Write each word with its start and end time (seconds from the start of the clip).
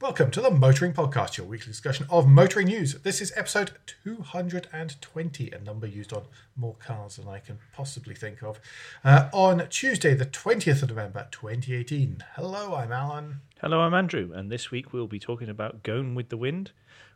Welcome 0.00 0.30
to 0.30 0.40
the 0.40 0.52
Motoring 0.52 0.92
Podcast, 0.92 1.38
your 1.38 1.46
weekly 1.48 1.72
discussion 1.72 2.06
of 2.08 2.28
motoring 2.28 2.68
news. 2.68 2.94
This 3.02 3.20
is 3.20 3.32
episode 3.34 3.72
220, 4.04 5.50
a 5.50 5.58
number 5.58 5.88
used 5.88 6.12
on 6.12 6.22
more 6.54 6.76
cars 6.76 7.16
than 7.16 7.26
I 7.26 7.40
can 7.40 7.58
possibly 7.72 8.14
think 8.14 8.40
of. 8.40 8.60
Uh, 9.02 9.28
on 9.32 9.66
Tuesday, 9.70 10.14
the 10.14 10.24
20th 10.24 10.84
of 10.84 10.90
November, 10.90 11.26
2018. 11.32 12.22
Hello, 12.36 12.76
I'm 12.76 12.92
Alan. 12.92 13.40
Hello, 13.60 13.80
I'm 13.80 13.92
Andrew, 13.92 14.30
and 14.32 14.52
this 14.52 14.70
week 14.70 14.92
we'll 14.92 15.08
be 15.08 15.18
talking 15.18 15.48
about 15.48 15.82
Going 15.82 16.14
with 16.14 16.28
the 16.28 16.36
Wind. 16.36 16.70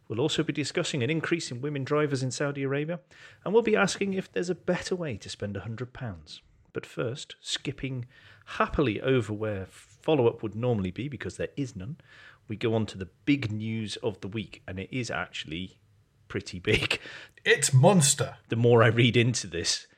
We'll 0.09 0.21
also 0.21 0.43
be 0.43 0.53
discussing 0.53 1.05
an 1.05 1.11
increase 1.11 1.53
in 1.53 1.61
women 1.61 1.85
drivers 1.85 2.25
in 2.25 2.33
Saudi 2.33 2.65
Arabia, 2.65 2.99
and 3.45 3.55
we'll 3.55 3.63
be 3.63 3.77
asking 3.77 4.15
if 4.15 4.33
there's 4.33 4.51
a 4.51 4.57
better 4.57 4.97
way 4.97 5.17
to 5.19 5.29
spend 5.29 5.55
£100. 5.55 6.41
But 6.73 6.87
first, 6.87 7.37
skipping 7.41 8.07
happily 8.45 9.01
over 9.01 9.33
where 9.33 9.67
follow 9.71 10.27
up 10.27 10.43
would 10.43 10.55
normally 10.55 10.91
be 10.91 11.09
because 11.09 11.37
there 11.37 11.51
is 11.57 11.77
none, 11.77 11.97
we 12.49 12.57
go 12.57 12.75
on 12.75 12.87
to 12.87 12.99
the 12.99 13.09
big 13.25 13.51
news 13.53 13.97
of 14.03 14.21
the 14.21 14.29
week, 14.29 14.63
and 14.67 14.79
it 14.79 14.89
is 14.93 15.11
actually 15.11 15.79
pretty 16.29 16.59
big. 16.59 16.99
It's 17.45 17.73
Monster. 17.75 18.37
The 18.51 18.57
more 18.57 18.85
I 18.85 18.87
read 18.87 19.17
into 19.17 19.49
this, 19.49 19.89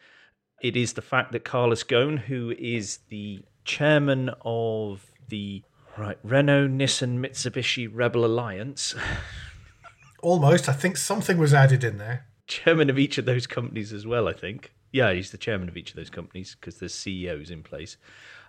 it 0.62 0.78
is 0.78 0.95
the 0.95 1.02
fact 1.02 1.33
that 1.33 1.45
Carlos 1.45 1.84
Ghosn, 1.84 2.20
who 2.20 2.55
is 2.59 3.00
the 3.10 3.41
chairman 3.66 4.30
of 4.42 5.05
the 5.28 5.62
right 5.98 6.16
Renault, 6.22 6.69
Nissan, 6.69 7.19
Mitsubishi 7.19 7.86
Rebel 7.92 8.24
Alliance, 8.24 8.95
Almost. 10.22 10.70
I 10.70 10.72
think 10.72 10.97
something 10.97 11.36
was 11.36 11.52
added 11.52 11.84
in 11.84 11.98
there. 11.98 12.27
chairman 12.47 12.88
of 12.88 12.98
each 12.98 13.19
of 13.19 13.27
those 13.27 13.47
companies 13.47 13.92
as 13.92 14.06
well. 14.06 14.27
I 14.27 14.33
think, 14.33 14.72
yeah, 14.91 15.12
he's 15.12 15.30
the 15.30 15.36
chairman 15.38 15.69
of 15.69 15.77
each 15.77 15.91
of 15.91 15.97
those 15.97 16.08
companies 16.11 16.56
because 16.58 16.78
there's 16.78 16.95
CEOs 16.95 17.50
in 17.50 17.62
place. 17.62 17.98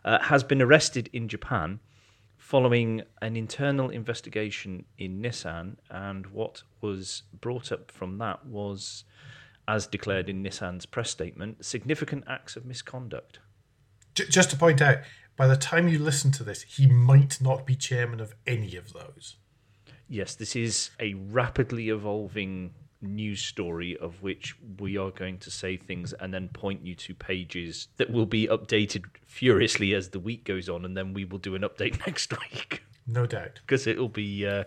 Uh, 0.06 0.20
has 0.22 0.42
been 0.44 0.62
arrested 0.62 1.10
in 1.12 1.28
Japan 1.28 1.82
following 2.46 3.02
an 3.24 3.36
internal 3.36 3.90
investigation 3.90 4.86
in 5.00 5.20
Nissan, 5.20 5.78
and 5.90 6.28
what 6.28 6.62
was 6.80 7.24
brought 7.42 7.72
up 7.72 7.90
from 7.90 8.20
that 8.20 8.46
was, 8.46 9.04
as 9.68 9.88
declared 9.88 10.30
in 10.30 10.44
Nissan's 10.44 10.86
press 10.86 11.10
statement, 11.10 11.66
significant 11.66 12.24
acts 12.28 12.56
of 12.56 12.64
misconduct. 12.64 13.40
Just 14.14 14.52
to 14.52 14.58
point 14.58 14.80
out, 14.80 15.00
by 15.36 15.48
the 15.48 15.58
time 15.58 15.88
you 15.88 15.98
listen 15.98 16.32
to 16.34 16.44
this, 16.44 16.62
he 16.62 16.86
might 16.86 17.42
not 17.42 17.66
be 17.66 17.76
chairman 17.76 18.20
of 18.20 18.36
any 18.46 18.76
of 18.76 18.94
those. 18.94 19.38
Yes, 20.08 20.36
this 20.36 20.56
is 20.56 20.92
a 21.00 21.16
rapidly 21.16 21.90
evolving 21.90 22.76
news 23.06 23.42
story 23.42 23.96
of 23.98 24.22
which 24.22 24.56
we 24.80 24.98
are 24.98 25.12
going 25.12 25.38
to 25.40 25.52
say 25.52 25.78
things 25.78 26.14
and 26.14 26.34
then 26.34 26.50
point 26.50 26.86
you 26.86 26.96
to 26.96 27.14
pages 27.16 27.88
that 27.98 28.10
will 28.12 28.26
be 28.26 28.48
updated 28.48 29.06
furiously 29.26 29.94
as 29.94 30.10
the 30.10 30.20
week 30.20 30.44
goes 30.44 30.68
on, 30.70 30.84
and 30.86 30.96
then 30.98 31.14
we 31.14 31.24
will 31.26 31.38
do 31.40 31.56
an 31.56 31.62
update 31.62 32.00
next 32.08 32.32
week 32.40 32.84
No 33.08 33.26
doubt. 33.26 33.60
because 33.66 33.88
it'll 33.88 34.10
be. 34.10 34.46
Uh, 34.46 34.64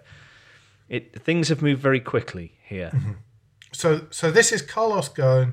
it 0.88 1.20
things 1.22 1.48
have 1.48 1.60
moved 1.60 1.82
very 1.82 2.00
quickly 2.00 2.52
here. 2.64 2.90
So, 3.72 4.06
so 4.10 4.30
this 4.30 4.52
is 4.52 4.62
Carlos 4.62 5.10
Ghosn 5.10 5.52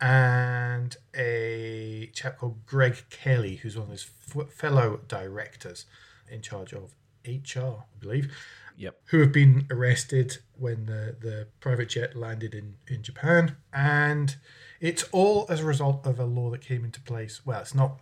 and 0.00 0.94
a 1.16 2.10
chap 2.12 2.38
called 2.38 2.66
Greg 2.66 3.04
Kelly, 3.08 3.56
who's 3.56 3.76
one 3.76 3.86
of 3.86 3.90
his 3.92 4.10
f- 4.36 4.50
fellow 4.50 5.00
directors 5.08 5.86
in 6.30 6.42
charge 6.42 6.74
of 6.74 6.94
HR, 7.26 7.60
I 7.60 7.98
believe, 8.00 8.30
Yep. 8.76 8.96
who 9.06 9.20
have 9.20 9.32
been 9.32 9.66
arrested 9.70 10.38
when 10.58 10.86
the, 10.86 11.16
the 11.20 11.46
private 11.60 11.90
jet 11.90 12.16
landed 12.16 12.54
in, 12.54 12.74
in 12.88 13.02
Japan. 13.02 13.56
And 13.72 14.36
it's 14.80 15.04
all 15.12 15.46
as 15.48 15.60
a 15.60 15.64
result 15.64 16.06
of 16.06 16.18
a 16.18 16.24
law 16.24 16.50
that 16.50 16.60
came 16.60 16.84
into 16.84 17.00
place. 17.00 17.44
Well, 17.46 17.60
it's 17.60 17.74
not. 17.74 17.98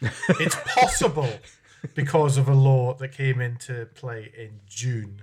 It's 0.40 0.56
possible 0.66 1.28
because 1.94 2.38
of 2.38 2.48
a 2.48 2.54
law 2.54 2.94
that 2.94 3.08
came 3.08 3.40
into 3.40 3.86
play 3.94 4.32
in 4.36 4.60
June 4.68 5.22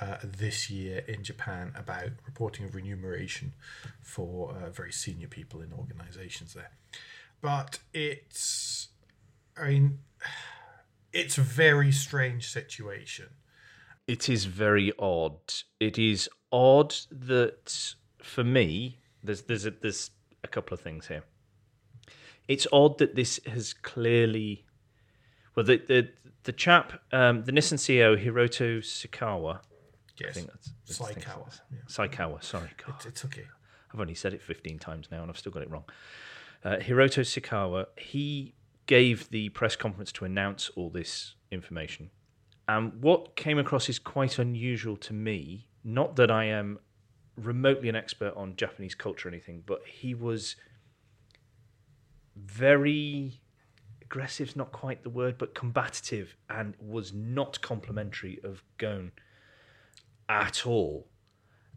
uh, 0.00 0.16
this 0.22 0.70
year 0.70 1.04
in 1.06 1.22
Japan 1.22 1.72
about 1.76 2.10
reporting 2.26 2.66
of 2.66 2.74
remuneration 2.74 3.52
for 4.02 4.54
uh, 4.54 4.70
very 4.70 4.92
senior 4.92 5.28
people 5.28 5.60
in 5.60 5.72
organizations 5.72 6.54
there. 6.54 6.70
But 7.40 7.78
it's, 7.92 8.88
I 9.56 9.68
mean, 9.68 9.98
it's 11.12 11.38
a 11.38 11.42
very 11.42 11.92
strange 11.92 12.48
situation. 12.50 13.26
It 14.06 14.28
is 14.28 14.44
very 14.44 14.92
odd. 14.98 15.38
It 15.80 15.98
is 15.98 16.28
odd 16.52 16.94
that 17.10 17.94
for 18.22 18.44
me, 18.44 18.98
there's 19.22 19.42
there's 19.42 19.66
a, 19.66 19.70
there's 19.70 20.10
a 20.42 20.48
couple 20.48 20.74
of 20.74 20.80
things 20.80 21.06
here. 21.06 21.24
It's 22.46 22.66
odd 22.72 22.98
that 22.98 23.14
this 23.14 23.40
has 23.46 23.72
clearly, 23.72 24.66
well, 25.54 25.64
the 25.64 25.78
the 25.88 26.10
the 26.42 26.52
chap, 26.52 27.00
um, 27.12 27.44
the 27.44 27.52
Nissan 27.52 27.78
CEO 27.78 28.22
Hiroto 28.22 28.78
Sakawa, 28.80 29.56
I 29.56 29.60
Yes. 30.20 30.34
think 30.34 30.48
that's, 30.48 31.00
I 31.00 31.12
Saikawa. 31.14 31.14
that's- 31.24 31.60
Yeah. 31.72 31.78
Saikawa. 31.88 32.44
Sorry, 32.44 32.68
God, 32.84 32.94
It's, 32.96 33.06
it's 33.06 33.24
okay. 33.24 33.46
I've 33.92 33.98
only 34.00 34.14
said 34.14 34.34
it 34.34 34.42
15 34.42 34.78
times 34.78 35.08
now 35.10 35.22
and 35.22 35.30
I've 35.30 35.38
still 35.38 35.52
got 35.52 35.62
it 35.62 35.70
wrong. 35.70 35.84
Uh, 36.62 36.76
Hiroto 36.76 37.22
Sakawa, 37.24 37.86
he 37.96 38.54
gave 38.86 39.30
the 39.30 39.48
press 39.50 39.74
conference 39.74 40.12
to 40.12 40.24
announce 40.26 40.68
all 40.76 40.90
this 40.90 41.34
information. 41.50 42.10
And 42.68 43.02
what 43.02 43.36
came 43.36 43.58
across 43.58 43.88
is 43.88 43.98
quite 43.98 44.38
unusual 44.38 44.96
to 44.98 45.12
me. 45.12 45.68
Not 45.82 46.16
that 46.16 46.30
I 46.30 46.44
am 46.44 46.78
remotely 47.36 47.88
an 47.88 47.96
expert 47.96 48.32
on 48.36 48.56
Japanese 48.56 48.94
culture 48.94 49.28
or 49.28 49.32
anything, 49.32 49.62
but 49.66 49.82
he 49.86 50.14
was 50.14 50.56
very 52.36 53.40
aggressive's 54.02 54.56
not 54.56 54.72
quite 54.72 55.02
the 55.02 55.10
word, 55.10 55.36
but 55.38 55.54
combative 55.54 56.36
and 56.48 56.74
was 56.78 57.12
not 57.12 57.60
complimentary 57.60 58.40
of 58.44 58.62
Ghosn 58.78 59.10
at 60.28 60.66
all 60.66 61.08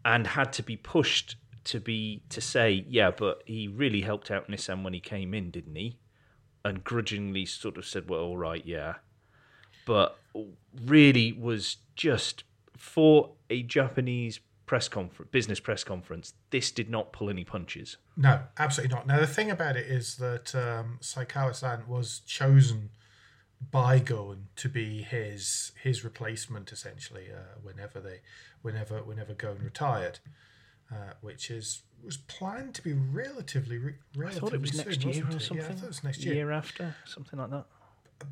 and 0.06 0.28
had 0.28 0.53
to 0.53 0.64
be 0.64 0.78
pushed 0.78 1.36
to 1.66 1.80
be 1.81 2.24
to 2.30 2.40
say, 2.40 2.86
yeah, 2.88 3.12
but 3.12 3.44
he 3.46 3.68
really 3.68 4.02
helped 4.02 4.31
out 4.31 4.50
Nissan 4.50 4.84
when 4.84 4.94
he 4.94 5.00
came 5.02 5.34
in, 5.34 5.52
didn't 5.52 5.76
he? 5.76 6.00
And 6.64 6.84
grudgingly 6.84 7.46
sort 7.46 7.78
of 7.78 7.86
said, 7.86 8.09
well, 8.09 8.22
all 8.22 8.38
right, 8.38 8.66
yeah. 8.66 8.96
But 9.88 10.20
really 10.86 11.31
was 11.34 11.78
just 11.96 12.44
for 12.78 13.31
a 13.50 13.64
Japanese 13.64 14.40
press 14.68 14.88
conference, 14.88 15.31
business 15.31 15.59
press 15.59 15.84
conference, 15.84 16.34
this 16.52 16.72
did 16.72 16.90
not 16.90 17.14
pull 17.14 17.30
any 17.30 17.44
punches. 17.44 17.97
No, 18.16 18.42
absolutely 18.59 18.96
not. 18.96 19.08
Now 19.08 19.20
the 19.20 19.26
thing 19.26 19.50
about 19.50 19.78
it 19.78 19.88
is 19.88 20.18
that 20.18 20.53
um, 20.53 21.00
Saikawa-san 21.02 21.88
was 21.88 22.20
chosen 22.28 22.90
by 23.72 24.00
Ghosn 24.00 24.44
to 24.58 24.70
be 24.70 25.02
his 25.02 25.72
his 25.81 26.03
replacement 26.03 26.72
essentially 26.72 27.28
uh, 27.34 27.58
whenever 27.64 28.00
they 28.00 28.20
whenever 28.62 29.02
whenever 29.02 29.34
Ghosn 29.34 29.64
retired, 29.64 30.20
uh, 30.92 31.14
which 31.22 31.50
is 31.50 31.81
was 32.03 32.18
planned 32.18 32.76
to 32.76 32.84
be 32.84 32.94
relatively 32.94 33.78
re- 33.80 33.96
I 34.26 34.30
thought 34.31 34.53
it 34.53 34.62
was 34.62 34.72
soon, 34.72 34.86
next 34.86 35.03
year 35.03 35.26
or 35.26 35.38
it? 35.38 35.42
something. 35.42 35.58
Yeah, 35.66 35.72
I 35.72 35.76
thought 35.76 35.84
it 35.86 35.88
was 35.88 36.03
next 36.03 36.24
year. 36.24 36.36
Year 36.36 36.52
after, 36.52 36.96
something 37.06 37.40
like 37.40 37.50
that. 37.50 37.66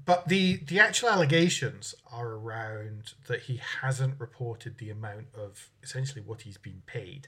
But 0.05 0.27
the 0.27 0.57
the 0.57 0.79
actual 0.79 1.09
allegations 1.09 1.95
are 2.11 2.29
around 2.29 3.13
that 3.27 3.43
he 3.43 3.59
hasn't 3.81 4.19
reported 4.19 4.77
the 4.77 4.89
amount 4.89 5.27
of 5.35 5.69
essentially 5.83 6.21
what 6.21 6.41
he's 6.41 6.57
been 6.57 6.81
paid 6.85 7.27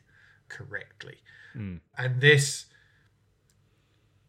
correctly, 0.50 1.18
and 1.98 2.22
this 2.22 2.66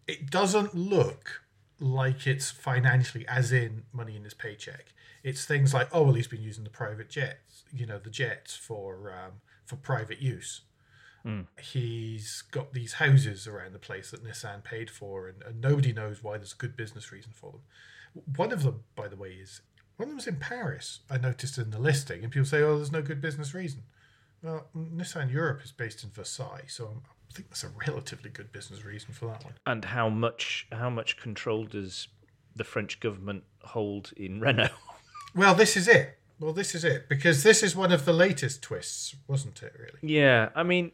it 0.06 0.30
doesn't 0.30 0.74
look 0.74 1.42
like 1.80 2.26
it's 2.26 2.50
financially 2.50 3.26
as 3.28 3.52
in 3.52 3.84
money 3.92 4.16
in 4.16 4.24
his 4.24 4.34
paycheck. 4.34 4.92
It's 5.22 5.44
things 5.44 5.72
like 5.74 5.88
oh 5.92 6.02
well 6.02 6.14
he's 6.14 6.28
been 6.28 6.42
using 6.42 6.64
the 6.64 6.70
private 6.70 7.08
jets, 7.10 7.64
you 7.72 7.86
know 7.86 7.98
the 7.98 8.10
jets 8.10 8.56
for 8.56 9.10
um, 9.12 9.40
for 9.64 9.76
private 9.76 10.20
use. 10.20 10.62
He's 11.60 12.42
got 12.50 12.72
these 12.72 12.94
houses 12.94 13.46
around 13.46 13.74
the 13.74 13.78
place 13.78 14.10
that 14.10 14.24
Nissan 14.24 14.64
paid 14.64 14.88
for, 14.90 15.28
and, 15.28 15.42
and 15.42 15.60
nobody 15.60 15.92
knows 15.92 16.22
why 16.22 16.36
there's 16.38 16.52
a 16.52 16.56
good 16.56 16.76
business 16.76 17.12
reason 17.12 17.32
for 17.34 17.52
them. 17.52 17.60
One 18.36 18.52
of 18.52 18.62
them, 18.62 18.84
by 18.96 19.08
the 19.08 19.16
way, 19.16 19.30
is 19.30 19.60
one 19.96 20.04
of 20.04 20.10
them 20.10 20.16
was 20.16 20.26
in 20.26 20.36
Paris. 20.36 21.00
I 21.10 21.18
noticed 21.18 21.58
in 21.58 21.70
the 21.70 21.78
listing, 21.78 22.22
and 22.22 22.32
people 22.32 22.46
say, 22.46 22.62
"Oh, 22.62 22.76
there's 22.76 22.92
no 22.92 23.02
good 23.02 23.20
business 23.20 23.54
reason." 23.54 23.82
Well, 24.42 24.68
Nissan 24.76 25.32
Europe 25.32 25.62
is 25.64 25.72
based 25.72 26.04
in 26.04 26.10
Versailles, 26.10 26.66
so 26.68 26.86
I'm, 26.86 27.02
think 27.38 27.48
that's 27.50 27.64
a 27.64 27.70
relatively 27.86 28.30
good 28.30 28.52
business 28.52 28.84
reason 28.84 29.12
for 29.12 29.26
that 29.26 29.44
one. 29.44 29.54
And 29.66 29.84
how 29.84 30.08
much 30.08 30.66
how 30.72 30.90
much 30.90 31.16
control 31.16 31.64
does 31.64 32.08
the 32.56 32.64
French 32.64 33.00
government 33.00 33.44
hold 33.62 34.12
in 34.16 34.40
Renault? 34.40 34.70
Well, 35.34 35.54
this 35.54 35.76
is 35.76 35.88
it. 35.88 36.18
Well, 36.40 36.52
this 36.52 36.74
is 36.74 36.84
it 36.84 37.08
because 37.08 37.42
this 37.42 37.62
is 37.62 37.74
one 37.74 37.92
of 37.92 38.04
the 38.04 38.12
latest 38.12 38.62
twists, 38.62 39.16
wasn't 39.26 39.62
it? 39.62 39.72
Really? 39.78 40.14
Yeah, 40.14 40.50
I 40.54 40.62
mean, 40.62 40.92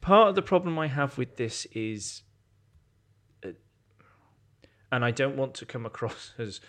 part 0.00 0.28
of 0.28 0.34
the 0.34 0.42
problem 0.42 0.78
I 0.78 0.88
have 0.88 1.16
with 1.18 1.36
this 1.36 1.66
is, 1.72 2.22
and 4.92 5.04
I 5.04 5.10
don't 5.10 5.36
want 5.36 5.54
to 5.54 5.66
come 5.66 5.86
across 5.86 6.32
as, 6.38 6.60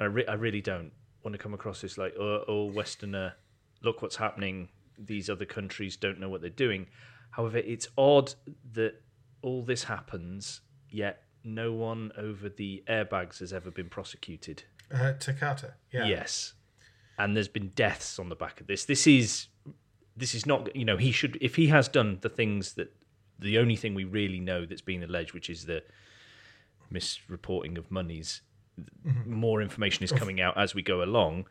I, 0.00 0.04
re- 0.04 0.26
I 0.26 0.34
really 0.34 0.62
don't 0.62 0.92
want 1.22 1.34
to 1.34 1.38
come 1.38 1.52
across 1.52 1.84
as 1.84 1.98
like, 1.98 2.14
oh, 2.18 2.44
oh, 2.48 2.64
Westerner, 2.66 3.34
look 3.82 4.00
what's 4.00 4.16
happening. 4.16 4.68
These 4.98 5.28
other 5.28 5.44
countries 5.44 5.96
don't 5.96 6.18
know 6.18 6.28
what 6.28 6.40
they're 6.40 6.50
doing. 6.50 6.86
However, 7.32 7.58
it's 7.58 7.88
odd 7.98 8.34
that 8.72 9.02
all 9.42 9.62
this 9.62 9.84
happens, 9.84 10.62
yet 10.88 11.24
no 11.44 11.72
one 11.72 12.12
over 12.16 12.48
the 12.48 12.82
airbags 12.88 13.38
has 13.40 13.52
ever 13.52 13.70
been 13.70 13.88
prosecuted. 13.88 14.62
Uh, 14.92 15.12
Takata, 15.12 15.74
yeah. 15.92 16.06
Yes. 16.06 16.54
and 17.18 17.36
there's 17.36 17.48
been 17.48 17.68
deaths 17.74 18.18
on 18.18 18.28
the 18.28 18.34
back 18.34 18.60
of 18.60 18.66
this. 18.66 18.84
This 18.84 19.06
is 19.06 19.48
this 20.16 20.34
is 20.34 20.46
not 20.46 20.74
you 20.74 20.84
know 20.84 20.96
he 20.96 21.12
should 21.12 21.36
if 21.40 21.56
he 21.56 21.68
has 21.68 21.86
done 21.88 22.18
the 22.22 22.28
things 22.28 22.72
that 22.74 22.92
the 23.38 23.58
only 23.58 23.76
thing 23.76 23.94
we 23.94 24.04
really 24.04 24.40
know 24.40 24.64
that's 24.64 24.80
being 24.80 25.02
alleged, 25.04 25.34
which 25.34 25.50
is 25.50 25.66
the 25.66 25.82
misreporting 26.92 27.76
of 27.78 27.90
monies. 27.90 28.42
More 29.26 29.60
information 29.60 30.04
is 30.04 30.12
coming 30.12 30.40
out 30.40 30.56
as 30.56 30.74
we 30.74 30.82
go 30.82 31.02
along. 31.02 31.46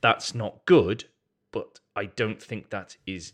That's 0.00 0.34
not 0.34 0.64
good, 0.66 1.04
but 1.50 1.80
I 1.96 2.06
don't 2.06 2.42
think 2.42 2.70
that 2.70 2.96
is 3.06 3.32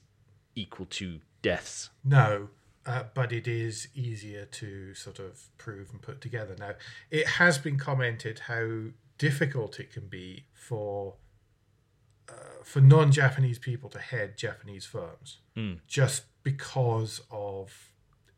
equal 0.54 0.86
to 0.86 1.20
deaths. 1.42 1.90
No, 2.04 2.48
uh, 2.86 3.04
but 3.12 3.32
it 3.32 3.48
is 3.48 3.88
easier 3.94 4.44
to 4.44 4.94
sort 4.94 5.18
of 5.18 5.48
prove 5.58 5.90
and 5.90 6.00
put 6.00 6.20
together. 6.20 6.54
Now, 6.58 6.72
it 7.10 7.26
has 7.26 7.58
been 7.58 7.78
commented 7.78 8.40
how 8.40 8.90
difficult 9.18 9.80
it 9.80 9.92
can 9.92 10.06
be 10.06 10.46
for 10.52 11.16
uh, 12.28 12.62
for 12.62 12.80
non-Japanese 12.80 13.58
people 13.58 13.90
to 13.90 13.98
head 13.98 14.38
Japanese 14.38 14.86
firms, 14.86 15.38
just 15.86 16.24
because 16.42 17.20
of 17.30 17.92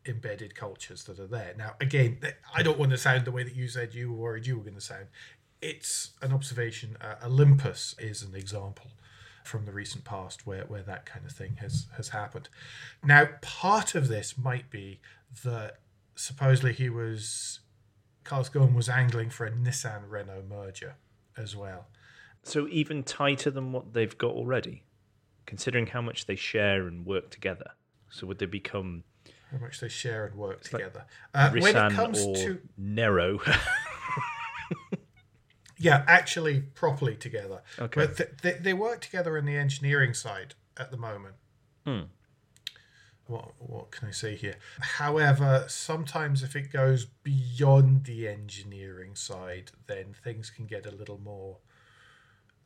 embedded 0.06 0.54
cultures 0.54 1.04
that 1.04 1.18
are 1.18 1.26
there. 1.26 1.54
Now, 1.56 1.74
again, 1.80 2.18
I 2.54 2.62
don't 2.62 2.78
want 2.78 2.90
to 2.92 2.98
sound 2.98 3.24
the 3.24 3.32
way 3.32 3.42
that 3.42 3.54
you 3.54 3.68
said 3.68 3.94
you 3.94 4.12
were 4.12 4.18
worried 4.18 4.46
you 4.46 4.56
were 4.56 4.62
going 4.62 4.74
to 4.74 4.80
sound. 4.80 5.06
It's 5.60 6.10
an 6.22 6.32
observation. 6.32 6.96
Uh, 7.00 7.14
Olympus 7.24 7.94
is 7.98 8.22
an 8.22 8.34
example 8.34 8.90
from 9.44 9.64
the 9.64 9.72
recent 9.72 10.04
past 10.04 10.46
where, 10.46 10.64
where 10.64 10.82
that 10.82 11.06
kind 11.06 11.24
of 11.24 11.32
thing 11.32 11.56
has, 11.60 11.86
has 11.96 12.10
happened. 12.10 12.48
Now, 13.04 13.28
part 13.42 13.94
of 13.94 14.08
this 14.08 14.36
might 14.36 14.70
be 14.70 15.00
that 15.44 15.78
supposedly 16.14 16.72
he 16.72 16.90
was, 16.90 17.60
Carlos 18.24 18.48
Ghosn 18.48 18.74
was 18.74 18.88
angling 18.88 19.30
for 19.30 19.46
a 19.46 19.52
Nissan 19.52 20.02
Renault 20.08 20.44
merger 20.48 20.96
as 21.36 21.54
well. 21.54 21.86
So 22.42 22.68
even 22.68 23.02
tighter 23.02 23.50
than 23.50 23.72
what 23.72 23.92
they've 23.92 24.16
got 24.16 24.32
already, 24.32 24.84
considering 25.46 25.86
how 25.86 26.00
much 26.00 26.26
they 26.26 26.36
share 26.36 26.86
and 26.86 27.06
work 27.06 27.30
together. 27.30 27.70
So 28.10 28.26
would 28.26 28.38
they 28.38 28.46
become 28.46 29.04
How 29.56 29.64
much 29.64 29.80
they 29.80 29.88
share 29.88 30.26
and 30.26 30.34
work 30.34 30.58
like 30.64 30.70
together. 30.70 31.06
Uh, 31.34 31.50
when 31.50 31.76
it 31.76 31.92
comes 31.92 32.18
to 32.18 32.60
Nero? 32.76 33.40
Yeah, 35.78 36.04
actually, 36.06 36.60
properly 36.60 37.16
together. 37.16 37.62
Okay. 37.78 38.00
But 38.00 38.16
th- 38.16 38.30
they, 38.42 38.52
they 38.52 38.72
work 38.72 39.00
together 39.00 39.36
in 39.36 39.44
the 39.44 39.56
engineering 39.56 40.14
side 40.14 40.54
at 40.76 40.90
the 40.90 40.96
moment. 40.96 41.34
Hmm. 41.84 42.02
What 43.26 43.52
what 43.58 43.90
can 43.90 44.08
I 44.08 44.12
say 44.12 44.36
here? 44.36 44.54
However, 44.80 45.64
sometimes 45.68 46.42
if 46.42 46.54
it 46.54 46.72
goes 46.72 47.04
beyond 47.04 48.04
the 48.04 48.28
engineering 48.28 49.16
side, 49.16 49.72
then 49.86 50.14
things 50.24 50.48
can 50.48 50.66
get 50.66 50.86
a 50.86 50.92
little 50.92 51.18
more. 51.18 51.58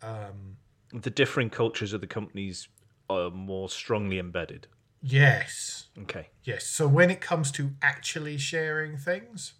Um, 0.03 0.59
the 0.93 1.11
differing 1.11 1.51
cultures 1.51 1.93
of 1.93 2.01
the 2.03 2.07
companies 2.07 2.69
are 3.09 3.31
more 3.31 3.69
strongly 3.71 4.19
embedded. 4.19 4.67
Yes, 5.03 5.89
Okay. 5.99 6.29
yes. 6.45 6.67
So 6.67 6.87
when 6.89 7.11
it 7.11 7.21
comes 7.21 7.51
to 7.53 7.73
actually 7.83 8.39
sharing 8.39 8.97
things, 8.97 9.55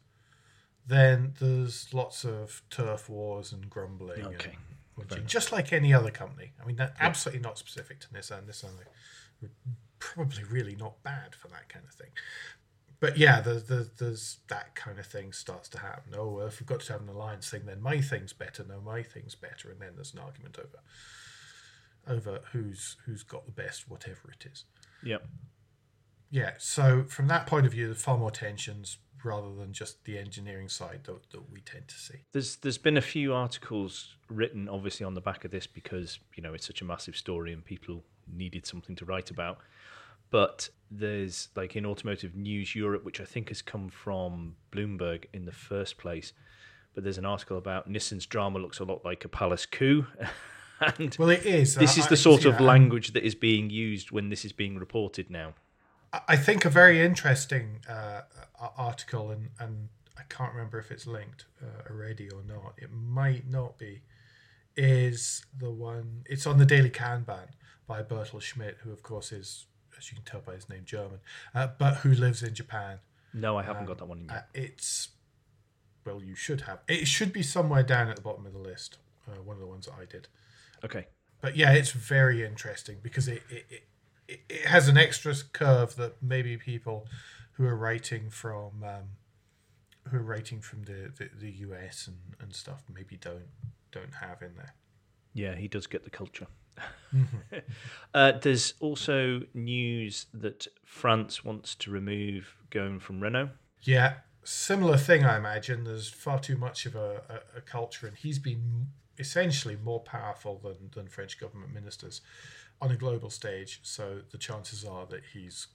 then 0.87 1.35
there's 1.39 1.93
lots 1.95 2.25
of 2.25 2.63
turf 2.71 3.09
wars 3.09 3.53
and 3.53 3.69
grumbling. 3.71 4.25
Okay. 4.25 4.57
whinging, 4.99 5.27
just 5.27 5.53
like 5.53 5.73
any 5.73 5.95
other 5.95 6.11
company. 6.11 6.53
I 6.63 6.67
mean, 6.67 6.77
they're 6.77 6.95
absolutely 7.01 7.43
not 7.43 7.59
specific 7.59 8.01
to 8.01 8.09
Nissan. 8.09 8.45
Nissan 8.47 8.71
are 9.43 9.49
probably 9.99 10.45
really 10.45 10.77
not 10.77 11.03
bad 11.03 11.35
for 11.35 11.49
that 11.49 11.69
kind 11.69 11.85
of 11.87 11.95
thing. 11.95 12.11
But 12.99 13.17
yeah, 13.17 13.41
there's, 13.41 13.65
there's, 13.65 13.89
there's 13.99 14.39
that 14.49 14.75
kind 14.75 14.99
of 14.99 15.07
thing 15.07 15.33
starts 15.33 15.71
to 15.71 15.79
happen. 15.79 16.13
Oh, 16.17 16.29
well, 16.29 16.47
if 16.47 16.61
we've 16.61 16.67
got 16.67 16.81
to 16.81 16.93
have 16.93 17.01
an 17.03 17.09
alliance 17.09 17.49
thing, 17.49 17.65
then 17.65 17.81
my 17.81 18.01
thing's 18.03 18.35
better. 18.35 18.63
No, 18.69 18.81
my 18.83 19.03
thing's 19.03 19.35
better, 19.35 19.71
and 19.71 19.81
then 19.81 19.93
there's 19.95 20.13
an 20.13 20.21
argument 20.21 20.59
over 20.59 20.81
over 22.07 22.41
who's 22.53 22.97
who's 23.07 23.23
got 23.23 23.47
the 23.47 23.53
best, 23.53 23.89
whatever 23.89 24.31
it 24.31 24.47
is. 24.51 24.65
Yep. 25.03 25.27
Yeah. 26.31 26.53
So 26.59 27.05
from 27.05 27.27
that 27.29 27.47
point 27.47 27.67
of 27.67 27.73
view, 27.73 27.87
there's 27.87 28.03
far 28.03 28.17
more 28.17 28.31
tensions 28.31 28.99
rather 29.25 29.55
than 29.55 29.73
just 29.73 30.05
the 30.05 30.19
engineering 30.19 30.69
side 30.69 31.01
that, 31.05 31.31
that 31.31 31.53
we 31.53 31.61
tend 31.61 31.89
to 31.89 31.95
see. 31.95 32.15
There's 32.33 32.57
there's 32.57 32.79
been 32.79 32.97
a 32.97 33.03
few 33.03 33.35
articles 33.35 34.15
written 34.29 34.69
obviously 34.69 35.05
on 35.05 35.15
the 35.15 35.21
back 35.21 35.45
of 35.45 35.51
this 35.51 35.67
because 35.67 36.19
you 36.35 36.43
know 36.43 36.55
it's 36.55 36.67
such 36.67 36.83
a 36.83 36.85
massive 36.85 37.17
story 37.17 37.53
and 37.53 37.65
people 37.65 38.03
needed 38.33 38.67
something 38.67 38.97
to 38.97 39.05
write 39.05 39.31
about. 39.31 39.59
But 40.31 40.69
there's 40.91 41.49
like 41.57 41.75
in 41.75 41.85
Automotive 41.85 42.37
News 42.37 42.75
Europe, 42.75 43.05
which 43.05 43.21
I 43.21 43.25
think 43.25 43.49
has 43.49 43.63
come 43.63 43.89
from 43.89 44.57
Bloomberg 44.73 45.25
in 45.33 45.45
the 45.45 45.53
first 45.53 45.99
place. 45.99 46.33
But 46.95 47.05
there's 47.05 47.19
an 47.19 47.25
article 47.25 47.59
about 47.59 47.91
Nissan's 47.91 48.27
drama 48.27 48.59
looks 48.59 48.81
a 48.81 48.85
lot 48.85 49.05
like 49.05 49.25
a 49.25 49.29
palace 49.29 49.67
coup. 49.67 50.07
and 50.99 51.15
Well, 51.19 51.31
it 51.31 51.45
is. 51.45 51.75
this 51.75 51.97
I- 51.97 52.01
is 52.03 52.09
the 52.09 52.17
sort 52.17 52.43
see 52.43 52.49
of 52.49 52.61
language 52.61 53.13
that 53.13 53.25
is 53.25 53.35
being 53.35 53.71
used 53.71 54.11
when 54.11 54.29
this 54.31 54.45
is 54.45 54.53
being 54.53 54.79
reported 54.79 55.31
now. 55.31 55.55
I 56.27 56.37
think 56.37 56.65
a 56.65 56.71
very 56.71 57.01
interesting 57.01 57.81
uh, 57.89 58.23
article, 58.77 59.31
and, 59.31 59.51
and 59.61 59.89
I 60.19 60.23
can't 60.29 60.53
remember 60.53 60.79
if 60.79 60.91
it's 60.91 61.07
linked 61.07 61.45
uh, 61.63 61.89
already 61.91 62.29
or 62.31 62.43
not. 62.43 62.75
It 62.79 62.91
might 62.93 63.49
not 63.49 63.79
be. 63.79 64.03
Is 64.77 65.45
the 65.59 65.71
one? 65.71 66.23
It's 66.27 66.47
on 66.47 66.59
the 66.59 66.65
Daily 66.67 66.91
Kanban 66.91 67.49
by 67.87 68.03
Bertel 68.03 68.41
Schmitt, 68.41 68.79
who 68.83 68.93
of 68.93 69.03
course 69.03 69.31
is, 69.33 69.67
as 69.99 70.11
you 70.11 70.17
can 70.17 70.25
tell 70.25 70.41
by 70.41 70.55
his 70.55 70.69
name, 70.69 70.83
German, 70.85 71.21
uh, 71.55 71.69
but 71.79 71.97
who 71.99 72.13
lives 72.15 72.43
in 72.43 72.55
Japan. 72.55 72.99
No, 73.35 73.57
I 73.59 73.63
haven't 73.63 73.87
got 73.87 73.99
that 73.99 74.07
one 74.07 74.21
in 74.21 74.31
Uh, 74.31 74.35
yet. 74.35 74.49
it's 74.55 75.09
well, 76.05 76.23
you 76.23 76.35
should 76.35 76.63
have. 76.63 76.81
It 76.89 77.07
should 77.07 77.33
be 77.33 77.43
somewhere 77.43 77.83
down 77.83 78.09
at 78.09 78.17
the 78.17 78.23
bottom 78.23 78.47
of 78.47 78.53
the 78.53 78.59
list. 78.59 78.99
Uh, 79.29 79.43
one 79.43 79.55
of 79.57 79.61
the 79.61 79.67
ones 79.69 79.87
that 79.87 79.95
I 80.01 80.07
did. 80.07 80.29
Okay. 80.85 81.07
But 81.41 81.57
yeah, 81.57 81.73
it's 81.73 81.93
very 81.93 82.45
interesting 82.45 82.99
because 83.03 83.29
it 83.29 83.43
it, 83.49 83.67
it, 84.29 84.41
it 84.49 84.67
has 84.67 84.89
an 84.89 84.97
extra 84.97 85.35
curve 85.53 85.97
that 85.97 86.23
maybe 86.23 86.57
people 86.57 87.07
who 87.53 87.67
are 87.67 87.77
writing 87.77 88.31
from 88.31 88.85
um, 88.85 89.05
who 90.09 90.19
are 90.19 90.23
writing 90.23 90.61
from 90.61 90.83
the, 90.85 91.13
the, 91.17 91.31
the 91.39 91.51
US 91.67 92.07
and, 92.07 92.17
and 92.41 92.55
stuff 92.55 92.83
maybe 92.93 93.17
don't 93.17 93.49
don't 93.93 94.15
have 94.21 94.43
in 94.43 94.55
there. 94.57 94.75
Yeah, 95.33 95.55
he 95.55 95.69
does 95.69 95.87
get 95.87 96.05
the 96.05 96.11
culture. 96.11 96.47
uh, 98.15 98.33
there's 98.41 98.75
also 98.81 99.43
news 99.55 100.27
that 100.33 100.67
France 100.85 101.45
wants 101.45 101.75
to 101.77 101.91
remove 101.91 102.57
Ghosn 102.71 103.01
from 103.01 103.21
Renault. 103.21 103.51
Yeah, 103.83 104.15
similar 104.45 104.97
thing. 104.97 105.25
I 105.25 105.37
imagine 105.37 105.85
there's 105.85 106.09
far 106.09 106.39
too 106.39 106.57
much 106.57 106.87
of 106.87 106.97
a, 106.97 107.23
a, 107.29 107.59
a 107.59 107.61
culture, 107.61 108.07
and 108.07 108.17
he's 108.17 108.39
been 108.39 108.89
essentially 109.21 109.77
more 109.77 110.01
powerful 110.01 110.59
than 110.63 110.91
than 110.95 111.09
French 111.09 111.39
government 111.39 111.73
ministers 111.73 112.21
on 112.81 112.91
a 112.91 112.97
global 112.97 113.31
stage. 113.31 113.81
So 113.83 114.23
the 114.31 114.39
chances 114.39 114.85
are 114.85 115.07
that 115.07 115.23
he's 115.33 115.69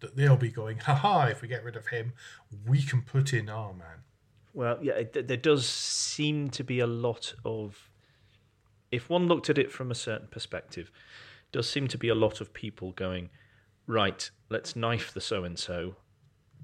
that 0.00 0.16
they'll 0.16 0.36
be 0.36 0.50
going, 0.50 0.78
haha, 0.78 1.26
if 1.28 1.40
we 1.40 1.48
get 1.48 1.64
rid 1.64 1.76
of 1.76 1.86
him, 1.86 2.12
we 2.66 2.82
can 2.82 3.02
put 3.02 3.32
in 3.32 3.48
our 3.48 3.72
man. 3.72 4.04
Well, 4.52 4.78
yeah, 4.82 4.94
it, 4.94 5.28
there 5.28 5.36
does 5.36 5.66
seem 5.66 6.50
to 6.50 6.64
be 6.64 6.80
a 6.80 6.86
lot 6.86 7.34
of. 7.44 7.90
If 8.92 9.10
one 9.10 9.26
looked 9.26 9.50
at 9.50 9.58
it 9.58 9.72
from 9.72 9.90
a 9.90 9.94
certain 9.94 10.28
perspective, 10.28 10.90
does 11.52 11.68
seem 11.68 11.88
to 11.88 11.98
be 11.98 12.08
a 12.08 12.14
lot 12.14 12.40
of 12.40 12.52
people 12.52 12.92
going, 12.92 13.30
right, 13.86 14.30
let's 14.48 14.76
knife 14.76 15.12
the 15.12 15.20
so 15.20 15.44
and 15.44 15.58
so 15.58 15.96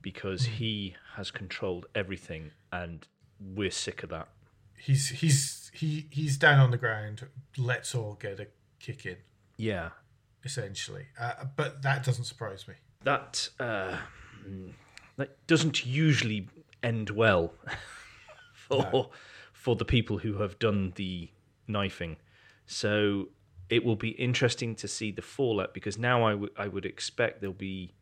because 0.00 0.46
hmm. 0.46 0.52
he 0.52 0.96
has 1.16 1.30
controlled 1.30 1.86
everything 1.94 2.50
and 2.72 3.06
we're 3.40 3.70
sick 3.70 4.02
of 4.02 4.10
that. 4.10 4.28
He's 4.76 5.08
he's 5.08 5.61
he 5.72 6.06
he's 6.10 6.36
down 6.36 6.60
on 6.60 6.70
the 6.70 6.76
ground. 6.78 7.26
Let's 7.56 7.94
all 7.94 8.14
get 8.14 8.38
a 8.38 8.46
kick 8.78 9.04
in, 9.06 9.16
Yeah. 9.56 9.90
essentially. 10.44 11.06
Uh, 11.18 11.46
but 11.56 11.82
that 11.82 12.04
doesn't 12.04 12.24
surprise 12.24 12.68
me. 12.68 12.74
That, 13.04 13.48
uh, 13.58 13.96
that 15.16 15.44
doesn't 15.48 15.84
usually 15.84 16.48
end 16.82 17.10
well 17.10 17.52
for, 18.54 19.10
for 19.52 19.74
the 19.76 19.84
people 19.84 20.18
who 20.18 20.34
have 20.38 20.58
done 20.58 20.92
the 20.96 21.30
knifing. 21.66 22.16
So 22.66 23.28
it 23.68 23.84
will 23.84 23.96
be 23.96 24.10
interesting 24.10 24.74
to 24.76 24.88
see 24.88 25.10
the 25.10 25.22
fallout 25.22 25.74
because 25.74 25.98
now 25.98 26.22
I 26.24 26.34
would 26.34 26.50
I 26.56 26.68
would 26.68 26.84
expect 26.84 27.40
there'll 27.40 27.54
be 27.54 27.94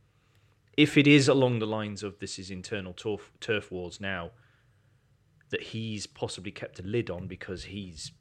if 0.77 0.97
it 0.97 1.07
is 1.07 1.29
along 1.29 1.59
the 1.61 1.67
lines 1.67 2.03
of 2.03 2.19
this 2.21 2.39
is 2.39 2.51
internal 2.51 2.93
turf, 2.93 3.33
turf 3.41 3.71
wars 3.71 4.01
now 4.01 4.31
that 5.51 5.63
he's 5.63 6.07
possibly 6.07 6.51
kept 6.51 6.79
a 6.79 6.83
lid 6.83 7.11
on 7.11 7.27
because 7.27 7.65
he's 7.65 8.13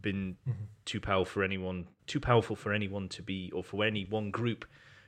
been 0.00 0.36
mm-hmm. 0.48 0.64
too 0.84 1.00
powerful 1.00 1.24
for 1.32 1.42
anyone 1.42 1.86
too 2.06 2.20
powerful 2.20 2.54
for 2.54 2.72
anyone 2.72 3.08
to 3.08 3.22
be 3.22 3.50
or 3.52 3.64
for 3.64 3.84
any 3.84 4.04
one 4.04 4.30
group 4.30 4.64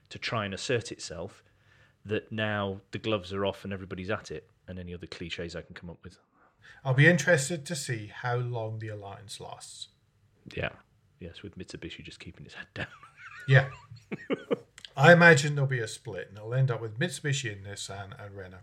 to 0.09 0.19
try 0.19 0.45
and 0.45 0.53
assert 0.53 0.91
itself 0.91 1.43
that 2.05 2.33
now 2.33 2.81
the 2.93 2.99
gloves 2.99 3.33
are 3.33 3.45
off 3.45 3.65
and 3.65 3.73
everybody's 3.73 4.11
at 4.11 4.31
it 4.31 4.49
and 4.67 4.79
any 4.79 4.95
other 4.95 5.07
cliches 5.07 5.55
I 5.55 5.62
can 5.62 5.75
come 5.75 5.91
up 5.91 5.99
with. 6.03 6.19
I'll 6.85 6.95
be 6.95 7.07
interested 7.07 7.67
to 7.67 7.77
see 7.77 8.11
how 8.12 8.37
long 8.37 8.79
the 8.79 8.89
alliance 8.89 9.39
lasts. 9.41 9.89
Yeah. 10.55 10.71
Yes, 11.19 11.43
with 11.43 11.59
Mitsubishi 11.59 12.03
just 12.03 12.21
keeping 12.21 12.45
his 12.45 12.55
head 12.55 12.69
down. 12.75 12.87
Yeah. 13.49 13.71
I 14.97 15.12
imagine 15.12 15.55
there'll 15.55 15.69
be 15.69 15.81
a 15.81 15.89
split 15.89 16.29
and 16.29 16.37
it'll 16.37 16.55
end 16.55 16.71
up 16.71 16.81
with 16.81 16.99
Mitsubishi 17.00 17.50
and 17.50 17.65
Nissan 17.65 18.12
and 18.23 18.37
Renault. 18.37 18.59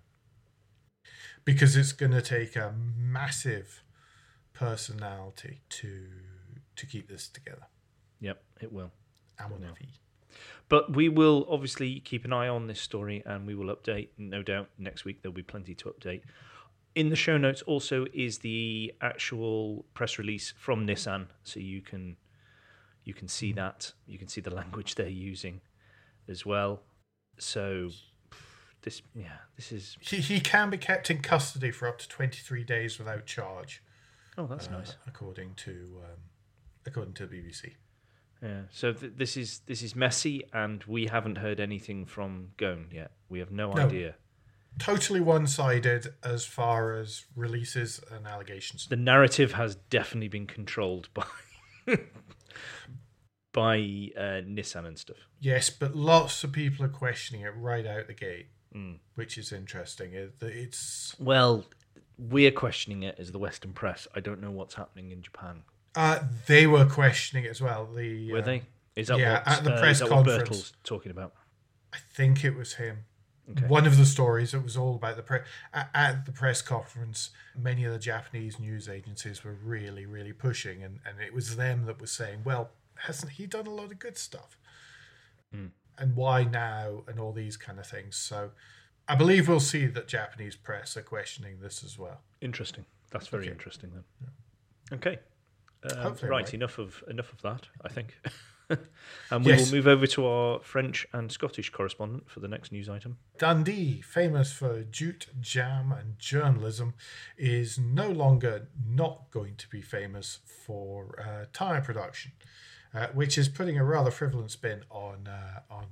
Because 1.48 1.78
it's 1.78 1.94
going 1.94 2.12
to 2.12 2.22
take 2.22 2.58
a 2.58 2.74
massive 2.98 3.82
personality 4.52 5.62
to 5.70 6.08
to 6.76 6.86
keep 6.86 7.08
this 7.08 7.30
together. 7.30 7.68
Yep, 8.20 8.44
it 8.60 8.74
will. 8.74 8.92
Mon. 9.40 9.74
But 10.68 10.94
we 10.94 11.08
will 11.08 11.48
obviously 11.50 12.02
keep 12.02 12.26
an 12.26 12.34
eye 12.34 12.50
on 12.50 12.68
this 12.68 12.82
story 12.82 13.24
and 13.26 13.48
we 13.48 13.56
will 13.56 13.74
update. 13.74 14.10
No 14.18 14.44
doubt 14.44 14.68
next 14.78 15.06
week 15.06 15.22
there'll 15.22 15.34
be 15.34 15.42
plenty 15.42 15.74
to 15.76 15.86
update. 15.86 16.24
In 16.96 17.08
the 17.08 17.16
show 17.16 17.38
notes 17.38 17.62
also 17.62 18.08
is 18.14 18.40
the 18.40 18.94
actual 19.00 19.86
press 19.94 20.20
release 20.20 20.54
from 20.60 20.86
Nissan, 20.86 21.28
so 21.44 21.62
you 21.62 21.80
can 21.80 22.18
you 23.06 23.14
can 23.14 23.30
see 23.30 23.52
hmm. 23.52 23.60
that. 23.60 23.94
You 24.06 24.18
can 24.20 24.28
see 24.28 24.42
the 24.42 24.54
language 24.62 24.96
they're 24.96 25.08
using 25.08 25.62
as 26.28 26.46
well. 26.46 26.82
So 27.40 27.90
this 28.88 29.02
yeah, 29.14 29.38
this 29.58 29.72
is 29.74 29.98
He, 30.00 30.18
he 30.18 30.40
can 30.40 30.70
be 30.70 30.78
kept 30.78 31.10
in 31.12 31.20
custody 31.22 31.72
for 31.72 31.88
up 31.90 31.98
to 32.00 32.08
23 32.08 32.64
days 32.64 32.98
without 32.98 33.26
charge, 33.26 33.84
oh 34.38 34.48
that's 34.48 34.68
uh, 34.70 34.78
nice. 34.78 34.96
according 35.06 35.56
to 35.56 35.72
um, 36.06 36.20
according 36.86 37.14
to 37.16 37.28
the 37.28 37.36
BBC. 37.36 37.74
Yeah. 38.42 38.62
So 38.72 38.94
th- 38.94 39.14
this 39.18 39.36
is 39.36 39.62
this 39.66 39.82
is 39.82 39.94
messy, 39.96 40.44
and 40.54 40.84
we 40.86 41.08
haven't 41.08 41.38
heard 41.40 41.60
anything 41.60 42.06
from 42.06 42.50
Ghosn 42.58 42.94
yet. 42.94 43.12
We 43.30 43.40
have 43.40 43.52
no, 43.52 43.74
No. 43.74 43.88
idea. 43.88 44.16
Totally 44.80 45.20
one-sided 45.20 46.14
as 46.24 46.46
far 46.46 46.94
as 46.94 47.26
releases 47.36 48.00
and 48.12 48.28
allegations. 48.28 48.86
The 48.88 48.96
narrative 48.96 49.54
has 49.54 49.76
definitely 49.90 50.28
been 50.30 50.46
controlled 50.48 51.10
by 51.14 51.26
by 53.54 53.78
uh, 54.16 54.42
Nissan 54.46 54.86
and 54.86 54.98
stuff. 55.00 55.18
Yes, 55.40 55.70
but 55.72 55.96
lots 55.96 56.44
of 56.44 56.52
people 56.52 56.86
are 56.86 56.90
questioning 56.90 57.42
it 57.42 57.54
right 57.58 57.86
out 57.88 58.08
the 58.08 58.14
gate, 58.14 58.48
Mm. 58.78 59.00
which 59.16 59.38
is 59.38 59.52
interesting. 59.52 60.14
It- 60.14 60.36
It's 60.42 61.16
Well, 61.20 61.66
we're 62.18 62.52
questioning 62.52 63.04
it 63.04 63.16
as 63.18 63.32
the 63.32 63.40
Western 63.40 63.74
press. 63.74 64.08
I 64.16 64.20
don't 64.20 64.40
know 64.42 64.52
what's 64.52 64.76
happening 64.76 65.12
in 65.12 65.22
Japan. 65.22 65.64
uh, 65.96 66.20
they 66.46 66.68
were 66.68 66.86
questioning 66.86 67.46
it 67.46 67.50
as 67.50 67.60
well. 67.62 67.88
The 67.88 68.32
Were 68.32 68.40
uh, 68.40 68.42
they? 68.42 68.62
Is 68.96 69.08
that 69.08 69.18
yeah, 69.18 69.40
what, 69.40 69.48
at 69.48 69.64
the 69.64 69.74
uh, 69.74 69.80
press 69.80 69.96
is 69.96 70.00
that 70.08 70.16
what 70.16 70.26
conference. 70.28 70.74
Talking 70.84 71.12
about? 71.12 71.34
I 71.92 71.98
think 72.14 72.44
it 72.44 72.56
was 72.56 72.74
him. 72.76 73.06
Okay. 73.50 73.66
One 73.66 73.88
of 73.88 73.98
the 73.98 74.06
stories 74.06 74.54
it 74.54 74.62
was 74.62 74.76
all 74.78 74.96
about 74.96 75.16
the 75.16 75.24
press 75.24 75.48
at, 75.74 75.90
at 75.94 76.26
the 76.26 76.32
press 76.32 76.62
conference. 76.62 77.32
Many 77.58 77.86
of 77.86 77.94
the 77.94 78.00
Japanese 78.00 78.60
news 78.60 78.90
agencies 78.90 79.44
were 79.44 79.54
really, 79.54 80.06
really 80.06 80.34
pushing, 80.34 80.84
and, 80.84 81.00
and 81.06 81.20
it 81.20 81.34
was 81.34 81.56
them 81.56 81.86
that 81.86 82.00
was 82.02 82.12
saying, 82.12 82.42
"Well, 82.44 82.72
hasn't 82.96 83.32
he 83.34 83.48
done 83.48 83.66
a 83.66 83.74
lot 83.74 83.92
of 83.92 84.00
good 84.00 84.18
stuff? 84.18 84.58
Mm. 85.56 85.72
And 85.98 86.16
why 86.16 86.44
now?" 86.44 87.04
And 87.08 87.20
all 87.20 87.32
these 87.34 87.58
kind 87.58 87.80
of 87.80 87.88
things. 87.88 88.16
So, 88.16 88.52
I 89.08 89.16
believe 89.16 89.48
we'll 89.48 89.60
see 89.60 89.86
that 89.88 90.08
Japanese 90.08 90.56
press 90.56 90.98
are 90.98 91.02
questioning 91.02 91.60
this 91.62 91.84
as 91.84 91.98
well. 91.98 92.22
Interesting. 92.42 92.86
That's 93.12 93.28
very 93.28 93.44
Okay. 93.46 93.52
interesting 93.52 93.92
then. 93.94 94.04
Okay. 94.92 95.20
Um, 95.84 96.14
right. 96.14 96.24
right. 96.24 96.54
Enough 96.54 96.78
of 96.80 97.04
enough 97.08 97.32
of 97.32 97.42
that. 97.44 97.68
I 97.84 97.90
think. 97.90 98.18
and 99.32 99.46
we 99.46 99.52
Yes. 99.54 99.70
will 99.72 99.78
move 99.78 99.88
over 99.88 100.06
to 100.08 100.26
our 100.26 100.60
French 100.60 101.08
and 101.14 101.32
Scottish 101.32 101.70
correspondent 101.70 102.30
for 102.30 102.42
the 102.42 102.50
next 102.50 102.72
news 102.74 102.90
item. 102.90 103.18
Dundee, 103.38 104.02
famous 104.02 104.52
for 104.52 104.84
jute, 104.84 105.28
jam, 105.40 105.94
and 105.94 106.20
journalism, 106.20 106.94
is 107.38 107.80
no 107.80 108.10
longer 108.10 108.68
not 108.86 109.32
going 109.32 109.56
to 109.56 109.70
be 109.70 109.82
famous 109.82 110.40
for 110.46 111.18
uh, 111.22 111.46
tyre 111.54 111.80
production, 111.82 112.34
uh, 112.98 113.08
which 113.14 113.38
is 113.38 113.48
putting 113.48 113.78
a 113.78 113.84
rather 113.84 114.10
frivolous 114.10 114.54
spin 114.54 114.82
on 114.90 115.28
uh, 115.28 115.60
on 115.70 115.86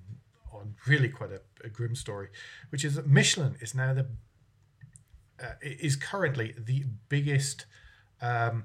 on 0.51 0.75
really 0.87 1.09
quite 1.09 1.31
a, 1.31 1.41
a 1.63 1.69
grim 1.69 1.93
story, 1.93 2.29
which 2.69 2.83
is 2.83 2.95
that 2.95 3.05
Michelin 3.07 3.55
is 3.61 3.75
now 3.75 3.93
the 3.93 4.07
uh, 5.39 5.53
is 5.61 5.95
currently 5.95 6.55
the 6.57 6.85
biggest 7.09 7.65
um, 8.21 8.63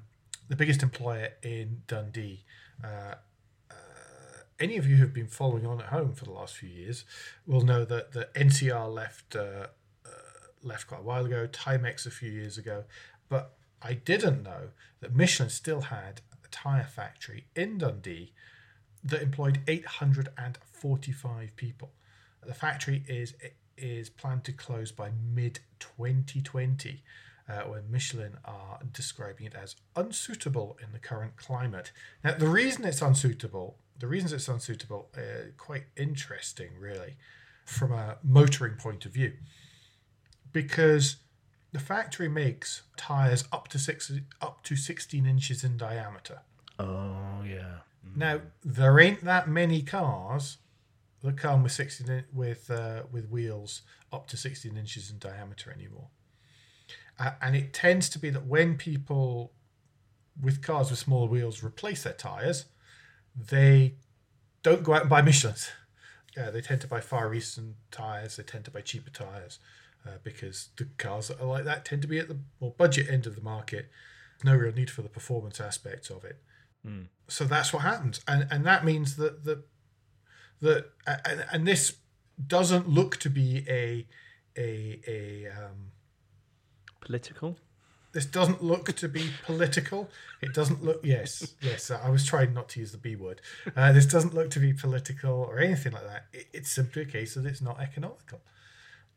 the 0.49 0.55
biggest 0.55 0.81
employer 0.81 1.29
in 1.43 1.83
Dundee. 1.87 2.43
Uh, 2.83 3.15
any 4.59 4.77
of 4.77 4.87
you 4.87 4.95
who've 4.95 5.13
been 5.13 5.27
following 5.27 5.65
on 5.65 5.79
at 5.79 5.87
home 5.87 6.13
for 6.13 6.25
the 6.25 6.31
last 6.31 6.55
few 6.55 6.69
years 6.69 7.03
will 7.47 7.61
know 7.61 7.83
that 7.83 8.11
the 8.13 8.29
NCR 8.35 8.91
left 8.91 9.35
uh, 9.35 9.67
uh, 10.05 10.09
left 10.63 10.87
quite 10.87 11.01
a 11.01 11.03
while 11.03 11.25
ago, 11.25 11.47
Timex 11.47 12.05
a 12.05 12.11
few 12.11 12.31
years 12.31 12.57
ago, 12.57 12.85
but 13.29 13.55
I 13.81 13.93
didn't 13.93 14.43
know 14.43 14.69
that 14.99 15.15
Michelin 15.15 15.49
still 15.49 15.81
had 15.81 16.21
a 16.51 16.55
tire 16.55 16.83
factory 16.83 17.45
in 17.55 17.77
Dundee 17.77 18.33
that 19.03 19.21
employed 19.21 19.61
845 19.67 21.55
people. 21.55 21.91
The 22.45 22.53
factory 22.53 23.03
is 23.07 23.33
is 23.77 24.09
planned 24.09 24.43
to 24.43 24.51
close 24.51 24.91
by 24.91 25.11
mid 25.33 25.59
2020. 25.79 27.03
Uh, 27.49 27.63
when 27.63 27.91
Michelin 27.91 28.37
are 28.45 28.79
describing 28.93 29.47
it 29.47 29.55
as 29.55 29.75
unsuitable 29.95 30.77
in 30.81 30.93
the 30.93 30.99
current 30.99 31.35
climate. 31.35 31.91
Now, 32.23 32.35
the 32.35 32.47
reason 32.47 32.85
it's 32.85 33.01
unsuitable, 33.01 33.77
the 33.99 34.07
reasons 34.07 34.31
it's 34.31 34.47
unsuitable, 34.47 35.09
are 35.17 35.51
quite 35.57 35.85
interesting, 35.97 36.69
really, 36.79 37.17
from 37.65 37.91
a 37.91 38.17
motoring 38.23 38.75
point 38.75 39.05
of 39.05 39.11
view, 39.11 39.33
because 40.53 41.17
the 41.71 41.79
factory 41.79 42.27
makes 42.27 42.83
tires 42.97 43.45
up 43.51 43.67
to 43.69 43.79
six, 43.79 44.11
up 44.41 44.63
to 44.63 44.75
16 44.75 45.25
inches 45.25 45.63
in 45.63 45.77
diameter. 45.77 46.41
Oh 46.77 47.43
yeah. 47.45 47.79
Now, 48.15 48.41
there 48.63 48.99
ain't 48.99 49.23
that 49.23 49.47
many 49.47 49.81
cars 49.81 50.57
that 51.23 51.37
come 51.37 51.63
with 51.63 51.71
16 51.71 52.09
in- 52.09 52.25
with 52.33 52.69
uh, 52.69 53.03
with 53.11 53.29
wheels 53.29 53.83
up 54.11 54.27
to 54.27 54.37
16 54.37 54.75
inches 54.75 55.09
in 55.09 55.19
diameter 55.19 55.71
anymore. 55.71 56.09
Uh, 57.17 57.31
and 57.41 57.55
it 57.55 57.73
tends 57.73 58.09
to 58.09 58.19
be 58.19 58.29
that 58.31 58.45
when 58.45 58.77
people 58.77 59.53
with 60.41 60.61
cars 60.61 60.89
with 60.89 60.99
smaller 60.99 61.27
wheels 61.27 61.63
replace 61.63 62.03
their 62.03 62.13
tires, 62.13 62.65
they 63.35 63.95
don't 64.63 64.83
go 64.83 64.93
out 64.93 65.01
and 65.01 65.09
buy 65.09 65.21
Michelin's. 65.21 65.71
Uh, 66.41 66.49
they 66.49 66.61
tend 66.61 66.79
to 66.79 66.87
buy 66.87 67.01
Far 67.01 67.33
Eastern 67.33 67.75
tires. 67.91 68.37
They 68.37 68.43
tend 68.43 68.63
to 68.63 68.71
buy 68.71 68.79
cheaper 68.79 69.09
tires 69.09 69.59
uh, 70.05 70.17
because 70.23 70.69
the 70.77 70.87
cars 70.97 71.27
that 71.27 71.39
are 71.39 71.45
like 71.45 71.65
that 71.65 71.85
tend 71.85 72.01
to 72.01 72.07
be 72.07 72.19
at 72.19 72.27
the 72.27 72.37
more 72.59 72.73
budget 72.77 73.07
end 73.09 73.27
of 73.27 73.35
the 73.35 73.41
market. 73.41 73.89
No 74.43 74.55
real 74.55 74.73
need 74.73 74.89
for 74.89 75.03
the 75.03 75.09
performance 75.09 75.59
aspects 75.59 76.09
of 76.09 76.23
it. 76.25 76.41
So 77.27 77.45
that's 77.45 77.71
what 77.71 77.83
happens. 77.83 78.21
And 78.27 78.47
and 78.49 78.65
that 78.65 78.83
means 78.83 79.15
that 79.17 79.43
the 79.45 79.63
that 80.61 80.91
and, 81.05 81.45
and 81.51 81.67
this 81.67 81.97
doesn't 82.47 82.89
look 82.89 83.17
to 83.17 83.29
be 83.29 83.63
a 83.69 84.07
a 84.57 84.99
a 85.07 85.47
um 85.51 85.91
Political. 87.01 87.57
this 88.13 88.25
doesn't 88.25 88.63
look 88.63 88.95
to 88.95 89.07
be 89.07 89.29
political. 89.45 90.09
It 90.41 90.53
doesn't 90.53 90.83
look 90.83 91.01
yes 91.03 91.53
yes 91.61 91.91
i 91.91 92.09
was 92.09 92.25
trying 92.25 92.53
not 92.53 92.67
to 92.69 92.79
use 92.79 92.91
the 92.91 92.97
b 92.97 93.15
word. 93.15 93.41
Uh, 93.75 93.91
this 93.91 94.07
doesn't 94.07 94.33
look 94.33 94.49
to 94.51 94.59
be 94.59 94.73
political 94.73 95.31
or 95.33 95.59
anything 95.59 95.93
like 95.93 96.03
that. 96.03 96.25
It, 96.33 96.47
it's 96.53 96.71
simply 96.71 97.03
a 97.03 97.05
case 97.05 97.35
that 97.35 97.45
it's 97.45 97.61
not 97.61 97.79
economical 97.79 98.41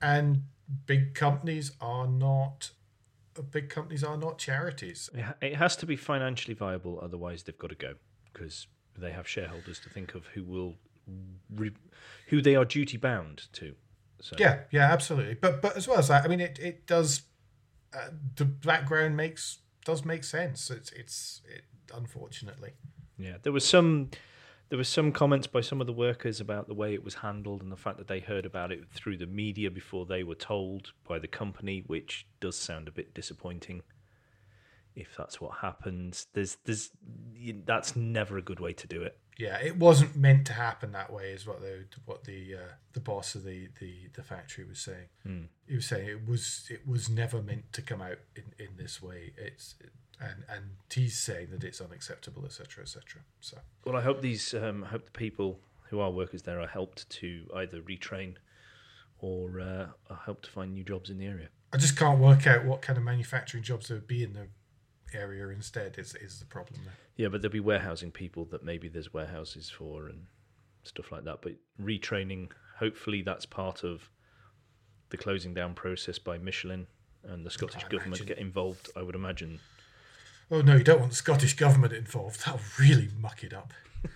and 0.01 0.45
big 0.87 1.15
companies 1.15 1.73
are 1.81 2.07
not 2.07 2.71
big 3.51 3.69
companies 3.69 4.05
are 4.05 4.17
not 4.17 4.39
charities 4.39 5.11
It 5.43 5.57
has 5.57 5.77
to 5.77 5.87
be 5.87 5.97
financially 5.97 6.55
viable, 6.55 7.01
otherwise 7.03 7.43
they've 7.43 7.59
got 7.59 7.71
to 7.71 7.77
go 7.77 7.95
because 8.33 8.67
they 8.97 9.11
have 9.11 9.27
shareholders 9.27 9.79
to 9.81 9.89
think 9.89 10.15
of 10.15 10.27
who 10.29 10.45
will, 10.45 10.75
re- 11.55 11.75
who 12.29 12.41
they 12.41 12.55
are 12.55 12.65
duty 12.65 12.97
bound 12.97 13.49
to. 13.55 13.75
So 14.21 14.37
Yeah, 14.39 14.61
yeah, 14.71 14.93
absolutely. 14.93 15.35
But 15.35 15.61
but 15.61 15.77
as 15.77 15.89
well 15.89 15.99
as 15.99 16.09
that, 16.09 16.25
I 16.25 16.29
mean, 16.29 16.41
it 16.41 16.59
it 16.59 16.87
does. 16.87 17.23
Uh, 17.93 18.11
the 18.37 18.45
background 18.45 19.17
makes 19.17 19.59
does 19.85 20.05
make 20.05 20.25
sense. 20.25 20.71
It's 20.71 20.91
it's 20.93 21.43
it, 21.45 21.65
unfortunately. 21.95 22.73
Yeah, 23.19 23.37
there 23.43 23.53
was 23.53 23.65
some 23.65 24.11
there 24.75 24.78
were 24.78 24.83
some 24.83 25.12
comments 25.12 25.47
by 25.47 25.61
some 25.61 25.81
of 25.81 25.87
the 25.87 25.93
workers 25.93 26.40
about 26.40 26.66
the 26.66 26.75
way 26.75 26.95
it 26.95 27.04
was 27.04 27.14
handled 27.14 27.62
and 27.62 27.71
the 27.71 27.76
fact 27.76 27.97
that 27.97 28.09
they 28.09 28.19
heard 28.19 28.45
about 28.45 28.73
it 28.73 28.83
through 28.90 29.16
the 29.16 29.25
media 29.25 29.71
before 29.71 30.04
they 30.04 30.25
were 30.25 30.35
told 30.35 30.90
by 31.07 31.16
the 31.16 31.28
company, 31.28 31.85
which 31.87 32.26
does 32.40 32.57
sound 32.57 32.88
a 32.88 32.90
bit 32.90 33.14
disappointing. 33.14 33.83
If 34.95 35.17
that's 35.17 35.41
what 35.41 35.59
happens, 35.59 36.27
there's 36.35 36.57
there's 36.65 36.91
that's 37.65 37.97
never 37.97 38.39
a 38.39 38.43
good 38.43 38.61
way 38.61 38.73
to 38.73 38.87
do 38.87 39.03
it. 39.03 39.19
Yeah, 39.37 39.59
it 39.59 39.77
wasn't 39.77 40.15
meant 40.15 40.47
to 40.47 40.53
happen 40.53 40.93
that 40.93 41.13
way, 41.13 41.33
is 41.33 41.47
what 41.47 41.61
the 41.61 41.85
what 42.05 42.25
the 42.25 42.55
uh, 42.55 42.73
the 42.93 43.01
boss 43.01 43.35
of 43.35 43.45
the, 43.45 43.69
the, 43.81 44.09
the 44.15 44.23
factory 44.23 44.65
was 44.65 44.79
saying. 44.79 45.09
Hmm. 45.25 45.43
He 45.67 45.75
was 45.75 45.87
saying 45.87 46.09
it 46.09 46.29
was 46.29 46.69
it 46.71 46.87
was 46.87 47.09
never 47.09 47.43
meant 47.43 47.73
to 47.73 47.83
come 47.83 48.01
out 48.01 48.19
in, 48.37 48.45
in 48.59 48.77
this 48.77 49.03
way. 49.03 49.33
It's 49.37 49.75
and 50.21 50.45
and 50.49 50.65
he's 50.93 51.19
saying 51.19 51.49
that 51.51 51.65
it's 51.65 51.81
unacceptable, 51.81 52.45
etc., 52.45 52.85
etc. 52.85 53.23
So 53.41 53.59
Well, 53.85 53.97
I 53.97 54.03
hope 54.03 54.21
these 54.23 54.55
um, 54.55 54.85
I 54.85 54.89
hope 54.89 55.07
the 55.07 55.11
people 55.11 55.59
who 55.91 55.99
are 55.99 56.11
workers 56.11 56.43
there 56.43 56.61
are 56.61 56.69
helped 56.69 57.09
to 57.11 57.49
either 57.57 57.81
retrain 57.81 58.37
or 59.19 59.61
uh, 59.61 59.87
are 60.11 60.23
helped 60.25 60.45
to 60.45 60.51
find 60.51 60.73
new 60.73 60.85
jobs 60.85 61.11
in 61.11 61.19
the 61.19 61.27
area. 61.27 61.49
I 61.73 61.77
just 61.77 61.97
can't 61.97 62.21
work 62.21 62.47
out 62.47 62.65
what 62.65 62.83
kind 62.83 62.97
of 62.97 63.03
manufacturing 63.03 63.65
jobs 63.65 63.89
there 63.89 63.97
would 63.97 64.07
be 64.07 64.23
in 64.23 64.33
the 64.33 64.47
area 65.14 65.49
instead. 65.49 65.99
Is 65.99 66.14
is 66.14 66.38
the 66.38 66.47
problem 66.47 66.80
there? 66.85 66.94
Yeah, 67.16 67.28
but 67.28 67.42
there'll 67.42 67.52
be 67.52 67.61
warehousing 67.61 68.11
people 68.11 68.44
that 68.47 68.64
maybe 68.64 68.88
there's 68.88 69.12
warehouses 69.12 69.71
for 69.71 70.09
and 70.09 70.26
stuff 70.83 71.12
like 71.12 71.25
that. 71.25 71.40
But 71.42 71.54
retraining, 71.80 72.50
hopefully, 72.78 73.23
that's 73.23 73.47
part 73.47 73.85
of 73.85 74.11
the 75.11 75.16
closing 75.16 75.54
down 75.54 75.75
process 75.75 76.18
by 76.18 76.38
Michelin 76.38 76.87
and 77.23 77.44
the 77.47 77.50
Scottish 77.50 77.85
I 77.85 77.88
government 77.88 78.21
imagine. 78.21 78.26
get 78.26 78.38
involved. 78.38 78.90
I 78.97 79.02
would 79.02 79.14
imagine 79.14 79.61
Oh 80.50 80.61
no, 80.61 80.76
you 80.76 80.85
don't 80.85 81.00
want 81.00 81.11
the 81.11 81.16
Scottish 81.16 81.56
government 81.56 81.92
involved. 81.92 82.44
That'll 82.44 82.61
really 82.78 83.09
muck 83.18 83.42
it 83.44 83.54
up. 83.54 83.73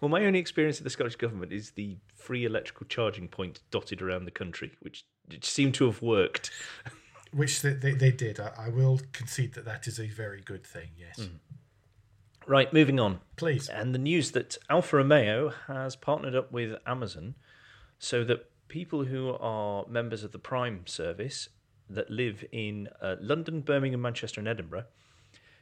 Well, 0.00 0.08
my 0.10 0.26
only 0.26 0.38
experience 0.38 0.78
of 0.78 0.84
the 0.84 0.90
Scottish 0.90 1.16
government 1.16 1.50
is 1.50 1.70
the 1.70 1.96
free 2.14 2.44
electrical 2.44 2.86
charging 2.86 3.26
points 3.26 3.60
dotted 3.70 4.02
around 4.02 4.26
the 4.26 4.30
country, 4.30 4.72
which 4.80 5.04
seemed 5.40 5.72
to 5.74 5.86
have 5.86 6.02
worked. 6.02 6.50
Which 7.34 7.62
they, 7.62 7.72
they, 7.72 7.92
they 7.92 8.12
did. 8.12 8.38
I, 8.38 8.52
I, 8.58 8.68
will 8.68 9.00
concede 9.12 9.54
that 9.54 9.64
that 9.64 9.86
is 9.86 9.98
a 9.98 10.06
very 10.06 10.40
good 10.40 10.64
thing, 10.64 10.90
yes. 10.96 11.18
Mm. 11.18 11.38
Right, 12.46 12.72
moving 12.72 13.00
on. 13.00 13.20
Please. 13.36 13.68
And 13.68 13.94
the 13.94 13.98
news 13.98 14.32
that 14.32 14.58
Alfa 14.68 14.98
Romeo 14.98 15.52
has 15.66 15.96
partnered 15.96 16.34
up 16.34 16.52
with 16.52 16.78
Amazon 16.86 17.34
so 17.98 18.22
that 18.24 18.50
people 18.68 19.04
who 19.04 19.30
are 19.40 19.86
members 19.88 20.22
of 20.24 20.32
the 20.32 20.38
Prime 20.38 20.86
service 20.86 21.48
that 21.88 22.10
live 22.10 22.44
in 22.52 22.88
uh, 23.00 23.16
London, 23.20 23.60
Birmingham, 23.60 24.02
Manchester, 24.02 24.40
and 24.40 24.48
Edinburgh 24.48 24.84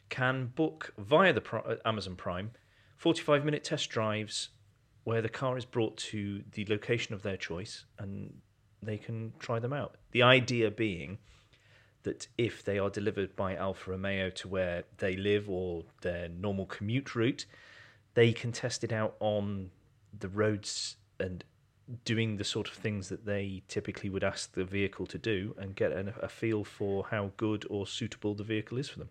can 0.09 0.47
book 0.55 0.93
via 0.99 1.33
the 1.33 1.43
uh, 1.57 1.77
Amazon 1.85 2.17
Prime 2.17 2.51
45 2.97 3.45
minute 3.45 3.65
test 3.65 3.89
drives 3.91 4.51
where 5.05 5.23
the 5.23 5.29
car 5.29 5.57
is 5.57 5.65
brought 5.65 5.97
to 5.97 6.43
the 6.53 6.65
location 6.69 7.15
of 7.15 7.23
their 7.23 7.37
choice 7.37 7.85
and 7.99 8.33
they 8.83 8.97
can 8.97 9.33
try 9.39 9.59
them 9.59 9.73
out. 9.73 9.97
The 10.13 10.23
idea 10.23 10.71
being 10.71 11.19
that 12.03 12.29
if 12.37 12.65
they 12.65 12.79
are 12.79 12.91
delivered 12.91 13.37
by 13.37 13.55
Alfa 13.55 13.93
Romeo 13.93 14.31
to 14.31 14.49
where 14.49 14.85
they 14.99 15.17
live 15.17 15.49
or 15.49 15.85
their 16.01 16.29
normal 16.29 16.67
commute 16.67 17.15
route, 17.15 17.47
they 18.15 18.33
can 18.33 18.53
test 18.53 18.85
it 18.85 18.93
out 18.93 19.15
on 19.21 19.71
the 20.19 20.29
roads 20.29 20.97
and 21.19 21.45
doing 22.05 22.37
the 22.37 22.45
sort 22.45 22.69
of 22.69 22.75
things 22.75 23.09
that 23.09 23.25
they 23.25 23.63
typically 23.69 24.09
would 24.09 24.25
ask 24.25 24.53
the 24.53 24.65
vehicle 24.65 25.07
to 25.07 25.19
do 25.19 25.55
and 25.59 25.75
get 25.75 25.93
a 25.93 26.29
feel 26.29 26.65
for 26.65 27.07
how 27.11 27.33
good 27.37 27.65
or 27.69 27.87
suitable 27.87 28.35
the 28.35 28.45
vehicle 28.45 28.79
is 28.79 28.89
for 28.89 28.99
them. 28.99 29.09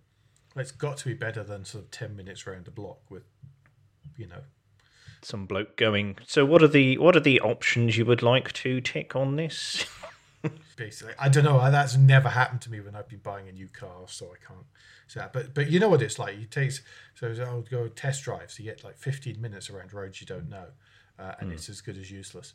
It's 0.56 0.72
got 0.72 0.98
to 0.98 1.06
be 1.06 1.14
better 1.14 1.44
than 1.44 1.64
sort 1.64 1.86
of 1.86 1.92
10 1.92 2.16
minutes 2.16 2.46
around 2.46 2.66
the 2.66 2.72
block 2.72 3.00
with 3.10 3.24
you 4.18 4.28
know 4.28 4.42
some 5.22 5.46
bloke 5.46 5.78
going 5.78 6.18
so 6.26 6.46
what 6.46 6.62
are 6.64 6.68
the 6.68 6.98
what 6.98 7.16
are 7.16 7.22
the 7.22 7.40
options 7.42 7.98
you 7.98 8.06
would 8.06 8.22
like 8.22 8.52
to 8.54 8.82
tick 8.82 9.16
on 9.16 9.36
this 9.36 9.86
basically. 10.76 11.14
I 11.20 11.30
don't 11.30 11.44
know 11.44 11.72
that's 11.72 11.96
never 11.96 12.30
happened 12.30 12.62
to 12.62 12.72
me 12.72 12.80
when 12.80 12.96
i've 12.96 13.08
been 13.08 13.20
buying 13.20 13.48
a 13.48 13.52
new 13.52 13.68
car 13.68 14.04
so 14.08 14.28
i 14.28 14.46
can't 14.46 14.66
say 15.08 15.20
that. 15.20 15.34
But 15.34 15.54
but 15.54 15.70
you 15.70 15.80
know 15.80 15.90
what 15.90 16.02
it's 16.02 16.20
like 16.20 16.38
you 16.38 16.46
take 16.46 16.72
so 17.16 17.34
i'll 17.46 17.62
go 17.62 17.88
test 17.88 18.24
drives 18.24 18.60
you 18.60 18.66
get 18.66 18.84
like 18.84 18.98
15 18.98 19.40
minutes 19.40 19.70
around 19.70 19.94
roads 19.94 20.22
you 20.22 20.28
don't 20.28 20.50
know 20.50 20.68
uh, 21.20 21.34
and 21.40 21.52
mm. 21.52 21.54
it's 21.54 21.70
as 21.70 21.82
good 21.82 21.98
as 21.98 22.10
useless. 22.10 22.54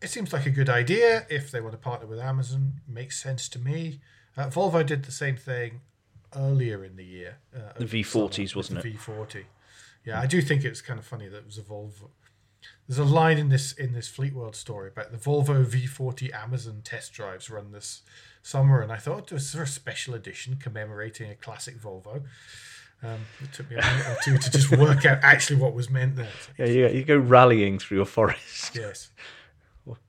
It 0.00 0.10
seems 0.10 0.32
like 0.32 0.46
a 0.46 0.50
good 0.50 0.68
idea 0.68 1.26
if 1.28 1.50
they 1.50 1.60
want 1.60 1.72
to 1.72 1.78
partner 1.78 2.06
with 2.06 2.18
amazon 2.18 2.74
makes 2.88 3.20
sense 3.22 3.48
to 3.50 3.58
me. 3.58 4.00
Uh, 4.36 4.48
volvo 4.48 4.84
did 4.84 5.04
the 5.04 5.12
same 5.12 5.36
thing 5.36 5.80
earlier 6.36 6.84
in 6.84 6.96
the 6.96 7.04
year 7.04 7.38
uh, 7.56 7.72
the 7.78 7.84
v40s 7.84 8.54
wasn't 8.54 8.84
it? 8.84 8.98
V40 8.98 9.44
yeah, 10.08 10.20
I 10.20 10.26
do 10.26 10.40
think 10.40 10.64
it's 10.64 10.80
kind 10.80 10.98
of 10.98 11.04
funny 11.04 11.28
that 11.28 11.36
it 11.36 11.46
was 11.46 11.58
a 11.58 11.62
Volvo. 11.62 12.08
There's 12.86 12.98
a 12.98 13.04
line 13.04 13.38
in 13.38 13.50
this 13.50 13.72
in 13.72 13.92
this 13.92 14.08
Fleetworld 14.08 14.54
story 14.54 14.88
about 14.88 15.12
the 15.12 15.18
Volvo 15.18 15.64
V40 15.64 16.32
Amazon 16.34 16.80
test 16.82 17.12
drives 17.12 17.50
run 17.50 17.72
this 17.72 18.02
summer, 18.42 18.80
and 18.80 18.90
I 18.90 18.96
thought 18.96 19.30
it 19.30 19.34
was 19.34 19.54
a 19.54 19.66
special 19.66 20.14
edition 20.14 20.56
commemorating 20.56 21.30
a 21.30 21.34
classic 21.34 21.78
Volvo? 21.78 22.22
Um, 23.02 23.20
it 23.40 23.52
took 23.52 23.70
me 23.70 23.76
a 23.76 23.80
minute 23.80 24.06
or 24.08 24.16
two 24.24 24.38
to 24.38 24.50
just 24.50 24.76
work 24.76 25.04
out 25.04 25.18
actually 25.22 25.60
what 25.60 25.72
was 25.74 25.88
meant 25.88 26.16
there. 26.16 26.32
Yeah, 26.58 26.66
you, 26.66 26.88
you 26.88 27.04
go 27.04 27.16
rallying 27.16 27.78
through 27.78 28.00
a 28.00 28.06
forest. 28.06 28.74
Yes, 28.74 29.10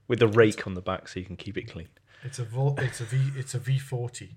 with 0.07 0.21
a 0.21 0.27
rake 0.27 0.65
on 0.65 0.73
the 0.73 0.81
back 0.81 1.07
so 1.07 1.19
you 1.19 1.25
can 1.25 1.35
keep 1.35 1.57
it 1.57 1.69
clean. 1.71 1.89
It's 2.23 2.39
a 2.39 2.43
Vol- 2.43 2.79
it's 2.79 2.99
a 3.01 3.05
V 3.05 3.31
it's 3.37 3.53
a 3.53 3.59
V40. 3.59 4.29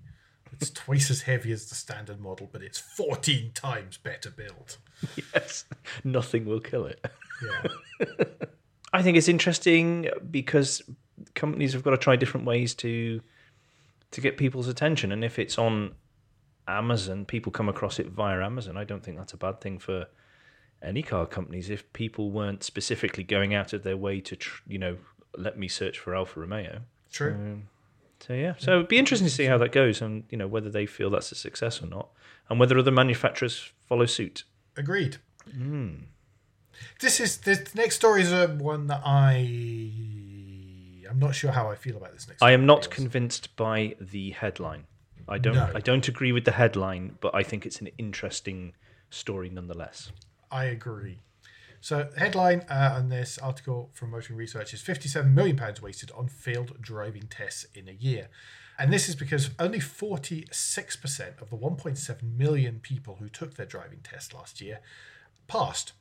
It's 0.51 0.69
twice 0.69 1.09
as 1.09 1.23
heavy 1.23 1.51
as 1.51 1.65
the 1.65 1.75
standard 1.75 2.19
model, 2.19 2.47
but 2.51 2.61
it's 2.61 2.77
14 2.77 3.51
times 3.53 3.97
better 3.97 4.29
built. 4.29 4.77
Yes, 5.33 5.65
nothing 6.05 6.45
will 6.45 6.61
kill 6.61 6.85
it. 6.85 7.03
Yeah. 7.41 8.05
I 8.93 9.01
think 9.01 9.17
it's 9.17 9.27
interesting 9.27 10.07
because 10.29 10.81
companies 11.33 11.73
have 11.73 11.83
got 11.83 11.91
to 11.91 11.97
try 11.97 12.15
different 12.15 12.45
ways 12.45 12.75
to 12.75 13.21
to 14.11 14.21
get 14.21 14.37
people's 14.37 14.67
attention, 14.67 15.11
and 15.11 15.23
if 15.23 15.39
it's 15.39 15.57
on 15.57 15.95
Amazon, 16.67 17.25
people 17.25 17.51
come 17.51 17.67
across 17.67 17.99
it 17.99 18.07
via 18.07 18.43
Amazon. 18.43 18.77
I 18.77 18.83
don't 18.83 19.03
think 19.03 19.17
that's 19.17 19.33
a 19.33 19.37
bad 19.37 19.59
thing 19.59 19.79
for 19.79 20.07
any 20.83 21.01
car 21.01 21.25
companies. 21.25 21.69
If 21.71 21.91
people 21.93 22.29
weren't 22.29 22.63
specifically 22.63 23.23
going 23.23 23.55
out 23.55 23.73
of 23.73 23.83
their 23.83 23.97
way 23.97 24.21
to, 24.21 24.35
tr- 24.35 24.61
you 24.67 24.77
know, 24.77 24.97
let 25.35 25.57
me 25.57 25.67
search 25.67 25.97
for 25.97 26.15
Alfa 26.15 26.41
Romeo. 26.41 26.81
True. 27.11 27.33
Um, 27.33 27.67
so 28.19 28.33
yeah, 28.33 28.53
so 28.57 28.75
it'd 28.75 28.87
be 28.87 28.97
interesting 28.97 29.27
to 29.27 29.33
see 29.33 29.45
how 29.45 29.57
that 29.57 29.71
goes, 29.71 30.01
and 30.01 30.23
you 30.29 30.37
know 30.37 30.47
whether 30.47 30.69
they 30.69 30.85
feel 30.85 31.09
that's 31.09 31.31
a 31.31 31.35
success 31.35 31.81
or 31.81 31.87
not, 31.87 32.09
and 32.49 32.59
whether 32.59 32.77
other 32.77 32.91
manufacturers 32.91 33.71
follow 33.87 34.05
suit. 34.05 34.43
Agreed. 34.77 35.17
Mm. 35.49 36.03
This 36.99 37.19
is 37.19 37.37
the 37.37 37.67
next 37.75 37.95
story 37.95 38.21
is 38.21 38.31
a 38.31 38.47
one 38.47 38.87
that 38.87 39.01
I 39.05 39.91
I'm 41.09 41.19
not 41.19 41.35
sure 41.35 41.51
how 41.51 41.69
I 41.69 41.75
feel 41.75 41.97
about 41.97 42.13
this 42.13 42.27
next. 42.27 42.41
I 42.41 42.51
am 42.51 42.65
not 42.65 42.89
convinced 42.89 43.55
by 43.55 43.95
the 43.99 44.31
headline. 44.31 44.85
I 45.27 45.37
don't 45.37 45.55
no. 45.55 45.69
I 45.73 45.79
don't 45.79 46.07
agree 46.07 46.31
with 46.31 46.45
the 46.45 46.51
headline, 46.51 47.17
but 47.21 47.33
I 47.35 47.43
think 47.43 47.65
it's 47.65 47.79
an 47.81 47.89
interesting 47.97 48.73
story 49.09 49.49
nonetheless. 49.49 50.11
I 50.51 50.65
agree. 50.65 51.19
So, 51.81 52.09
headline 52.17 52.61
uh, 52.69 52.93
on 52.95 53.09
this 53.09 53.37
article 53.37 53.89
from 53.93 54.11
Motoring 54.11 54.37
Research 54.37 54.73
is 54.73 54.81
57 54.81 55.35
million 55.35 55.57
pounds 55.57 55.81
wasted 55.81 56.11
on 56.15 56.29
failed 56.29 56.81
driving 56.81 57.23
tests 57.23 57.65
in 57.75 57.89
a 57.89 57.91
year. 57.91 58.29
And 58.79 58.91
this 58.91 59.09
is 59.09 59.15
because 59.15 59.49
only 59.59 59.79
46% 59.79 61.41
of 61.41 61.49
the 61.49 61.57
1.7 61.57 62.37
million 62.37 62.79
people 62.79 63.17
who 63.19 63.27
took 63.27 63.55
their 63.55 63.65
driving 63.65 63.99
test 64.01 64.33
last 64.33 64.61
year 64.61 64.79
passed. 65.47 65.91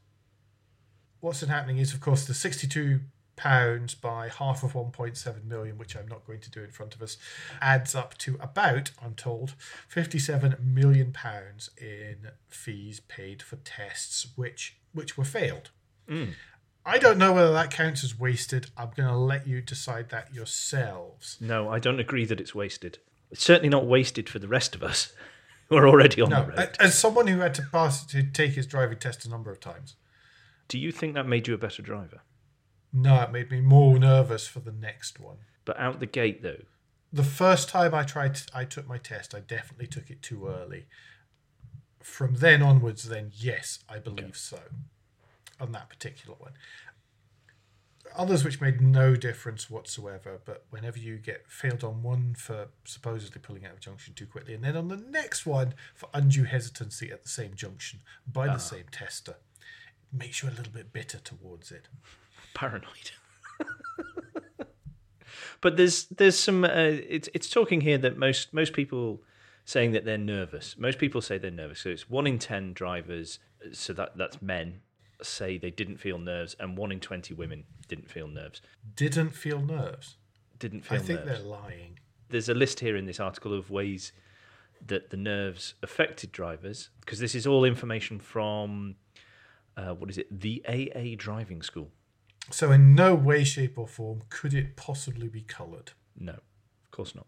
What's 1.23 1.39
been 1.39 1.51
happening 1.51 1.79
is, 1.79 1.95
of 1.95 2.01
course, 2.01 2.25
the 2.25 2.35
62 2.35 2.99
pounds 3.37 3.95
by 3.95 4.29
half 4.29 4.65
of 4.65 4.73
1.7 4.73 5.45
million, 5.45 5.79
which 5.79 5.97
I'm 5.97 6.09
not 6.09 6.27
going 6.27 6.41
to 6.41 6.51
do 6.51 6.65
in 6.65 6.73
front 6.73 6.97
of 6.97 7.01
us, 7.01 7.17
adds 7.61 7.95
up 7.95 8.19
to 8.19 8.37
about, 8.41 8.91
I'm 9.01 9.15
told, 9.15 9.55
57 9.87 10.57
million 10.61 11.13
pounds 11.13 11.71
in 11.81 12.33
fees 12.49 12.99
paid 12.99 13.41
for 13.41 13.55
tests 13.55 14.33
which 14.35 14.79
which 14.93 15.17
were 15.17 15.25
failed. 15.25 15.71
Mm. 16.11 16.33
I 16.85 16.99
don't 16.99 17.19
know 17.19 17.33
whether 17.33 17.53
that 17.53 17.71
counts 17.71 18.03
as 18.03 18.19
wasted. 18.19 18.73
I'm 18.77 18.91
going 18.97 19.09
to 19.09 19.17
let 19.17 19.47
you 19.47 19.61
decide 19.61 20.09
that 20.09 20.35
yourselves. 20.35 21.39
No, 21.41 21.69
I 21.69 21.79
don't 21.79 22.01
agree 22.01 22.25
that 22.25 22.41
it's 22.41 22.53
wasted. 22.53 22.99
It's 23.31 23.45
certainly 23.45 23.69
not 23.69 23.87
wasted 23.87 24.29
for 24.29 24.41
the 24.41 24.49
rest 24.49 24.75
of 24.75 24.83
us 24.83 25.13
who 25.69 25.77
are 25.77 25.87
already 25.87 26.21
on 26.21 26.31
no, 26.31 26.45
the 26.45 26.51
road. 26.51 26.77
As 26.81 26.99
someone 26.99 27.29
who 27.29 27.39
had 27.39 27.55
to 27.55 27.63
pass 27.71 28.05
to 28.07 28.25
take 28.25 28.55
his 28.55 28.67
driving 28.67 28.99
test 28.99 29.25
a 29.25 29.31
number 29.31 29.53
of 29.53 29.61
times, 29.61 29.95
do 30.73 30.79
you 30.79 30.91
think 30.91 31.13
that 31.13 31.29
made 31.29 31.47
you 31.47 31.53
a 31.53 31.59
better 31.59 31.83
driver? 31.83 32.23
No, 32.95 33.21
it 33.21 33.31
made 33.31 33.51
me 33.51 33.61
more 33.61 33.99
nervous 33.99 34.47
for 34.47 34.61
the 34.61 34.73
next 34.73 35.21
one. 35.21 35.37
But 35.67 35.79
out 35.79 36.01
the 36.01 36.07
gate, 36.07 36.43
though, 36.43 36.63
the 37.13 37.23
first 37.23 37.69
time 37.69 37.95
I 37.95 38.05
tried, 38.05 38.41
I 38.55 38.65
took 38.65 38.89
my 38.89 38.97
test. 38.97 39.35
I 39.35 39.41
definitely 39.41 39.87
took 39.87 40.09
it 40.09 40.23
too 40.23 40.49
early. 40.49 40.87
From 42.03 42.37
then 42.37 42.63
onwards, 42.63 43.05
then 43.05 43.33
yes, 43.35 43.81
I 43.87 43.99
believe 43.99 44.25
okay. 44.25 44.33
so 44.33 44.61
on 45.61 45.73
that 45.73 45.91
particular 45.91 46.37
one. 46.39 46.53
Others 48.17 48.43
which 48.43 48.63
made 48.63 48.81
no 48.81 49.15
difference 49.15 49.69
whatsoever, 49.69 50.41
but 50.47 50.65
whenever 50.71 50.99
you 50.99 51.19
get 51.19 51.45
failed 51.51 51.85
on 51.85 52.03
one 52.03 52.35
for 52.35 52.69
supposedly 52.87 53.43
pulling 53.43 53.67
out 53.67 53.73
of 53.73 53.81
junction 53.81 54.15
too 54.15 54.27
quickly, 54.27 54.55
and 54.55 54.65
then 54.65 54.75
on 54.75 54.89
the 54.89 54.97
next 54.97 55.45
one 55.45 55.75
for 55.95 56.09
undue 56.15 56.45
hesitancy 56.45 57.13
at 57.13 57.23
the 57.23 57.29
same 57.29 57.55
junction 57.55 58.01
by 58.27 58.47
the 58.47 58.55
uh 58.55 58.59
same 58.59 58.85
tester, 58.91 59.37
makes 60.12 60.42
you 60.42 60.48
a 60.48 60.55
little 60.55 60.72
bit 60.72 60.92
bitter 60.92 61.18
towards 61.18 61.70
it. 61.70 61.88
Paranoid. 62.55 63.12
but 65.61 65.77
there's 65.77 66.07
there's 66.07 66.38
some 66.38 66.64
uh, 66.64 66.68
it's 67.09 67.29
it's 67.35 67.48
talking 67.48 67.81
here 67.81 67.98
that 67.98 68.16
most 68.18 68.53
most 68.53 68.72
people 68.72 69.22
saying 69.64 69.92
that 69.92 70.05
they're 70.05 70.18
nervous. 70.18 70.77
Most 70.79 70.98
people 70.98 71.20
say 71.20 71.38
they're 71.38 71.51
nervous. 71.51 71.81
So 71.81 71.90
it's 71.90 72.11
one 72.11 72.27
in 72.27 72.38
ten 72.38 72.72
drivers. 72.72 73.38
So 73.72 73.92
that 73.92 74.16
that's 74.16 74.42
men 74.42 74.81
say 75.25 75.59
they 75.59 75.70
didn't 75.70 75.98
feel 75.98 76.18
nerves, 76.18 76.57
and 76.59 76.77
one 76.77 76.92
in 76.92 77.01
20 77.01 77.35
women 77.35 77.64
didn't 77.88 78.11
feel 78.11 78.29
nerves. 78.29 78.61
Didn't 78.96 79.31
feel 79.31 79.61
nerves? 79.61 80.16
Didn't 80.59 80.83
feel 80.83 80.98
I 80.98 81.01
think 81.01 81.25
nerves. 81.25 81.40
they're 81.40 81.48
lying. 81.48 81.98
There's 82.29 82.48
a 82.48 82.55
list 82.55 82.81
here 82.81 82.96
in 82.96 83.07
this 83.07 83.20
article 83.20 83.57
of 83.57 83.70
ways 83.70 84.12
that 84.87 85.11
the 85.11 85.16
nerves 85.16 85.75
affected 85.83 86.33
drivers, 86.33 86.90
because 87.01 87.18
this 87.18 87.35
is 87.35 87.46
all 87.46 87.64
information 87.64 88.18
from, 88.18 88.96
uh, 89.77 89.95
what 89.95 90.11
is 90.11 90.19
it, 90.19 90.41
the 90.41 90.63
AA 90.69 91.17
driving 91.17 91.63
school. 91.63 91.91
So, 92.51 92.73
in 92.73 92.95
no 92.95 93.15
way, 93.15 93.45
shape, 93.45 93.79
or 93.79 93.87
form 93.87 94.23
could 94.29 94.53
it 94.55 94.77
possibly 94.77 95.29
be 95.29 95.43
coloured? 95.43 95.93
No, 96.19 96.33
of 96.33 96.91
course 96.91 97.15
not. 97.15 97.27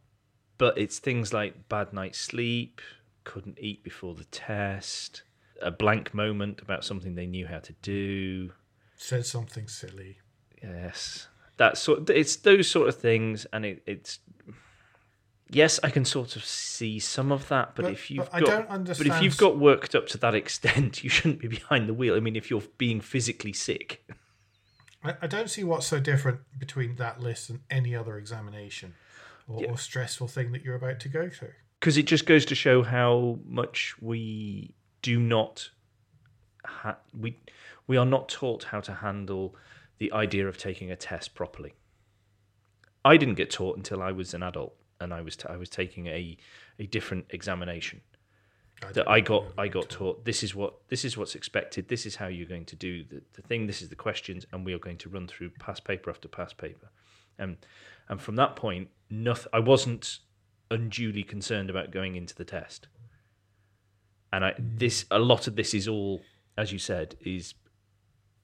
But 0.59 0.77
it's 0.77 0.99
things 0.99 1.33
like 1.33 1.69
bad 1.69 1.93
night's 1.93 2.19
sleep, 2.19 2.81
couldn't 3.25 3.59
eat 3.61 3.83
before 3.83 4.15
the 4.15 4.25
test, 4.25 5.23
a 5.63 5.71
blank 5.71 6.15
moment 6.15 6.61
about 6.61 6.85
something 6.85 7.15
they 7.15 7.27
knew 7.27 7.47
how 7.47 7.61
to 7.61 7.73
do. 7.83 8.53
Said 8.97 9.27
something 9.27 9.69
silly. 9.69 10.19
Yes, 10.63 11.29
that 11.57 11.79
sort. 11.79 12.11
It's 12.11 12.37
those 12.37 12.69
sort 12.69 12.89
of 12.89 12.97
things, 12.97 13.47
and 13.53 13.65
it, 13.65 13.83
it's 13.87 14.19
yes, 15.51 15.79
I 15.83 15.91
can 15.91 16.05
sort 16.05 16.37
of 16.37 16.45
see 16.45 16.99
some 16.99 17.31
of 17.33 17.49
that, 17.49 17.75
but, 17.75 17.83
But- 17.85 17.93
if 17.93 18.11
you've 18.11 18.31
but 18.31 18.35
I 18.35 18.41
got, 18.41 18.69
but 18.87 19.07
if 19.07 19.23
you've 19.23 19.37
got 19.37 19.59
worked 19.59 19.95
up 19.95 20.07
to 20.09 20.19
that 20.19 20.35
extent, 20.43 21.03
you 21.05 21.11
shouldn't 21.11 21.41
be 21.41 21.49
behind 21.49 21.89
the 21.89 21.95
wheel. 21.95 22.15
I 22.17 22.21
mean, 22.21 22.37
if 22.37 22.51
you're 22.51 22.63
being 22.79 23.01
physically 23.01 23.53
sick, 23.53 24.07
I, 25.03 25.15
I 25.23 25.27
don't 25.27 25.51
see 25.51 25.65
what's 25.65 25.87
so 25.87 26.01
different 26.01 26.41
between 26.59 26.97
that 26.97 27.21
list 27.21 27.51
and 27.51 27.61
any 27.71 27.95
other 27.95 28.17
examination 28.19 28.95
or, 29.47 29.63
Yeah. 29.63 29.71
or 29.71 29.79
stressful 29.79 30.29
thing 30.29 30.53
that 30.53 30.63
you're 30.65 30.77
about 30.77 31.01
to 31.01 31.09
go 31.09 31.29
through. 31.29 31.53
because 31.81 31.97
it 31.99 32.05
just 32.07 32.25
goes 32.27 32.47
to 32.47 32.55
show 32.55 32.83
how 32.83 33.39
much 33.47 33.95
we 34.01 34.75
do 35.03 35.21
not 35.21 35.69
ha- 36.65 36.97
we 37.13 37.37
we 37.87 37.99
are 37.99 38.07
not 38.07 38.31
taught 38.31 38.65
how 38.65 38.81
to 38.81 38.95
handle 38.95 39.55
the 39.99 40.11
idea 40.13 40.49
of 40.49 40.57
taking 40.57 40.91
a 40.91 40.97
test 40.97 41.35
properly. 41.35 41.75
I 43.05 43.19
didn't 43.19 43.35
get 43.35 43.51
taught 43.51 43.77
until 43.77 44.03
I 44.03 44.13
was 44.13 44.33
an 44.33 44.43
adult 44.43 44.75
and 45.01 45.13
I 45.13 45.23
was 45.23 45.37
t- 45.37 45.49
I 45.49 45.57
was 45.57 45.69
taking 45.69 46.07
a 46.07 46.37
a 46.79 46.87
different 46.87 47.27
examination 47.31 48.01
that 48.93 49.09
I 49.09 49.21
got 49.21 49.45
I 49.57 49.69
got 49.69 49.89
taught 49.89 50.25
this 50.25 50.43
is 50.43 50.55
what 50.55 50.75
this 50.89 51.05
is 51.05 51.17
what's 51.17 51.35
expected. 51.35 51.89
This 51.89 52.07
is 52.07 52.17
how 52.17 52.27
you're 52.27 52.47
going 52.47 52.67
to 52.67 52.77
do 52.77 53.05
the, 53.05 53.23
the 53.35 53.43
thing. 53.43 53.67
This 53.67 53.83
is 53.83 53.89
the 53.89 53.97
questions 53.97 54.47
and 54.53 54.65
we 54.65 54.75
are 54.75 54.79
going 54.79 54.99
to 54.99 55.09
run 55.09 55.27
through 55.27 55.51
past 55.51 55.85
paper 55.85 56.11
after 56.11 56.29
past 56.29 56.57
paper. 56.57 56.91
And 57.39 57.57
and 58.09 58.21
from 58.21 58.37
that 58.37 58.57
point 58.57 58.89
nothing 59.11 59.51
I 59.53 59.61
wasn't 59.61 60.19
unduly 60.71 61.23
concerned 61.23 61.71
about 61.71 61.91
going 61.91 62.17
into 62.17 62.35
the 62.35 62.45
test. 62.45 62.89
And 64.33 64.45
I 64.45 64.55
this 64.59 65.07
a 65.11 65.19
lot 65.19 65.47
of 65.47 65.57
this 65.57 65.73
is 65.73 65.89
all 65.89 66.23
as 66.59 66.73
you 66.73 66.79
said 66.79 67.17
is 67.21 67.55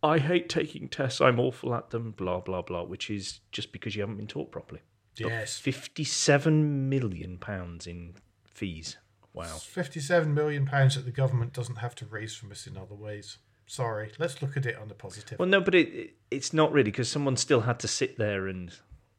I 0.03 0.19
hate 0.19 0.49
taking 0.49 0.89
tests. 0.89 1.21
I'm 1.21 1.39
awful 1.39 1.75
at 1.75 1.91
them 1.91 2.13
blah 2.13 2.41
blah 2.41 2.63
blah 2.63 2.85
which 2.85 3.11
is 3.11 3.41
just 3.53 3.73
because 3.73 3.95
you 3.95 4.03
haven't 4.03 4.17
been 4.17 4.27
taught 4.27 4.51
properly 4.51 4.81
Yes. 5.29 5.59
57 5.59 6.89
million 6.89 7.39
pounds 7.39 7.87
in 7.87 8.15
fees 8.45 8.97
wow 9.33 9.45
57 9.45 10.33
million 10.35 10.67
pounds 10.67 10.97
that 10.97 11.05
the 11.05 11.11
government 11.13 11.53
doesn't 11.53 11.77
have 11.77 11.95
to 11.97 12.07
raise 12.07 12.35
from 12.35 12.51
us 12.51 12.67
in 12.67 12.77
other 12.77 12.95
ways. 12.95 13.39
Sorry, 13.67 14.11
let's 14.19 14.43
look 14.43 14.57
at 14.57 14.67
it 14.67 14.77
on 14.77 14.89
the 14.89 14.95
positive. 14.95 15.39
Well, 15.39 15.49
no, 15.49 15.61
but 15.61 15.77
it, 15.77 15.89
it 15.95 16.15
it's 16.33 16.53
not 16.53 16.73
really 16.73 16.91
because 16.91 17.09
someone 17.09 17.37
still 17.37 17.61
had 17.61 17.79
to 17.81 17.89
sit 17.89 18.19
there 18.19 18.49
and 18.49 18.75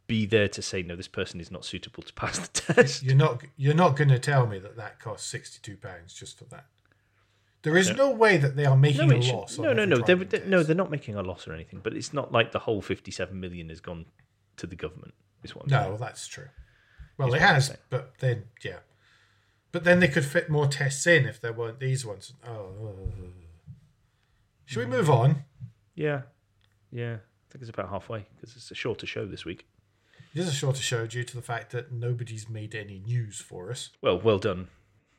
be 0.07 0.25
there 0.25 0.49
to 0.49 0.61
say 0.61 0.81
no, 0.83 0.97
this 0.97 1.07
person 1.07 1.39
is 1.39 1.49
not 1.51 1.63
suitable 1.63 2.03
to 2.03 2.11
pass 2.13 2.37
the 2.37 2.47
test. 2.73 3.01
You're 3.01 3.15
not 3.15 3.41
you're 3.55 3.73
not 3.73 3.95
going 3.95 4.09
to 4.09 4.19
tell 4.19 4.45
me 4.47 4.59
that 4.59 4.75
that 4.75 4.99
costs 4.99 5.25
62 5.29 5.77
pounds 5.77 6.13
just 6.13 6.37
for 6.37 6.43
that. 6.45 6.65
There 7.63 7.77
is 7.77 7.95
no, 7.95 8.09
way 8.09 8.37
that 8.37 8.55
they 8.55 8.65
are 8.65 8.75
making 8.75 9.07
No, 9.07 9.15
a 9.15 9.21
should- 9.21 9.35
loss. 9.35 9.57
on 9.59 9.65
no, 9.65 9.73
no, 9.73 9.85
no. 9.85 9.97
They're, 9.97 10.15
driving 10.17 10.27
they 10.27 10.49
no, 10.49 10.63
they're 10.63 10.75
not 10.75 10.91
making 10.91 11.15
a 11.15 11.21
loss 11.21 11.47
or 11.47 11.53
anything. 11.53 11.79
But 11.81 11.93
it's 11.95 12.11
not 12.11 12.31
like 12.33 12.51
the 12.51 12.59
whole 12.59 12.81
fifty-seven 12.81 13.39
million 13.39 13.69
has 13.69 13.79
gone 13.79 14.05
to 14.57 14.67
the 14.67 14.75
government. 14.75 15.13
Is 15.43 15.55
what 15.55 15.65
I'm 15.65 15.69
No, 15.71 15.83
saying. 15.83 15.97
that's 15.97 16.27
true. 16.27 16.47
Well, 17.17 17.33
it 17.33 17.41
has, 17.41 17.75
but 17.89 18.13
then 18.19 18.45
yeah, 18.63 18.79
but 19.71 19.83
then 19.83 19.99
they 19.99 20.07
could 20.07 20.25
fit 20.25 20.49
more 20.49 20.67
tests 20.67 21.05
in 21.07 21.25
if 21.27 21.39
there 21.39 21.53
weren't 21.53 21.79
these 21.79 22.05
ones. 22.05 22.33
Oh, 22.47 22.93
should 24.65 24.79
we 24.79 24.85
move 24.97 25.09
on? 25.09 25.43
Yeah, 25.95 26.21
yeah. 26.91 27.15
I 27.15 27.51
think 27.51 27.61
it's 27.61 27.69
about 27.69 27.89
halfway 27.89 28.25
because 28.35 28.55
it's 28.55 28.71
a 28.71 28.75
shorter 28.75 29.05
show 29.05 29.25
this 29.25 29.43
week. 29.45 29.65
It 30.33 30.39
is 30.39 30.47
a 30.47 30.53
shorter 30.53 30.81
show 30.81 31.05
due 31.05 31.23
to 31.25 31.35
the 31.35 31.41
fact 31.41 31.71
that 31.73 31.91
nobody's 31.91 32.47
made 32.49 32.73
any 32.73 32.99
news 33.05 33.39
for 33.41 33.69
us. 33.69 33.89
Well, 34.01 34.17
well 34.19 34.39
done, 34.39 34.69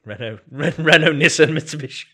Renault, 0.07 0.39
Ren- 0.51 0.75
Renault, 0.79 1.13
Nissan, 1.13 1.51
Mitsubishi. 1.51 2.07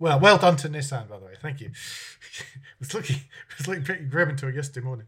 Well, 0.00 0.18
well 0.18 0.38
done 0.38 0.56
to 0.56 0.68
Nissan, 0.70 1.10
by 1.10 1.18
the 1.18 1.26
way. 1.26 1.34
Thank 1.42 1.60
you. 1.60 1.66
it 2.38 2.78
was 2.78 2.94
looking, 2.94 3.16
it 3.16 3.58
was 3.58 3.68
looking 3.68 3.84
pretty 3.84 4.04
grim 4.04 4.30
until 4.30 4.50
yesterday 4.50 4.82
morning. 4.82 5.06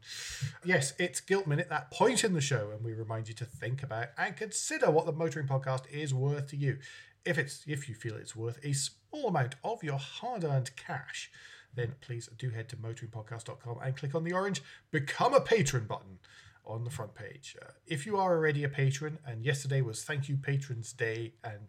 Yes, 0.67 0.93
it's 0.99 1.19
Guilt 1.19 1.47
Minute, 1.47 1.71
that 1.71 1.91
point 1.91 2.25
in 2.25 2.35
the 2.35 2.43
show, 2.43 2.71
and 2.71 2.85
we 2.85 2.93
remind 2.93 3.27
you 3.27 3.35
to 3.37 3.47
think 3.47 3.83
about 3.83 4.09
and 4.19 4.37
consider 4.37 4.91
what 4.91 5.07
the 5.07 5.13
motoring 5.13 5.49
podcast 5.49 5.91
is 5.91 6.13
worth 6.13 6.49
to 6.49 6.57
you. 6.57 6.77
If 7.25 7.39
it's 7.39 7.65
if 7.67 7.89
you 7.89 7.95
feel 7.95 8.17
it's 8.17 8.37
worth 8.37 8.59
a 8.63 8.75
small 8.75 9.29
amount 9.29 9.55
of 9.65 9.83
your 9.83 9.99
hard-earned 9.99 10.77
cash, 10.77 11.31
then 11.75 11.95
please 12.03 12.29
do 12.37 12.51
head 12.51 12.69
to 12.69 12.77
motoringpodcast.com 12.77 13.79
and 13.83 13.97
click 13.97 14.15
on 14.15 14.25
the 14.25 14.35
orange 14.35 14.63
"Become 14.91 15.33
a 15.33 15.41
Patron" 15.41 15.87
button 15.87 16.19
on 16.67 16.85
the 16.85 16.91
front 16.91 17.15
page. 17.15 17.57
Uh, 17.63 17.71
if 17.87 18.05
you 18.05 18.19
are 18.19 18.35
already 18.37 18.63
a 18.63 18.69
patron, 18.69 19.19
and 19.27 19.43
yesterday 19.43 19.81
was 19.81 20.05
Thank 20.05 20.29
You 20.29 20.37
Patrons 20.37 20.93
Day, 20.93 21.33
and 21.43 21.69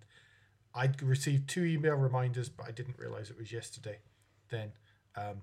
I 0.76 0.90
received 1.02 1.48
two 1.50 1.64
email 1.66 1.96
reminders, 1.96 2.50
but 2.50 2.68
I 2.68 2.72
didn't 2.72 2.98
realize 2.98 3.30
it 3.30 3.38
was 3.38 3.52
yesterday. 3.52 4.00
Then, 4.50 4.72
um, 5.16 5.42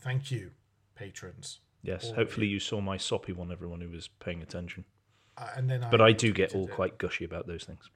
thank 0.00 0.30
you, 0.30 0.52
patrons. 0.94 1.60
Yes, 1.82 2.04
Already. 2.06 2.16
hopefully 2.16 2.46
you 2.46 2.60
saw 2.60 2.80
my 2.80 2.96
soppy 2.96 3.32
one. 3.32 3.50
Everyone 3.52 3.80
who 3.80 3.90
was 3.90 4.08
paying 4.08 4.42
attention. 4.42 4.84
Uh, 5.36 5.48
and 5.56 5.70
then, 5.70 5.86
But 5.90 6.00
I 6.00 6.12
do 6.12 6.32
get 6.32 6.54
all 6.54 6.64
it. 6.66 6.72
quite 6.72 6.98
gushy 6.98 7.24
about 7.24 7.46
those 7.46 7.64
things. 7.64 7.88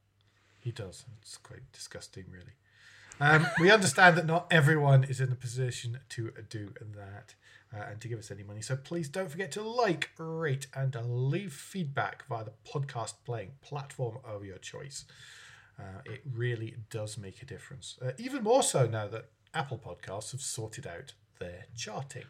He 0.61 0.71
does. 0.71 1.05
It's 1.21 1.37
quite 1.37 1.61
disgusting, 1.73 2.25
really. 2.31 2.53
Um, 3.21 3.47
we 3.61 3.71
understand 3.71 4.17
that 4.17 4.27
not 4.27 4.47
everyone 4.51 5.05
is 5.05 5.21
in 5.21 5.31
a 5.31 5.35
position 5.37 6.01
to 6.11 6.33
do 6.49 6.73
that 6.97 7.35
uh, 7.75 7.85
and 7.91 8.01
to 8.01 8.09
give 8.09 8.19
us 8.19 8.31
any 8.31 8.43
money. 8.43 8.63
So 8.63 8.77
please 8.77 9.09
don't 9.09 9.31
forget 9.31 9.53
to 9.53 9.63
like, 9.63 10.11
rate, 10.19 10.67
and 10.75 10.97
leave 11.05 11.53
feedback 11.53 12.27
via 12.29 12.45
the 12.45 12.53
podcast 12.69 13.15
playing 13.25 13.53
platform 13.61 14.19
of 14.25 14.45
your 14.45 14.59
choice. 14.59 15.05
Uh, 15.83 16.01
it 16.05 16.23
really 16.33 16.77
does 16.91 17.19
make 17.19 17.43
a 17.43 17.47
difference. 17.47 17.99
Uh, 18.01 18.13
even 18.19 18.43
more 18.43 18.63
so 18.63 18.87
now 18.87 19.09
that 19.09 19.31
Apple 19.55 19.79
Podcasts 19.79 20.33
have 20.33 20.41
sorted 20.41 20.87
out 20.87 21.15
their 21.41 21.65
charting. 21.77 22.25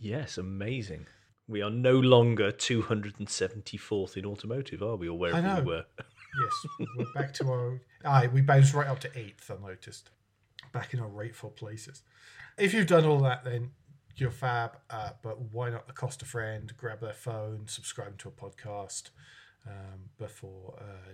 Yes, 0.00 0.38
amazing. 0.38 1.06
We 1.46 1.60
are 1.60 1.70
no 1.70 1.98
longer 1.98 2.50
274th 2.50 4.16
in 4.16 4.24
automotive, 4.24 4.82
are 4.82 4.96
we, 4.96 5.08
or 5.08 5.18
wherever 5.18 5.60
we 5.60 5.66
were? 5.66 5.84
Yes, 6.36 6.86
we're 6.96 7.12
back 7.14 7.32
to 7.34 7.48
our. 7.48 7.80
Aye, 8.04 8.26
we 8.26 8.40
bounced 8.40 8.74
right 8.74 8.88
up 8.88 8.98
to 8.98 9.10
eighth. 9.16 9.48
I 9.52 9.64
noticed, 9.64 10.10
back 10.72 10.92
in 10.92 10.98
our 10.98 11.06
rightful 11.06 11.50
places. 11.50 12.02
If 12.58 12.74
you've 12.74 12.88
done 12.88 13.04
all 13.04 13.20
that, 13.20 13.44
then 13.44 13.70
you're 14.16 14.32
fab. 14.32 14.78
Uh, 14.90 15.10
but 15.22 15.40
why 15.52 15.70
not 15.70 15.84
accost 15.88 16.22
a 16.22 16.24
friend, 16.24 16.72
grab 16.76 17.00
their 17.00 17.12
phone, 17.12 17.68
subscribe 17.68 18.18
to 18.18 18.28
a 18.28 18.32
podcast 18.32 19.10
um, 19.64 20.10
before 20.18 20.74
uh, 20.80 21.12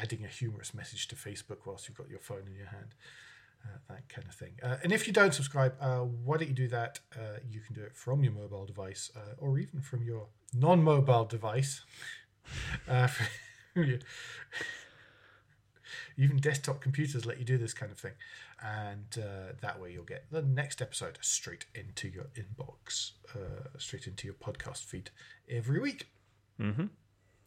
adding 0.00 0.24
a 0.24 0.28
humorous 0.28 0.74
message 0.74 1.08
to 1.08 1.16
Facebook 1.16 1.58
whilst 1.64 1.88
you've 1.88 1.96
got 1.96 2.08
your 2.08 2.18
phone 2.18 2.42
in 2.46 2.54
your 2.54 2.68
hand. 2.68 2.94
Uh, 3.66 3.78
that 3.88 4.08
kind 4.08 4.26
of 4.28 4.34
thing. 4.34 4.52
Uh, 4.62 4.76
and 4.82 4.92
if 4.92 5.06
you 5.06 5.12
don't 5.12 5.34
subscribe, 5.34 5.74
uh, 5.80 5.98
why 5.98 6.36
don't 6.36 6.48
you 6.48 6.54
do 6.54 6.68
that? 6.68 7.00
Uh, 7.14 7.38
you 7.48 7.60
can 7.60 7.74
do 7.74 7.82
it 7.82 7.96
from 7.96 8.22
your 8.22 8.32
mobile 8.32 8.64
device 8.64 9.10
uh, 9.16 9.34
or 9.38 9.58
even 9.58 9.80
from 9.80 10.02
your 10.02 10.28
non 10.54 10.82
mobile 10.82 11.24
device. 11.24 11.82
Uh, 12.88 13.08
even 16.16 16.36
desktop 16.36 16.80
computers 16.80 17.26
let 17.26 17.40
you 17.40 17.44
do 17.44 17.58
this 17.58 17.74
kind 17.74 17.90
of 17.90 17.98
thing. 17.98 18.12
And 18.62 19.10
that 19.60 19.80
way 19.80 19.90
you'll 19.90 20.04
get 20.04 20.26
the 20.30 20.42
next 20.42 20.80
episode 20.80 21.18
straight 21.20 21.66
into 21.74 22.06
your 22.08 22.26
inbox, 22.36 23.14
straight 23.78 24.06
into 24.06 24.28
your 24.28 24.34
podcast 24.34 24.84
feed 24.84 25.10
every 25.50 25.80
week. 25.80 26.06
hmm 26.56 26.84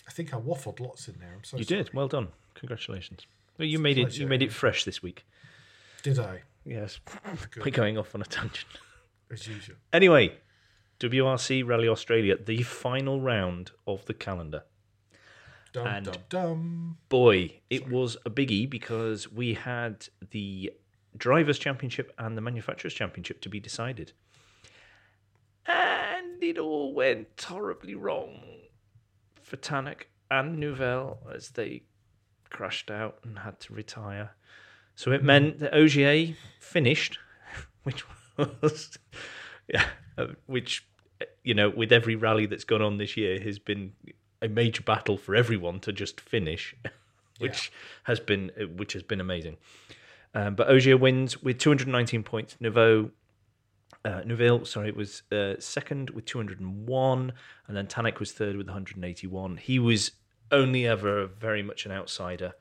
I 0.10 0.12
think 0.12 0.34
I 0.34 0.38
waffled 0.38 0.80
lots 0.80 1.08
in 1.08 1.20
there. 1.20 1.34
I'm 1.36 1.44
so 1.44 1.58
You 1.58 1.64
sorry. 1.64 1.84
did. 1.84 1.94
Well 1.94 2.08
done. 2.08 2.30
Congratulations. 2.56 3.28
Well, 3.60 3.68
you 3.68 3.78
It's 3.78 3.84
made 3.84 3.98
it. 4.00 4.18
You 4.18 4.26
made 4.26 4.42
it 4.42 4.52
fresh 4.52 4.84
this 4.84 5.04
week. 5.04 5.24
Did 6.02 6.18
I? 6.18 6.42
Yes. 6.66 7.00
Good. 7.52 7.64
We're 7.64 7.70
going 7.72 7.96
off 7.98 8.16
on 8.16 8.22
a 8.22 8.26
tangent. 8.26 8.66
As 9.32 9.48
usual. 9.48 9.76
Anyway, 9.94 10.34
WRC 11.00 11.64
Rally 11.68 11.88
Australia, 11.88 12.36
the 12.44 12.64
final 12.64 13.22
round 13.22 13.70
of 13.86 14.04
the 14.06 14.16
calendar. 14.16 14.64
Dum 15.74 15.86
And- 15.86 16.06
dum 16.08 16.16
dum. 16.30 16.98
Boy, 17.10 17.60
it 17.70 17.88
was 17.88 18.18
a 18.26 18.32
biggie 18.32 18.68
because 18.68 19.32
we 19.32 19.54
had 19.54 20.08
the 20.32 20.74
Drivers' 21.16 21.60
Championship 21.60 22.12
and 22.18 22.36
the 22.36 22.42
Manufacturers' 22.42 22.96
Championship 22.96 23.42
to 23.42 23.50
be 23.50 23.60
decided. 23.60 24.14
And 25.68 26.44
it 26.44 26.58
all 26.58 26.94
went 26.96 27.40
horribly 27.48 27.94
wrong 27.94 28.42
for 29.50 29.58
Tanak 29.58 30.04
and 30.30 30.60
Neuville 30.60 31.18
as 31.34 31.50
they 31.50 31.84
crashed 32.50 32.92
out 32.92 33.20
and 33.24 33.40
had 33.40 33.60
to 33.62 33.74
retire. 33.74 34.32
So 34.96 35.12
it 35.12 35.24
meant 35.24 35.60
that 35.60 35.74
Ogier 35.74 36.36
finished, 36.60 37.18
which 37.84 38.04
was, 38.38 38.98
yeah, 39.68 39.86
uh, 40.18 40.28
which, 40.46 40.86
you 41.44 41.54
know, 41.54 41.70
with 41.70 41.92
every 41.92 42.16
rally 42.16 42.46
that's 42.46 42.64
gone 42.64 42.82
on 42.82 42.98
this 42.98 43.18
year 43.18 43.40
has 43.40 43.60
been 43.60 43.94
a 44.42 44.48
major 44.48 44.84
battle 44.84 45.18
for 45.18 45.36
everyone 45.36 45.80
to 45.82 45.92
just 45.92 46.22
finish, 46.22 46.76
which 47.40 47.72
has 48.04 48.20
been 48.20 48.52
uh, 48.60 48.66
which 48.66 48.94
has 48.94 49.04
been 49.04 49.20
amazing. 49.20 49.58
Um, 50.36 50.54
but 50.54 50.70
Ogier 50.70 50.98
wins 50.98 51.42
with 51.42 51.58
219 51.58 52.24
points. 52.24 52.56
Nouveau, 52.60 53.10
uh, 54.06 54.22
Neuville, 54.26 54.66
sorry, 54.66 54.92
was 54.92 55.24
uh, 55.32 55.56
second 55.60 56.10
with 56.12 56.26
201, 56.26 57.34
and 57.68 57.78
then 57.78 57.88
Tanak 57.88 58.20
was 58.20 58.32
third 58.32 58.56
with 58.56 58.68
181. 58.68 59.58
He 59.58 59.80
was 59.80 60.12
only 60.52 60.88
ever 60.88 61.28
very 61.28 61.62
much 61.62 61.86
an 61.86 61.92
outsider, 61.92 62.54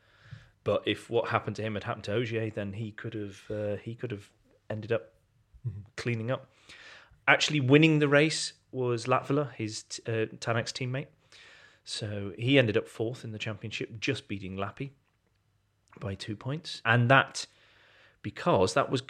but 0.65 0.83
if 0.87 1.09
what 1.09 1.29
happened 1.29 1.57
to 1.57 1.63
him 1.63 1.75
had 1.75 1.85
happened 1.85 2.05
to 2.05 2.13
Ogier, 2.13 2.51
then 2.51 2.73
he 2.73 2.91
could 2.93 3.15
have 3.15 3.43
uh, 3.51 3.77
he 3.77 3.95
could 3.95 4.11
have 4.11 4.31
ended 4.69 4.93
up 4.93 5.13
cleaning 5.97 6.31
up. 6.31 6.51
Actually, 7.27 7.61
winning 7.61 7.99
the 7.99 8.09
race 8.09 8.55
was 8.73 9.07
Latvala, 9.07 9.53
his 9.55 9.85
uh, 10.07 10.27
Tanak's 10.41 10.73
teammate. 10.73 11.07
So 11.85 12.33
he 12.39 12.59
ended 12.59 12.77
up 12.77 12.87
fourth 12.87 13.25
in 13.25 13.33
the 13.33 13.39
championship, 13.39 13.99
just 13.99 14.29
beating 14.29 14.57
Lappi 14.57 14.91
by 16.01 16.15
two 16.15 16.37
points. 16.37 16.83
And 16.85 17.11
that, 17.11 17.47
because 18.23 18.75
that 18.75 18.91
was 18.91 19.03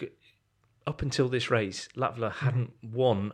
up 0.88 1.02
until 1.02 1.28
this 1.28 1.50
race, 1.50 1.86
Latvala 1.94 2.32
hadn't 2.32 2.72
won 2.82 3.32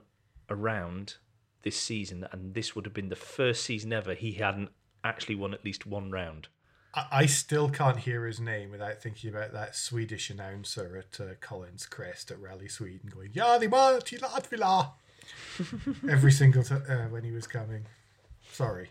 a 0.49 0.57
round 0.57 1.15
this 1.63 1.77
season. 1.77 2.27
And 2.33 2.53
this 2.53 2.75
would 2.75 2.85
have 2.85 2.93
been 2.93 3.11
the 3.11 3.17
first 3.17 3.63
season 3.63 3.93
ever 3.93 4.15
he 4.15 4.33
hadn't 4.33 4.71
actually 5.05 5.37
won 5.37 5.55
at 5.55 5.65
least 5.65 5.87
one 5.87 6.11
round. 6.11 6.49
I, 7.11 7.27
still 7.27 7.71
can't 7.71 7.99
hear 7.99 8.25
his 8.25 8.39
name 8.39 8.71
without 8.71 9.03
thinking 9.03 9.29
about 9.31 9.53
that 9.53 9.75
Swedish 9.75 10.31
announcer 10.31 10.97
at 10.97 11.21
uh, 11.21 11.35
Colin's 11.41 11.87
Crest 11.87 12.31
at 12.31 12.41
Rally 12.41 12.69
Sweden 12.69 13.11
going, 13.13 13.31
Ja, 13.33 13.59
det 13.59 13.69
var 13.69 14.01
till 14.01 14.21
Every 16.09 16.31
single 16.31 16.63
time 16.63 16.85
uh, 16.89 17.09
when 17.09 17.25
he 17.25 17.33
was 17.33 17.49
coming. 17.49 17.87
Sorry. 18.53 18.91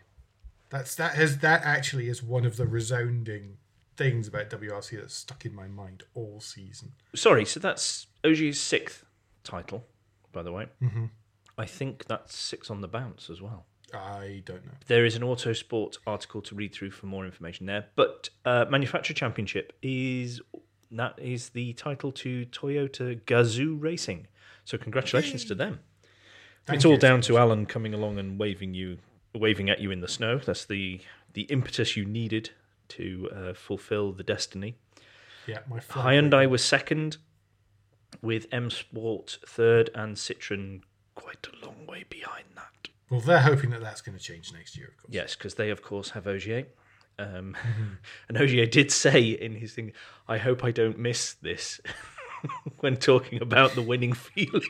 That's 0.70 0.96
that 0.96 1.16
has 1.16 1.38
that 1.38 1.64
actually 1.64 2.10
is 2.10 2.22
one 2.22 2.46
of 2.46 2.58
the 2.58 2.66
resounding 2.66 3.58
things 3.96 4.28
about 4.28 4.50
WRC 4.50 5.00
that's 5.00 5.14
stuck 5.14 5.46
in 5.46 5.56
my 5.56 5.68
mind 5.68 6.04
all 6.14 6.42
season. 6.42 6.94
Sorry, 7.16 7.46
so 7.46 7.60
that's 7.62 8.08
Ogier's 8.24 8.60
sixth 8.60 9.06
title, 9.44 9.84
by 10.32 10.44
the 10.44 10.52
way. 10.52 10.68
Mm-hmm. 10.82 11.06
I 11.58 11.66
think 11.66 12.06
that's 12.06 12.36
six 12.36 12.70
on 12.70 12.82
the 12.82 12.88
bounce 12.88 13.30
as 13.30 13.42
well. 13.42 13.66
I 13.94 14.42
don't 14.46 14.66
know. 14.66 14.72
There 14.88 15.06
is 15.06 15.16
an 15.16 15.22
Autosport 15.22 15.98
article 16.08 16.42
to 16.44 16.56
read 16.56 16.74
through 16.74 16.92
for 16.92 17.06
more 17.06 17.26
information 17.26 17.68
there. 17.68 17.86
But 17.96 18.30
uh, 18.44 18.66
Manufacturer 18.70 19.14
Championship 19.14 19.74
is 19.84 20.42
that 20.92 21.18
is 21.20 21.50
the 21.50 21.74
title 21.74 22.12
to 22.12 22.46
Toyota 22.48 23.22
Gazoo 23.22 23.80
Racing. 23.80 24.28
So 24.66 24.78
congratulations 24.78 25.46
to 25.46 25.56
them. 25.56 25.80
Thank 26.66 26.78
it's 26.78 26.86
all 26.86 26.98
down 26.98 27.22
to 27.22 27.38
Alan 27.38 27.66
coming 27.66 27.94
along 27.94 28.20
and 28.20 28.40
waving 28.40 28.74
you, 28.74 28.98
waving 29.36 29.70
at 29.70 29.80
you 29.80 29.92
in 29.92 30.02
the 30.02 30.08
snow. 30.08 30.38
That's 30.38 30.66
the 30.66 31.02
the 31.34 31.42
impetus 31.44 31.98
you 31.98 32.06
needed 32.06 32.52
to 32.90 33.30
uh, 33.36 33.54
fulfil 33.54 34.12
the 34.12 34.24
destiny. 34.24 34.76
Yeah, 35.48 35.60
my 35.68 35.80
Hyundai 35.80 36.50
was 36.50 36.64
second, 36.64 37.18
with 38.22 38.48
M 38.52 38.70
Sport 38.70 39.40
third, 39.48 39.90
and 39.96 40.16
Citroen 40.16 40.82
quite 41.16 41.48
a 41.48 41.66
long 41.66 41.86
way 41.88 42.06
behind 42.10 42.46
that. 42.56 42.90
Well, 43.10 43.22
they're 43.22 43.42
hoping 43.42 43.70
that 43.72 43.82
that's 43.82 44.02
going 44.02 44.18
to 44.18 44.24
change 44.24 44.52
next 44.54 44.78
year, 44.78 44.88
of 44.88 44.98
course. 44.98 45.14
Yes, 45.14 45.36
because 45.36 45.56
they, 45.56 45.70
of 45.70 45.82
course, 45.82 46.12
have 46.12 46.26
Ogier. 46.28 46.66
Um, 47.20 47.56
and 48.28 48.38
Ogier 48.38 48.66
did 48.66 48.92
say 48.92 49.22
in 49.22 49.56
his 49.56 49.74
thing, 49.74 49.92
I 50.28 50.38
hope 50.38 50.64
I 50.64 50.72
don't 50.72 50.98
miss 50.98 51.34
this 51.34 51.80
when 52.80 52.98
talking 52.98 53.42
about 53.42 53.76
the 53.76 53.82
winning 53.82 54.14
feeling. 54.14 54.62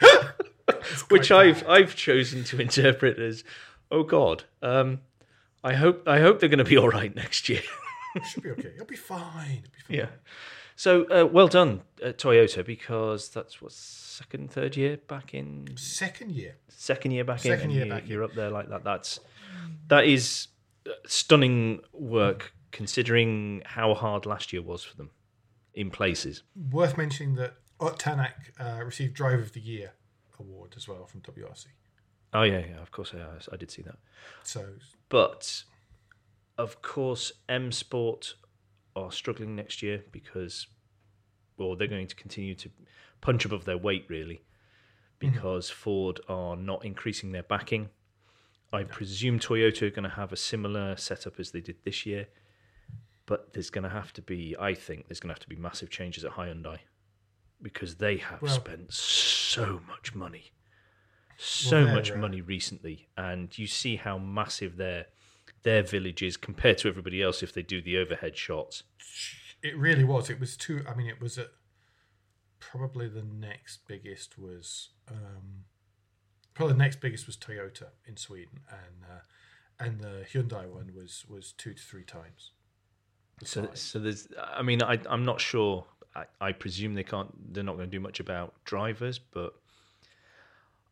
Which 1.08 1.30
I've 1.30 1.66
I've 1.68 1.94
chosen 1.96 2.44
to 2.44 2.60
interpret 2.60 3.18
as, 3.18 3.44
oh 3.90 4.02
God, 4.02 4.44
um, 4.62 5.00
I 5.64 5.74
hope 5.74 6.06
I 6.06 6.20
hope 6.20 6.40
they're 6.40 6.48
going 6.48 6.58
to 6.58 6.64
be 6.64 6.76
all 6.76 6.88
right 6.88 7.14
next 7.14 7.48
year. 7.48 7.62
It 8.14 8.24
should 8.26 8.42
be 8.42 8.50
okay. 8.50 8.72
It'll 8.74 8.86
be 8.86 8.96
fine. 8.96 9.62
It'll 9.64 9.72
be 9.72 9.82
fine. 9.88 9.96
yeah. 9.96 10.06
So 10.76 11.04
uh, 11.04 11.26
well 11.26 11.48
done, 11.48 11.82
uh, 12.04 12.08
Toyota, 12.08 12.64
because 12.64 13.30
that's 13.30 13.62
what 13.62 13.72
second, 13.72 14.50
third 14.50 14.76
year 14.76 14.98
back 15.08 15.32
in 15.34 15.68
Second 15.76 16.32
year. 16.32 16.56
second 16.68 17.12
year 17.12 17.24
back 17.24 17.44
in, 17.46 17.50
Second 17.52 17.64
and 17.64 17.72
year 17.72 17.84
you, 17.86 17.90
back 17.90 18.02
in. 18.04 18.08
you're 18.10 18.22
up 18.24 18.34
there 18.34 18.50
like 18.50 18.68
that. 18.68 18.84
That's 18.84 19.18
that 19.88 20.04
is 20.04 20.48
uh, 20.86 20.92
stunning 21.06 21.80
work 21.92 22.52
considering 22.72 23.62
how 23.64 23.94
hard 23.94 24.26
last 24.26 24.52
year 24.52 24.60
was 24.62 24.84
for 24.84 24.96
them 24.96 25.10
in 25.74 25.90
places. 25.90 26.42
Worth 26.70 26.98
mentioning 26.98 27.36
that 27.36 27.54
Ott 27.80 27.98
Tanak 27.98 28.32
uh, 28.60 28.84
received 28.84 29.14
Driver 29.14 29.42
of 29.42 29.52
the 29.52 29.60
Year 29.60 29.92
award 30.38 30.74
as 30.76 30.86
well 30.86 31.06
from 31.06 31.22
WRC. 31.22 31.66
Oh 32.34 32.42
yeah, 32.42 32.58
yeah, 32.58 32.82
of 32.82 32.90
course 32.90 33.14
I, 33.14 33.54
I 33.54 33.56
did 33.56 33.70
see 33.70 33.80
that. 33.82 33.96
So 34.42 34.66
But 35.08 35.62
of 36.58 36.82
course, 36.82 37.32
M 37.48 37.72
Sport 37.72 38.34
are 38.96 39.12
struggling 39.12 39.54
next 39.54 39.82
year 39.82 40.02
because, 40.10 40.66
well, 41.58 41.76
they're 41.76 41.86
going 41.86 42.08
to 42.08 42.16
continue 42.16 42.54
to 42.56 42.70
punch 43.20 43.44
above 43.44 43.64
their 43.64 43.78
weight 43.78 44.06
really, 44.08 44.42
because 45.18 45.70
Ford 45.70 46.20
are 46.28 46.56
not 46.56 46.84
increasing 46.84 47.32
their 47.32 47.42
backing. 47.44 47.90
I 48.72 48.82
presume 48.82 49.38
Toyota 49.38 49.82
are 49.82 49.90
going 49.90 50.08
to 50.08 50.16
have 50.16 50.32
a 50.32 50.36
similar 50.36 50.96
setup 50.96 51.38
as 51.38 51.52
they 51.52 51.60
did 51.60 51.76
this 51.84 52.04
year, 52.04 52.26
but 53.26 53.52
there's 53.52 53.70
going 53.70 53.84
to 53.84 53.90
have 53.90 54.12
to 54.14 54.22
be, 54.22 54.56
I 54.58 54.74
think, 54.74 55.06
there's 55.08 55.20
going 55.20 55.28
to 55.28 55.34
have 55.34 55.40
to 55.40 55.48
be 55.48 55.56
massive 55.56 55.90
changes 55.90 56.24
at 56.24 56.32
Hyundai 56.32 56.78
because 57.62 57.96
they 57.96 58.16
have 58.16 58.42
Well- 58.42 58.54
spent 58.54 58.92
so 58.92 59.80
much 59.88 60.14
money, 60.14 60.52
so 61.38 61.84
they're, 61.84 61.94
much 61.94 62.10
uh, 62.10 62.16
money 62.16 62.40
recently, 62.40 63.08
and 63.16 63.56
you 63.56 63.66
see 63.66 63.96
how 63.96 64.18
massive 64.18 64.76
their 64.76 65.06
their 65.66 65.82
villages 65.82 66.36
compared 66.36 66.78
to 66.78 66.88
everybody 66.88 67.20
else 67.20 67.42
if 67.42 67.52
they 67.52 67.60
do 67.60 67.82
the 67.82 67.98
overhead 67.98 68.36
shots. 68.36 68.84
it 69.64 69.76
really 69.76 70.04
was. 70.04 70.30
It 70.30 70.38
was 70.38 70.56
two. 70.56 70.82
I 70.88 70.94
mean, 70.94 71.08
it 71.08 71.20
was 71.20 71.38
at 71.38 71.48
probably 72.60 73.08
the 73.08 73.24
next 73.24 73.80
biggest 73.88 74.38
was 74.38 74.90
um, 75.10 75.64
probably 76.54 76.74
the 76.74 76.78
next 76.78 77.00
biggest 77.00 77.26
was 77.26 77.36
Toyota 77.36 77.88
in 78.06 78.16
Sweden, 78.16 78.60
and 78.70 79.10
uh, 79.10 79.84
and 79.84 80.00
the 80.00 80.24
Hyundai 80.32 80.68
one 80.68 80.92
was 80.96 81.24
was 81.28 81.50
two 81.50 81.74
to 81.74 81.82
three 81.82 82.04
times. 82.04 82.52
So, 83.42 83.66
size. 83.66 83.80
so 83.80 83.98
there's. 83.98 84.28
I 84.38 84.62
mean, 84.62 84.84
I, 84.84 85.00
I'm 85.10 85.24
not 85.24 85.40
sure. 85.40 85.84
I, 86.14 86.26
I 86.40 86.52
presume 86.52 86.94
they 86.94 87.02
can't. 87.02 87.52
They're 87.52 87.64
not 87.64 87.76
going 87.76 87.90
to 87.90 87.96
do 87.96 88.00
much 88.00 88.20
about 88.20 88.54
drivers, 88.64 89.18
but 89.18 89.52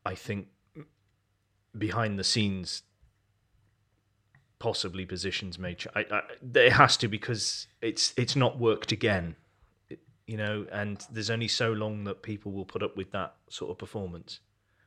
I 0.05 0.17
think 0.17 0.49
behind 1.79 2.19
the 2.19 2.25
scenes, 2.25 2.83
possibly 4.65 5.05
positions 5.05 5.59
may. 5.59 5.75
change. 5.75 5.95
I, 5.95 6.07
I, 6.11 6.23
there 6.41 6.71
has 6.71 6.97
to 6.97 7.07
because 7.07 7.67
it's 7.83 8.15
it's 8.17 8.35
not 8.35 8.59
worked 8.59 8.93
again, 8.93 9.37
you 10.27 10.39
know. 10.39 10.67
And 10.73 11.05
there's 11.13 11.29
only 11.29 11.49
so 11.49 11.73
long 11.73 12.05
that 12.05 12.23
people 12.23 12.51
will 12.51 12.65
put 12.65 12.83
up 12.83 12.97
with 12.97 13.13
that 13.13 13.35
sort 13.51 13.71
of 13.71 13.77
performance. 13.77 14.41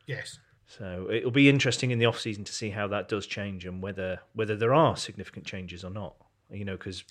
yes, 0.08 0.40
So 0.66 1.08
it'll 1.12 1.30
be 1.30 1.48
interesting 1.48 1.92
in 1.92 2.00
the 2.00 2.08
off 2.08 2.20
season 2.20 2.44
to 2.46 2.52
see 2.52 2.72
how 2.72 2.88
that 2.88 3.08
does 3.08 3.28
change 3.28 3.68
and 3.68 3.80
whether 3.80 4.20
whether 4.34 4.56
there 4.56 4.74
are 4.74 4.98
significant 4.98 5.46
changes 5.46 5.84
or 5.84 5.92
not. 5.92 6.16
You 6.50 6.66
know, 6.66 6.76
because 6.76 7.04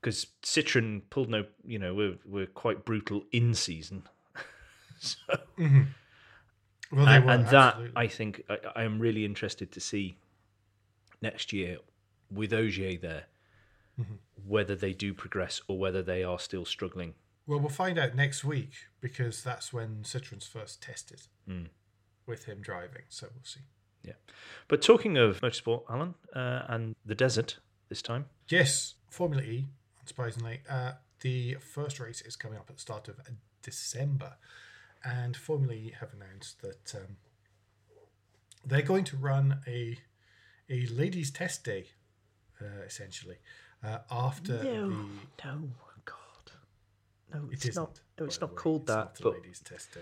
because 0.00 0.28
Citroen 0.42 1.02
pulled 1.10 1.28
no, 1.28 1.44
you 1.66 1.78
know, 1.78 1.92
we're 1.92 2.16
we're 2.24 2.46
quite 2.46 2.86
brutal 2.86 3.24
in 3.30 3.52
season. 3.52 4.04
so, 4.98 5.18
Well, 6.90 7.08
and, 7.08 7.24
were 7.26 7.30
and 7.32 7.46
that. 7.48 7.76
I 7.94 8.06
think 8.06 8.42
I, 8.48 8.56
I 8.74 8.82
am 8.84 8.98
really 8.98 9.26
interested 9.26 9.70
to 9.72 9.80
see 9.80 10.16
next 11.24 11.52
year 11.52 11.78
with 12.30 12.52
Ogier 12.52 12.96
there 13.00 13.24
Mm-hmm. 14.00 14.14
whether 14.48 14.74
they 14.74 14.92
do 14.92 15.14
progress 15.14 15.60
or 15.68 15.78
whether 15.78 16.02
they 16.02 16.24
are 16.24 16.40
still 16.40 16.64
struggling. 16.64 17.14
Well, 17.46 17.60
we'll 17.60 17.68
find 17.68 17.96
out 17.96 18.16
next 18.16 18.42
week 18.42 18.72
because 19.00 19.44
that's 19.44 19.72
when 19.72 20.02
Citroen's 20.02 20.48
first 20.48 20.82
test 20.82 21.12
is 21.12 21.28
Hmm. 21.46 21.66
with 22.26 22.46
him 22.46 22.60
driving. 22.60 23.02
So 23.08 23.28
we'll 23.32 23.44
see. 23.44 23.60
Yeah, 24.02 24.14
but 24.66 24.82
talking 24.82 25.16
of 25.16 25.40
motorsport, 25.42 25.84
Alan, 25.88 26.14
uh, 26.34 26.62
and 26.68 26.96
the 27.06 27.14
desert 27.14 27.58
this 27.88 28.02
time. 28.02 28.24
Yes, 28.48 28.94
Formula 29.08 29.44
E, 29.44 29.68
unsurprisingly. 30.04 30.58
Uh, 30.68 30.94
the 31.20 31.54
first 31.60 32.00
race 32.00 32.20
is 32.22 32.34
coming 32.34 32.58
up 32.58 32.68
at 32.68 32.74
the 32.76 32.82
start 32.82 33.06
of 33.06 33.20
December, 33.62 34.32
and 35.04 35.36
Formula 35.36 35.72
E 35.72 35.94
have 36.00 36.12
announced 36.12 36.60
that 36.62 36.94
um, 36.96 37.16
they're 38.66 38.82
going 38.82 39.04
to 39.04 39.16
run 39.16 39.60
a 39.68 39.98
a 40.70 40.86
ladies' 40.86 41.30
test 41.30 41.64
day, 41.64 41.86
uh, 42.60 42.82
essentially, 42.86 43.36
uh, 43.82 43.98
after 44.10 44.56
the. 44.58 44.64
no, 45.44 45.70
God, 46.04 46.52
no, 47.32 47.46
It 47.48 47.52
it's 47.54 47.66
isn't, 47.66 47.82
not. 47.82 48.00
No, 48.18 48.24
it's 48.26 48.40
not 48.40 48.50
way. 48.50 48.56
called 48.56 48.82
It's 48.82 48.88
that. 48.92 48.96
not 49.06 49.20
a 49.20 49.22
But 49.22 49.34
ladies' 49.34 49.60
test 49.60 49.92
day. 49.94 50.00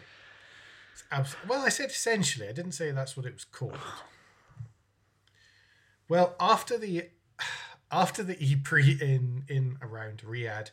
Abs- 1.10 1.36
well, 1.48 1.62
I 1.62 1.68
said 1.68 1.90
essentially. 1.90 2.48
I 2.48 2.52
didn't 2.52 2.72
say 2.72 2.90
that's 2.90 3.16
what 3.16 3.26
it 3.26 3.32
was 3.32 3.44
called. 3.44 3.78
Well, 6.08 6.34
after 6.40 6.76
the 6.78 7.08
after 7.90 8.22
the 8.22 8.36
E-Prix 8.42 8.98
in 9.00 9.44
in 9.48 9.78
around 9.80 10.18
Riyadh, 10.18 10.70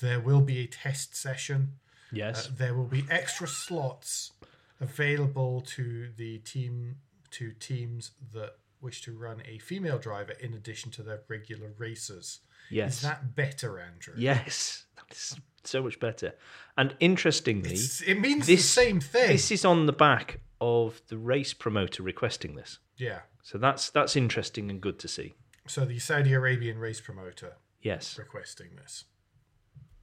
there 0.00 0.20
will 0.20 0.40
be 0.40 0.58
a 0.60 0.66
test 0.66 1.14
session. 1.14 1.74
yes, 2.12 2.46
Uh, 2.48 2.50
there 2.56 2.74
will 2.74 2.86
be 2.86 3.04
extra 3.10 3.46
slots 3.48 4.32
available 4.80 5.60
to 5.62 6.10
the 6.16 6.38
team 6.38 6.96
to 7.30 7.52
teams 7.52 8.12
that 8.32 8.56
wish 8.80 9.02
to 9.02 9.16
run 9.16 9.42
a 9.46 9.58
female 9.58 9.98
driver 9.98 10.32
in 10.32 10.54
addition 10.54 10.90
to 10.92 11.02
their 11.02 11.22
regular 11.28 11.72
racers. 11.78 12.40
yes, 12.70 12.96
Is 12.96 13.02
that 13.02 13.34
better, 13.34 13.78
Andrew? 13.78 14.14
yes. 14.16 14.84
That 14.96 15.12
is 15.16 15.36
so 15.64 15.82
much 15.82 15.98
better. 16.00 16.34
And 16.76 16.96
interestingly, 17.00 17.70
It's- 17.72 18.00
it 18.02 18.18
means 18.20 18.46
this- 18.46 18.60
the 18.60 18.82
same 18.82 19.00
thing. 19.00 19.28
this 19.28 19.50
is 19.50 19.64
on 19.64 19.86
the 19.86 19.92
back 19.92 20.40
of 20.60 21.00
the 21.08 21.18
race 21.18 21.52
promoter 21.54 22.02
requesting 22.02 22.54
this. 22.56 22.78
yeah. 22.96 23.22
So 23.42 23.58
that's 23.58 23.90
that's 23.90 24.16
interesting 24.16 24.70
and 24.70 24.80
good 24.80 24.98
to 24.98 25.06
see. 25.08 25.34
So 25.68 25.84
the 25.84 26.00
Saudi 26.00 26.32
Arabian 26.32 26.78
race 26.78 27.00
promoter 27.00 27.56
Yes, 27.80 28.18
requesting 28.18 28.74
this. 28.74 29.04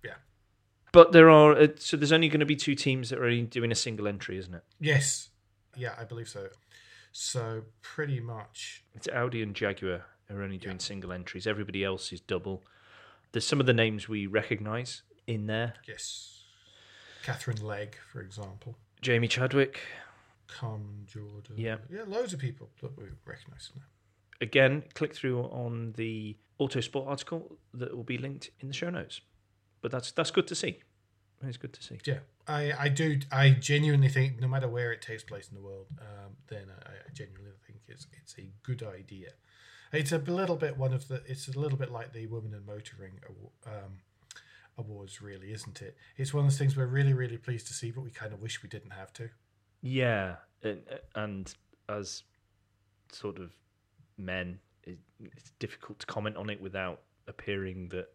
Yeah. 0.04 0.16
but 0.94 1.12
there 1.12 1.30
are 1.30 1.54
uh, 1.58 1.68
so 1.76 1.98
there's 1.98 2.14
only 2.14 2.30
going 2.30 2.40
to 2.40 2.46
be 2.46 2.56
two 2.56 2.76
teams 2.76 3.10
that 3.10 3.20
are 3.20 3.26
only 3.26 3.42
doing 3.42 3.72
a 3.72 3.76
single 3.76 4.08
entry, 4.08 4.38
isn't 4.38 4.54
it? 4.54 4.64
Yes. 4.80 5.30
Yeah, 5.76 5.96
I 5.98 6.06
believe 6.06 6.30
so. 6.30 6.50
So 7.14 7.62
pretty 7.82 8.20
much, 8.20 8.84
It's 8.96 9.08
Audi 9.08 9.42
and 9.44 9.56
Jaguar 9.56 10.04
are 10.32 10.42
only 10.42 10.58
doing 10.58 10.80
single 10.80 11.12
entries. 11.12 11.46
Everybody 11.46 11.84
else 11.84 12.12
is 12.12 12.20
double. 12.20 12.64
There's 13.32 13.46
some 13.46 13.60
of 13.60 13.66
the 13.68 13.74
names 13.74 14.10
we 14.10 14.26
recognise 14.28 15.04
in 15.28 15.46
there. 15.46 15.76
yes. 15.88 16.30
Katherine 17.24 17.62
Legge, 17.62 17.96
for 18.12 18.20
example. 18.20 18.76
Jamie 19.02 19.28
Chadwick. 19.30 19.80
Carmen 20.48 21.06
Jordan. 21.06 21.56
Yeah. 21.56 21.78
Yeah, 21.90 22.02
loads 22.06 22.34
of 22.34 22.40
people 22.40 22.70
that 22.82 22.98
we 22.98 23.06
recognise 23.26 23.72
now. 23.76 23.84
Again, 24.42 24.84
click 24.94 25.16
through 25.16 25.44
on 25.44 25.94
the 25.96 26.36
Autosport 26.60 27.08
article 27.08 27.58
that 27.76 27.96
will 27.96 28.04
be 28.04 28.18
linked 28.18 28.50
in 28.60 28.68
the 28.68 28.74
show 28.74 28.90
notes. 28.90 29.22
But 29.82 29.92
that's 29.92 30.12
that's 30.12 30.32
good 30.32 30.48
to 30.48 30.56
see. 30.56 30.80
It's 31.42 31.58
good 31.58 31.72
to 31.74 31.84
see. 31.84 31.98
Yeah, 32.06 32.20
I, 32.48 32.74
I 32.78 32.90
do. 32.90 33.20
I 33.32 33.52
genuinely 33.52 34.10
think 34.10 34.40
no 34.40 34.48
matter 34.48 34.68
where 34.68 34.92
it 34.92 35.02
takes 35.02 35.24
place 35.24 35.48
in 35.48 35.56
the 35.56 35.62
world, 35.62 35.88
um, 36.00 36.34
then 36.48 36.66
I, 36.86 36.90
I 36.90 37.14
genuinely 37.14 37.52
think 37.66 37.80
it's 37.88 38.08
it's 38.14 38.36
a 38.38 38.50
good 38.64 38.84
idea. 38.84 39.30
It's 39.92 40.12
a 40.12 40.18
little 40.18 40.56
bit 40.56 40.78
one 40.78 40.94
of 40.94 41.08
the. 41.08 41.22
It's 41.26 41.48
a 41.48 41.58
little 41.58 41.78
bit 41.78 41.92
like 41.92 42.14
the 42.14 42.26
Women 42.28 42.54
in 42.54 42.66
Motoring 42.66 43.20
um, 43.66 44.00
awards, 44.78 45.22
really, 45.22 45.54
isn't 45.54 45.82
it? 45.82 45.96
It's 46.18 46.34
one 46.34 46.46
of 46.46 46.52
those 46.52 46.58
things 46.58 46.76
we're 46.76 46.86
really, 46.86 47.14
really 47.14 47.38
pleased 47.38 47.68
to 47.68 47.74
see, 47.74 47.92
but 47.92 48.04
we 48.04 48.12
kind 48.12 48.34
of 48.34 48.42
wish 48.42 48.62
we 48.64 48.70
didn't 48.70 48.92
have 48.92 49.14
to. 49.14 49.30
Yeah, 49.82 50.36
and, 50.64 50.82
and 51.16 51.54
as 51.90 52.24
sort 53.12 53.38
of 53.38 53.52
men, 54.18 54.60
it, 54.84 54.98
it's 55.20 55.52
difficult 55.60 56.00
to 56.00 56.06
comment 56.06 56.38
on 56.38 56.50
it 56.50 56.62
without 56.62 57.02
appearing 57.28 57.90
that 57.90 58.08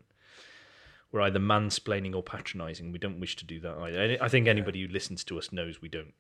we're 1.13 1.23
either 1.23 1.39
mansplaining 1.39 2.15
or 2.15 2.23
patronising. 2.23 2.93
We 2.93 2.99
don't 2.99 3.21
wish 3.21 3.37
to 3.37 3.47
do 3.47 3.61
that 3.61 3.79
either. 3.79 4.19
I 4.21 4.29
think 4.29 4.47
anybody 4.47 4.87
who 4.87 4.93
listens 4.93 5.25
to 5.25 5.39
us 5.39 5.53
knows 5.53 5.81
we 5.81 5.89
don't 5.89 6.13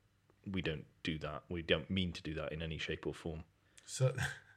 we 0.51 0.62
don't 0.62 0.85
do 1.03 1.18
that. 1.18 1.42
We 1.48 1.62
don't 1.62 1.90
mean 1.90 2.12
to 2.12 2.22
do 2.22 2.35
that 2.35 2.53
in 2.53 2.62
any 2.62 2.79
shape 2.79 3.07
or 3.07 3.12
form. 3.12 3.44
So, 3.85 4.14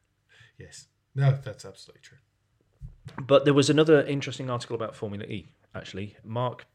yes, 0.58 0.88
no, 1.16 1.38
that's 1.44 1.66
absolutely 1.66 2.02
true. 2.02 2.18
But 3.22 3.46
there 3.46 3.54
was 3.54 3.70
another 3.70 4.02
interesting 4.04 4.50
article 4.50 4.76
about 4.76 4.96
Formula 4.96 5.26
E, 5.26 5.48
actually. 5.76 6.16
Mark 6.24 6.66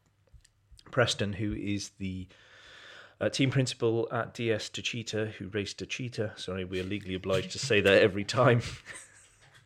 Preston, 0.90 1.34
who 1.34 1.54
is 1.54 1.90
the 1.98 2.28
uh, 3.20 3.28
team 3.28 3.50
principal 3.50 4.08
at 4.12 4.34
DS 4.34 4.68
Techeetah, 4.68 5.32
who 5.32 5.48
raced 5.48 5.78
Techeetah. 5.78 6.38
Sorry, 6.38 6.64
we 6.64 6.80
are 6.80 6.84
legally 6.84 7.14
obliged 7.14 7.52
to 7.52 7.58
say 7.58 7.80
that 7.80 8.02
every 8.02 8.24
time. 8.24 8.60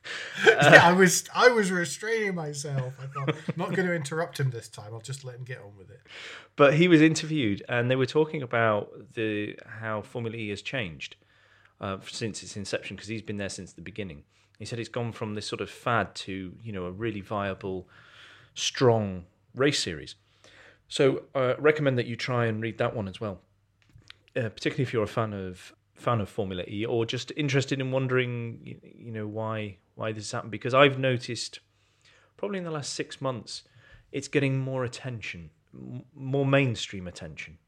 yeah, 0.47 0.81
I 0.83 0.93
was 0.93 1.25
I 1.35 1.49
was 1.49 1.71
restraining 1.71 2.35
myself. 2.35 2.95
I 3.01 3.07
thought 3.07 3.35
I'm 3.35 3.55
not 3.57 3.75
going 3.75 3.87
to 3.87 3.95
interrupt 3.95 4.41
him 4.41 4.51
this 4.51 4.69
time. 4.69 4.93
I'll 4.93 5.01
just 5.01 5.25
let 5.25 5.37
him 5.37 5.45
get 5.45 5.59
on 5.59 5.77
with 5.77 5.91
it. 5.91 6.01
But 6.57 6.75
he 6.75 6.89
was 6.89 7.01
interviewed, 7.01 7.63
and 7.69 7.91
they 7.91 7.97
were 7.97 8.07
talking 8.07 8.43
about 8.43 8.91
the 9.15 9.59
how 9.67 10.03
Formula 10.03 10.37
E 10.37 10.49
has 10.51 10.63
changed 10.63 11.17
uh, 11.81 11.99
since 12.07 12.43
its 12.43 12.57
inception, 12.57 12.97
because 12.97 13.09
he's 13.09 13.23
been 13.23 13.37
there 13.37 13.49
since 13.49 13.73
the 13.73 13.83
beginning. 13.83 14.25
He 14.59 14.65
said 14.65 14.79
it's 14.79 14.89
gone 14.89 15.13
from 15.13 15.35
this 15.35 15.47
sort 15.47 15.61
of 15.61 15.71
fad 15.71 16.15
to 16.17 16.55
you 16.63 16.73
know 16.73 16.85
a 16.85 16.91
really 16.91 17.21
viable, 17.21 17.89
strong 18.55 19.25
race 19.55 19.83
series. 19.83 20.15
So 20.89 21.23
I 21.35 21.55
recommend 21.59 21.99
that 21.99 22.07
you 22.07 22.17
try 22.17 22.47
and 22.47 22.61
read 22.61 22.79
that 22.79 22.97
one 22.97 23.07
as 23.07 23.21
well, 23.21 23.41
uh, 24.37 24.49
particularly 24.49 24.83
if 24.83 24.93
you're 24.93 25.05
a 25.05 25.09
fan 25.09 25.33
of 25.33 25.73
fan 26.01 26.21
of 26.21 26.29
Formula 26.29 26.65
E 26.67 26.85
or 26.85 27.05
just 27.07 27.33
interested 27.37 27.81
in 27.81 27.91
wondering 27.91 28.61
you, 28.99 29.11
know 29.11 29.27
why 29.27 29.79
why 29.95 30.13
this 30.13 30.33
happened. 30.33 30.51
Because 30.51 30.75
I've 30.75 30.99
noticed 30.99 31.61
probably 32.37 32.59
in 32.59 32.65
the 32.65 32.71
last 32.71 32.95
six 32.95 33.21
months 33.21 33.63
it's 34.13 34.29
getting 34.29 34.59
more 34.59 34.85
attention, 34.85 35.51
more 36.15 36.47
mainstream 36.47 37.07
attention, 37.07 37.59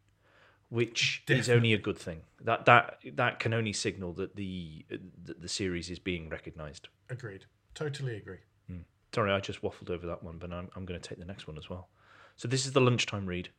which 0.71 1.23
is 1.29 1.49
only 1.49 1.73
a 1.73 1.79
good 1.79 1.99
thing. 1.99 2.23
That 2.41 2.65
that 2.65 2.99
that 3.15 3.39
can 3.39 3.55
only 3.55 3.73
signal 3.73 4.13
that 4.15 4.37
the 4.37 4.85
that 5.25 5.41
the 5.41 5.49
series 5.49 5.91
is 5.91 5.99
being 5.99 6.29
recognised. 6.29 6.89
Agreed. 7.11 7.45
Totally 7.75 8.17
agree. 8.17 8.39
Hmm. 8.67 8.81
Sorry, 9.15 9.33
I 9.33 9.41
just 9.41 9.63
waffled 9.63 9.91
over 9.91 10.07
that 10.07 10.23
one, 10.23 10.39
but 10.39 10.53
I'm 10.53 10.69
I'm 10.75 10.85
going 10.85 11.01
to 11.01 11.09
take 11.09 11.19
the 11.19 11.25
next 11.25 11.47
one 11.47 11.59
as 11.59 11.69
well. 11.71 11.89
So 12.37 12.49
this 12.49 12.67
is 12.67 12.73
the 12.73 12.81
lunchtime 12.81 13.27
read, 13.27 13.51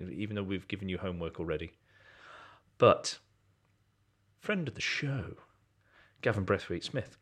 even 0.00 0.34
though 0.36 0.42
we've 0.42 0.68
given 0.68 0.88
you 0.88 0.98
homework 0.98 1.38
already. 1.38 1.72
But 2.78 3.18
friend 4.42 4.66
of 4.66 4.74
the 4.74 4.80
show, 4.80 5.36
Gavin 6.20 6.44
Braithwaite 6.44 6.84
Smith, 6.84 7.16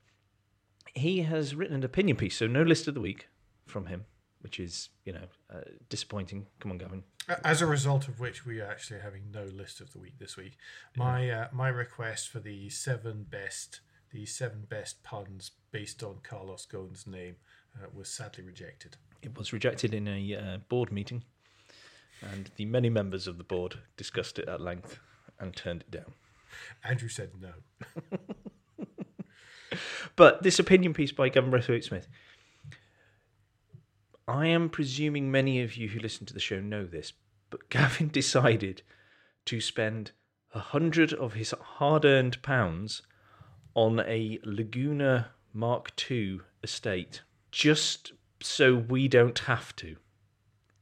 he 0.94 1.20
has 1.20 1.54
written 1.54 1.76
an 1.76 1.84
opinion 1.84 2.16
piece, 2.16 2.38
so 2.38 2.46
no 2.46 2.62
list 2.62 2.88
of 2.88 2.94
the 2.94 3.00
week 3.00 3.28
from 3.66 3.86
him, 3.86 4.06
which 4.40 4.58
is 4.58 4.88
you 5.04 5.12
know 5.12 5.26
uh, 5.54 5.60
disappointing. 5.88 6.46
Come 6.58 6.72
on, 6.72 6.78
Gavin. 6.78 7.04
As 7.44 7.62
a 7.62 7.66
result 7.66 8.08
of 8.08 8.18
which, 8.18 8.44
we 8.44 8.60
are 8.60 8.68
actually 8.68 9.00
having 9.00 9.30
no 9.30 9.44
list 9.44 9.80
of 9.80 9.92
the 9.92 9.98
week 10.00 10.18
this 10.18 10.36
week. 10.36 10.56
My 10.96 11.30
uh, 11.30 11.48
my 11.52 11.68
request 11.68 12.28
for 12.28 12.40
the 12.40 12.70
seven 12.70 13.26
best 13.28 13.80
the 14.10 14.26
seven 14.26 14.66
best 14.68 15.04
puns 15.04 15.52
based 15.70 16.02
on 16.02 16.18
Carlos 16.24 16.66
Ghosn's 16.66 17.06
name 17.06 17.36
uh, 17.76 17.86
was 17.94 18.08
sadly 18.08 18.42
rejected. 18.42 18.96
It 19.22 19.38
was 19.38 19.52
rejected 19.52 19.94
in 19.94 20.08
a 20.08 20.34
uh, 20.34 20.58
board 20.68 20.90
meeting, 20.90 21.22
and 22.22 22.50
the 22.56 22.64
many 22.64 22.88
members 22.88 23.28
of 23.28 23.38
the 23.38 23.44
board 23.44 23.78
discussed 23.96 24.38
it 24.38 24.48
at 24.48 24.60
length 24.60 24.98
and 25.38 25.54
turned 25.54 25.82
it 25.82 25.90
down. 25.90 26.14
Andrew 26.84 27.08
said 27.08 27.30
no. 27.40 27.52
But 30.16 30.42
this 30.42 30.58
opinion 30.58 30.92
piece 30.92 31.12
by 31.12 31.28
Gavin 31.28 31.50
Braithwaite 31.50 31.84
Smith, 31.84 32.08
I 34.28 34.48
am 34.48 34.68
presuming 34.68 35.30
many 35.30 35.62
of 35.62 35.76
you 35.76 35.88
who 35.88 35.98
listen 35.98 36.26
to 36.26 36.34
the 36.34 36.40
show 36.40 36.60
know 36.60 36.84
this, 36.84 37.14
but 37.48 37.68
Gavin 37.70 38.08
decided 38.08 38.82
to 39.46 39.60
spend 39.60 40.12
a 40.52 40.58
hundred 40.58 41.12
of 41.12 41.34
his 41.34 41.54
hard-earned 41.58 42.42
pounds 42.42 43.02
on 43.74 44.00
a 44.00 44.38
Laguna 44.44 45.30
Mark 45.52 45.90
II 46.10 46.40
estate, 46.62 47.22
just 47.50 48.12
so 48.42 48.74
we 48.74 49.08
don't 49.08 49.38
have 49.40 49.74
to. 49.76 49.96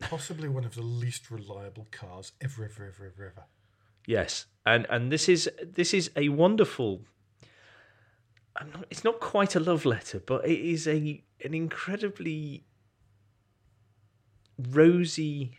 Possibly 0.00 0.48
one 0.48 0.64
of 0.64 0.74
the 0.74 0.82
least 0.82 1.30
reliable 1.30 1.86
cars 1.90 2.32
ever, 2.40 2.64
ever, 2.64 2.86
ever, 2.86 3.06
ever, 3.06 3.26
ever. 3.26 3.44
Yes, 4.08 4.46
and 4.64 4.86
and 4.88 5.12
this 5.12 5.28
is 5.28 5.50
this 5.62 5.92
is 5.92 6.10
a 6.16 6.30
wonderful. 6.30 7.02
Not, 8.58 8.86
it's 8.88 9.04
not 9.04 9.20
quite 9.20 9.54
a 9.54 9.60
love 9.60 9.84
letter, 9.84 10.18
but 10.18 10.48
it 10.48 10.58
is 10.58 10.88
a 10.88 11.22
an 11.44 11.52
incredibly 11.52 12.64
rosy 14.70 15.58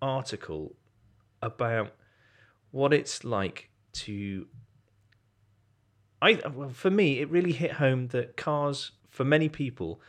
article 0.00 0.76
about 1.42 1.90
what 2.70 2.94
it's 2.94 3.24
like 3.24 3.70
to. 3.94 4.46
I 6.22 6.40
well, 6.54 6.68
for 6.68 6.90
me, 6.92 7.18
it 7.18 7.28
really 7.30 7.52
hit 7.52 7.72
home 7.72 8.06
that 8.08 8.36
cars, 8.36 8.92
for 9.08 9.24
many 9.24 9.48
people, 9.48 10.00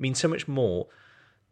mean 0.00 0.16
so 0.16 0.26
much 0.26 0.48
more 0.48 0.88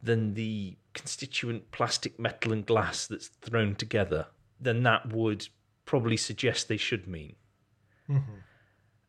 than 0.02 0.34
the 0.34 0.76
constituent 0.92 1.70
plastic, 1.70 2.18
metal, 2.18 2.52
and 2.52 2.66
glass 2.66 3.06
that's 3.06 3.28
thrown 3.28 3.76
together 3.76 4.26
than 4.60 4.82
that 4.84 5.12
would 5.12 5.48
probably 5.84 6.16
suggest 6.16 6.68
they 6.68 6.76
should 6.76 7.06
mean. 7.06 7.36
Mm-hmm. 8.08 8.32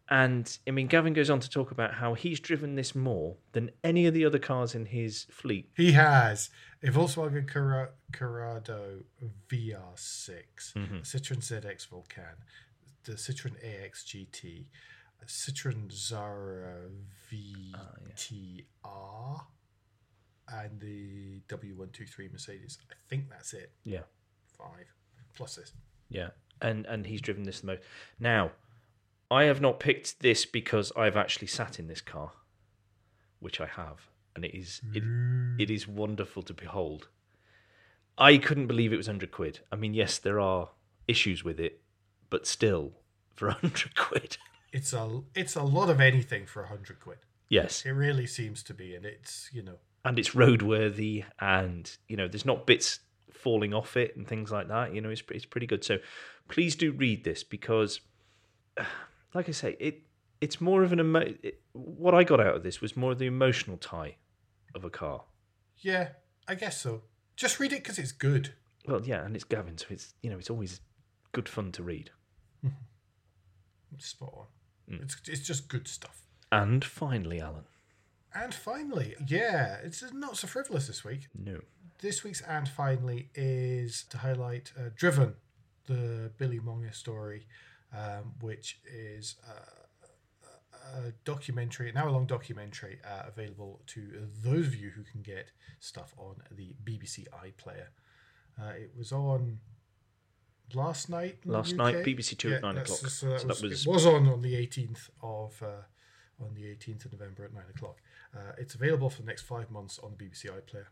And 0.10 0.58
I 0.66 0.72
mean, 0.72 0.88
Gavin 0.88 1.14
goes 1.14 1.30
on 1.30 1.42
to 1.42 1.50
talk 1.50 1.72
about 1.72 1.96
how 1.96 2.14
he's 2.14 2.40
driven 2.40 2.76
this 2.76 2.96
more 2.96 3.36
than 3.52 3.72
any 3.84 4.06
of 4.06 4.14
the 4.14 4.24
other 4.24 4.40
cars 4.40 4.74
in 4.74 4.86
his 4.86 5.26
fleet. 5.30 5.70
He 5.76 5.92
has 5.94 6.50
mm-hmm. 6.82 6.98
a 6.98 7.00
Volkswagen 7.00 7.52
Cor- 7.52 7.94
Corrado 8.14 9.02
VR6, 9.50 10.74
Citroen 11.02 11.42
ZX 11.42 11.90
Volcane, 11.90 12.40
the 13.04 13.14
Citroen 13.14 13.56
AX 13.62 14.06
GT, 14.06 14.68
Citroen 15.26 15.92
Xsara 15.92 16.90
VTR, 17.30 19.42
and 20.50 20.80
the 20.80 21.42
W123 21.50 22.32
Mercedes. 22.32 22.78
I 22.90 22.96
think 23.10 23.30
that's 23.30 23.54
it. 23.54 23.74
Yeah, 23.84 24.04
Five 24.58 24.88
plus 25.38 25.56
this. 25.56 25.72
yeah, 26.10 26.30
and 26.62 26.86
and 26.86 27.06
he's 27.06 27.22
driven 27.22 27.44
this 27.44 27.62
the 27.62 27.68
most. 27.68 27.82
Now, 28.20 28.52
I 29.30 29.44
have 29.44 29.62
not 29.62 29.80
picked 29.80 30.20
this 30.22 30.46
because 30.46 30.92
I've 30.96 31.18
actually 31.18 31.48
sat 31.48 31.80
in 31.80 31.88
this 31.88 32.02
car, 32.02 32.32
which 33.40 33.62
I 33.62 33.68
have, 33.68 34.10
and 34.36 34.44
it 34.44 34.56
is 34.56 34.82
it, 34.94 35.04
mm. 35.04 35.60
it 35.60 35.70
is 35.70 35.88
wonderful 35.88 36.44
to 36.44 36.54
behold. 36.54 37.08
I 38.18 38.38
couldn't 38.38 38.68
believe 38.68 38.92
it 38.92 38.98
was 38.98 39.08
hundred 39.08 39.32
quid. 39.32 39.60
I 39.72 39.76
mean, 39.76 39.94
yes, 39.94 40.18
there 40.18 40.40
are 40.40 40.70
issues 41.08 41.44
with 41.44 41.60
it, 41.60 41.82
but 42.30 42.48
still, 42.48 42.94
for 43.36 43.50
hundred 43.52 43.96
quid, 43.96 44.38
It's 44.74 44.94
a 44.94 45.22
it's 45.36 45.56
a 45.56 45.64
lot 45.64 45.90
of 45.90 46.02
anything 46.02 46.46
for 46.46 46.64
a 46.64 46.68
hundred 46.68 47.00
quid. 47.00 47.20
yes, 47.50 47.86
It 47.86 47.92
really 47.92 48.26
seems 48.26 48.64
to 48.64 48.74
be, 48.74 48.96
and 48.96 49.06
it's 49.06 49.50
you 49.54 49.62
know 49.62 49.78
and 50.04 50.18
it's 50.18 50.30
roadworthy, 50.30 51.26
and 51.40 51.98
you 52.08 52.16
know, 52.16 52.28
there's 52.28 52.46
not 52.46 52.66
bits 52.66 53.00
falling 53.38 53.74
off 53.74 53.96
it 53.98 54.16
and 54.16 54.28
things 54.28 54.52
like 54.52 54.68
that. 54.68 54.94
You 54.94 55.02
know, 55.02 55.10
it's 55.10 55.24
it's 55.32 55.46
pretty 55.46 55.68
good. 55.68 55.84
So, 55.84 55.98
please 56.50 56.76
do 56.76 56.92
read 56.92 57.24
this 57.24 57.44
because, 57.44 58.02
like 59.34 59.48
I 59.48 59.52
say, 59.52 59.76
it 59.80 60.04
it's 60.42 60.62
more 60.62 60.84
of 60.84 60.92
an 60.92 61.00
emo- 61.00 61.34
it, 61.42 61.62
what 61.74 62.14
I 62.14 62.24
got 62.24 62.40
out 62.40 62.56
of 62.56 62.64
this 62.64 62.82
was 62.82 62.96
more 62.96 63.12
of 63.12 63.20
the 63.20 63.26
emotional 63.26 63.78
tie 63.78 64.18
of 64.76 64.84
a 64.84 64.90
car. 64.90 65.24
yeah, 65.78 66.10
I 66.48 66.56
guess 66.56 66.80
so. 66.82 67.04
Just 67.36 67.60
read 67.60 67.72
it 67.74 67.84
because 67.84 68.00
it's 68.00 68.12
good. 68.12 68.54
Well, 68.88 69.02
yeah, 69.04 69.24
and 69.26 69.36
it's 69.36 69.44
Gavin, 69.44 69.78
so 69.78 69.88
it's 69.90 70.14
you 70.22 70.30
know, 70.30 70.38
it's 70.38 70.50
always 70.50 70.82
good 71.32 71.50
fun 71.50 71.72
to 71.74 71.84
read. 71.84 72.12
Mm-hmm. 72.66 73.98
spot 74.00 74.34
on. 74.36 74.96
Mm. 74.96 75.04
It's 75.04 75.18
it's 75.28 75.46
just 75.46 75.68
good 75.68 75.88
stuff. 75.88 76.22
And 76.52 76.84
finally, 76.84 77.42
Alan. 77.42 77.66
And 78.34 78.54
finally, 78.54 79.16
yeah, 79.28 79.78
it's 79.84 80.04
not 80.14 80.38
so 80.38 80.48
frivolous 80.48 80.88
this 80.88 81.04
week. 81.04 81.28
No. 81.36 81.60
This 82.00 82.24
week's 82.24 82.42
and 82.42 82.68
finally 82.70 83.30
is 83.34 84.04
to 84.10 84.20
highlight 84.20 84.72
uh, 84.78 84.90
Driven, 84.96 85.34
the 85.88 86.32
Billy 86.38 86.60
Monger 86.60 86.92
story, 86.92 87.48
um, 87.96 88.34
which 88.42 88.80
is 88.86 89.36
uh, 89.50 91.00
a 91.08 91.12
documentary, 91.26 91.90
an 91.90 91.98
hour 91.98 92.12
long 92.12 92.26
documentary 92.28 93.00
uh, 93.04 93.24
available 93.28 93.82
to 93.88 94.28
those 94.44 94.68
of 94.68 94.76
you 94.76 94.92
who 94.92 95.04
can 95.04 95.22
get 95.22 95.52
stuff 95.80 96.14
on 96.18 96.36
the 96.52 96.76
BBC 96.84 97.26
iPlayer. 97.34 97.88
Uh, 98.62 98.70
it 98.76 98.92
was 98.96 99.12
on 99.12 99.60
last 100.76 101.10
night. 101.10 101.40
Last 101.46 101.76
night, 101.76 102.06
BBC 102.06 102.38
Two 102.38 102.54
at 102.54 102.62
nine 102.62 102.78
o'clock. 102.78 103.00
So 103.00 103.06
that, 103.06 103.10
So 103.42 103.48
was, 103.48 103.60
that 103.62 103.68
was- 103.70 103.86
it 103.86 103.90
was 103.90 104.06
on 104.06 104.28
on 104.28 104.42
the 104.42 104.54
18th 104.54 105.10
of 105.24 105.62
uh, 105.64 106.44
on 106.44 106.54
the 106.54 106.64
18th 106.64 107.06
of 107.06 107.14
November 107.14 107.46
at 107.46 107.54
nine 107.54 107.70
o'clock. 107.76 107.98
Uh, 108.36 108.52
it's 108.60 108.76
available 108.76 109.10
for 109.10 109.22
the 109.24 109.28
next 109.28 109.44
five 109.44 109.72
months 109.72 109.98
on 110.00 110.14
the 110.16 110.24
BBC 110.26 110.46
iPlayer. 110.46 110.86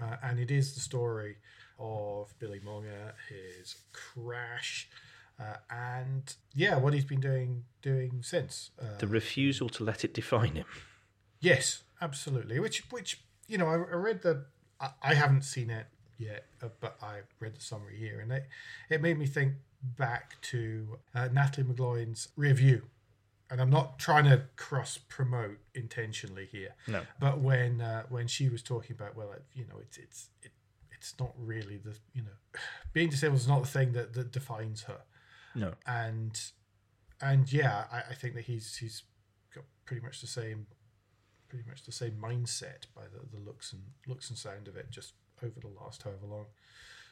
Uh, 0.00 0.16
and 0.22 0.38
it 0.38 0.50
is 0.50 0.74
the 0.74 0.80
story 0.80 1.36
of 1.78 2.32
Billy 2.38 2.60
Monger, 2.64 3.14
his 3.28 3.76
crash, 3.92 4.88
uh, 5.40 5.56
and 5.70 6.34
yeah, 6.54 6.76
what 6.76 6.94
he's 6.94 7.04
been 7.04 7.20
doing 7.20 7.64
doing 7.82 8.20
since. 8.22 8.70
Uh, 8.80 8.96
The 8.98 9.06
refusal 9.06 9.68
to 9.70 9.84
let 9.84 10.04
it 10.04 10.14
define 10.14 10.54
him. 10.54 10.66
Yes, 11.40 11.82
absolutely. 12.00 12.58
Which, 12.60 12.90
which 12.90 13.20
you 13.46 13.58
know, 13.58 13.66
I, 13.66 13.74
I 13.74 13.96
read 13.96 14.22
the. 14.22 14.44
I, 14.80 14.90
I 15.02 15.14
haven't 15.14 15.42
seen 15.42 15.70
it 15.70 15.86
yet, 16.18 16.44
uh, 16.62 16.68
but 16.80 16.96
I 17.02 17.20
read 17.40 17.56
the 17.56 17.60
summary 17.60 17.96
here, 17.98 18.20
and 18.20 18.32
it 18.32 18.46
it 18.90 19.02
made 19.02 19.18
me 19.18 19.26
think 19.26 19.54
back 19.82 20.40
to 20.42 20.98
uh, 21.14 21.28
Natalie 21.32 21.66
McGloin's 21.66 22.28
review. 22.36 22.82
And 23.50 23.60
I'm 23.60 23.70
not 23.70 23.98
trying 23.98 24.24
to 24.24 24.42
cross 24.56 24.98
promote 24.98 25.58
intentionally 25.74 26.46
here. 26.50 26.74
No. 26.88 27.02
But 27.20 27.40
when 27.40 27.80
uh, 27.80 28.02
when 28.08 28.26
she 28.26 28.48
was 28.48 28.62
talking 28.62 28.96
about, 28.96 29.14
well, 29.16 29.32
you 29.54 29.64
know, 29.66 29.78
it's 29.80 29.96
it's 29.98 30.28
it, 30.42 30.50
it's 30.92 31.14
not 31.20 31.32
really 31.38 31.76
the 31.76 31.96
you 32.12 32.22
know, 32.22 32.36
being 32.92 33.08
disabled 33.08 33.38
is 33.40 33.46
not 33.48 33.62
the 33.62 33.68
thing 33.68 33.92
that, 33.92 34.14
that 34.14 34.32
defines 34.32 34.82
her 34.84 35.00
No. 35.54 35.74
and 35.86 36.40
and 37.20 37.52
yeah, 37.52 37.84
I, 37.92 37.98
I 38.10 38.14
think 38.14 38.34
that 38.34 38.44
he's 38.44 38.76
he's 38.76 39.04
got 39.54 39.64
pretty 39.84 40.02
much 40.04 40.20
the 40.20 40.26
same 40.26 40.66
pretty 41.48 41.64
much 41.68 41.84
the 41.84 41.92
same 41.92 42.16
mindset 42.20 42.86
by 42.96 43.02
the, 43.04 43.20
the 43.36 43.44
looks 43.44 43.72
and 43.72 43.82
looks 44.08 44.28
and 44.28 44.36
sound 44.36 44.66
of 44.66 44.76
it 44.76 44.90
just 44.90 45.12
over 45.44 45.60
the 45.60 45.68
last 45.80 46.02
however 46.02 46.26
long. 46.26 46.46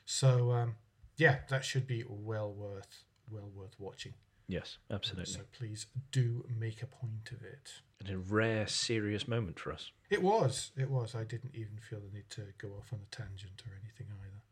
So 0.04 0.50
um, 0.50 0.74
yeah, 1.16 1.38
that 1.48 1.64
should 1.64 1.86
be 1.86 2.02
well 2.08 2.52
worth 2.52 3.04
well 3.30 3.50
worth 3.54 3.76
watching. 3.78 4.14
Yes, 4.46 4.76
absolutely. 4.90 5.32
So 5.32 5.40
please 5.56 5.86
do 6.12 6.44
make 6.58 6.82
a 6.82 6.86
point 6.86 7.30
of 7.32 7.42
it. 7.42 7.70
And 8.00 8.10
a 8.10 8.18
rare, 8.18 8.66
serious 8.66 9.26
moment 9.26 9.58
for 9.58 9.72
us. 9.72 9.90
It 10.10 10.22
was. 10.22 10.70
It 10.76 10.90
was. 10.90 11.14
I 11.14 11.24
didn't 11.24 11.54
even 11.54 11.78
feel 11.88 12.00
the 12.00 12.14
need 12.14 12.28
to 12.30 12.42
go 12.58 12.68
off 12.78 12.92
on 12.92 13.00
a 13.00 13.14
tangent 13.16 13.62
or 13.66 13.72
anything 13.82 14.08
either. 14.22 14.42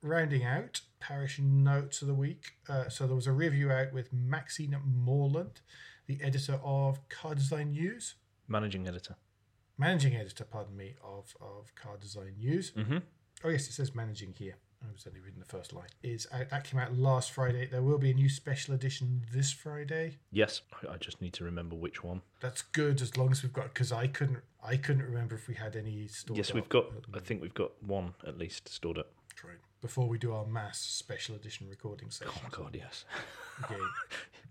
Rounding 0.00 0.44
out 0.44 0.82
parish 1.00 1.40
notes 1.40 2.00
of 2.02 2.08
the 2.08 2.14
week. 2.14 2.52
Uh, 2.68 2.88
so 2.88 3.06
there 3.06 3.16
was 3.16 3.26
a 3.26 3.32
review 3.32 3.72
out 3.72 3.92
with 3.92 4.12
Maxine 4.12 4.76
Morland, 4.86 5.60
the 6.06 6.20
editor 6.22 6.60
of 6.62 7.06
Car 7.08 7.34
Design 7.34 7.70
News, 7.72 8.14
Managing 8.46 8.86
editor. 8.86 9.16
managing 9.76 10.14
editor, 10.14 10.44
pardon 10.44 10.76
me, 10.76 10.94
of, 11.02 11.34
of 11.40 11.74
Car 11.74 11.96
Design 11.96 12.34
News. 12.38 12.70
Mhm. 12.76 13.02
Oh, 13.44 13.48
yes, 13.48 13.68
it 13.68 13.72
says 13.72 13.94
managing 13.94 14.32
here. 14.34 14.54
I 14.82 14.92
was 14.92 15.06
only 15.06 15.20
reading 15.20 15.40
the 15.40 15.46
first 15.46 15.72
line. 15.72 15.88
Is 16.02 16.26
out, 16.32 16.50
that 16.50 16.64
came 16.64 16.78
out 16.78 16.96
last 16.96 17.32
Friday. 17.32 17.66
There 17.66 17.82
will 17.82 17.98
be 17.98 18.10
a 18.10 18.14
new 18.14 18.28
special 18.28 18.74
edition 18.74 19.22
this 19.32 19.52
Friday. 19.52 20.18
Yes, 20.30 20.60
I- 20.88 20.96
just 20.98 21.20
need 21.20 21.32
to 21.34 21.44
remember 21.44 21.74
which 21.74 22.04
one. 22.04 22.22
That's 22.40 22.62
good 22.62 23.00
as 23.00 23.16
long 23.16 23.30
as 23.30 23.42
we've 23.42 23.52
got 23.52 23.72
because 23.72 23.92
I 23.92 24.06
couldn't 24.06 24.38
I 24.62 24.76
couldn't 24.76 25.04
remember 25.04 25.36
if 25.36 25.46
we 25.48 25.54
had 25.54 25.76
any 25.76 26.08
stored 26.08 26.36
yes, 26.36 26.52
we've 26.52 26.68
got. 26.68 26.86
I 27.14 27.20
think 27.20 27.40
we've 27.40 27.54
got 27.54 27.80
one 27.82 28.14
at 28.26 28.38
least 28.38 28.68
stored 28.68 28.98
up. 28.98 29.12
Right. 29.44 29.58
Before 29.80 30.08
we 30.08 30.18
do 30.18 30.32
our 30.32 30.44
mass 30.44 30.80
special 30.80 31.36
edition 31.36 31.68
recording 31.68 32.10
session. 32.10 32.32
Oh 32.36 32.40
my 32.42 32.48
God, 32.50 32.74
yes. 32.76 33.04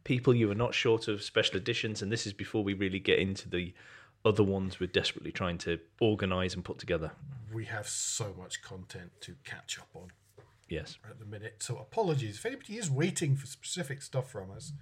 People, 0.06 0.34
you 0.34 0.50
are 0.50 0.56
not 0.56 0.74
short 0.74 1.10
of 1.10 1.22
special 1.22 1.58
editions, 1.58 2.02
and 2.02 2.10
this 2.10 2.26
is 2.26 2.32
before 2.32 2.64
we 2.64 2.74
really 2.74 3.00
get 3.00 3.20
into 3.20 3.50
the 3.50 3.74
other 4.28 4.44
ones 4.44 4.80
we're 4.80 4.88
desperately 4.88 5.32
trying 5.32 5.58
to 5.60 5.80
organise 6.02 6.54
and 6.54 6.64
put 6.64 6.78
together. 6.80 7.12
we 7.54 7.66
have 7.66 7.88
so 7.88 8.36
much 8.38 8.62
content 8.62 9.10
to 9.22 9.36
catch 9.44 9.80
up 9.80 9.88
on 9.96 10.12
Yes. 10.70 10.98
at 11.10 11.18
the 11.18 11.26
minute. 11.26 11.64
So 11.64 11.78
apologies 11.78 12.36
if 12.38 12.46
anybody 12.46 12.78
is 12.78 12.90
waiting 12.92 13.36
for 13.38 13.48
specific 13.48 14.02
stuff 14.02 14.30
from 14.30 14.52
us, 14.52 14.74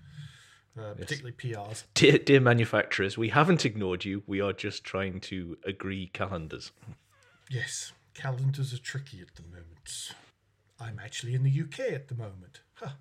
uh, 0.78 0.94
particularly 0.96 1.34
PRs. 1.38 1.84
Dear, 1.94 2.18
dear 2.18 2.40
manufacturers, 2.42 3.18
we 3.18 3.30
haven't 3.30 3.66
ignored 3.66 4.04
you. 4.04 4.24
We 4.26 4.42
are 4.42 4.52
just 4.52 4.84
trying 4.84 5.20
to 5.22 5.58
agree 5.64 6.08
calendars. 6.08 6.72
Yes, 7.50 7.94
calendars 8.16 8.74
are 8.74 8.80
tricky 8.80 9.22
at 9.22 9.36
the 9.36 9.44
moment. 9.44 10.14
I'm 10.80 11.00
actually 11.00 11.36
in 11.36 11.44
the 11.44 11.52
UK 11.62 11.94
at 11.94 12.08
the 12.08 12.16
moment. 12.16 12.62
Huh, 12.74 12.94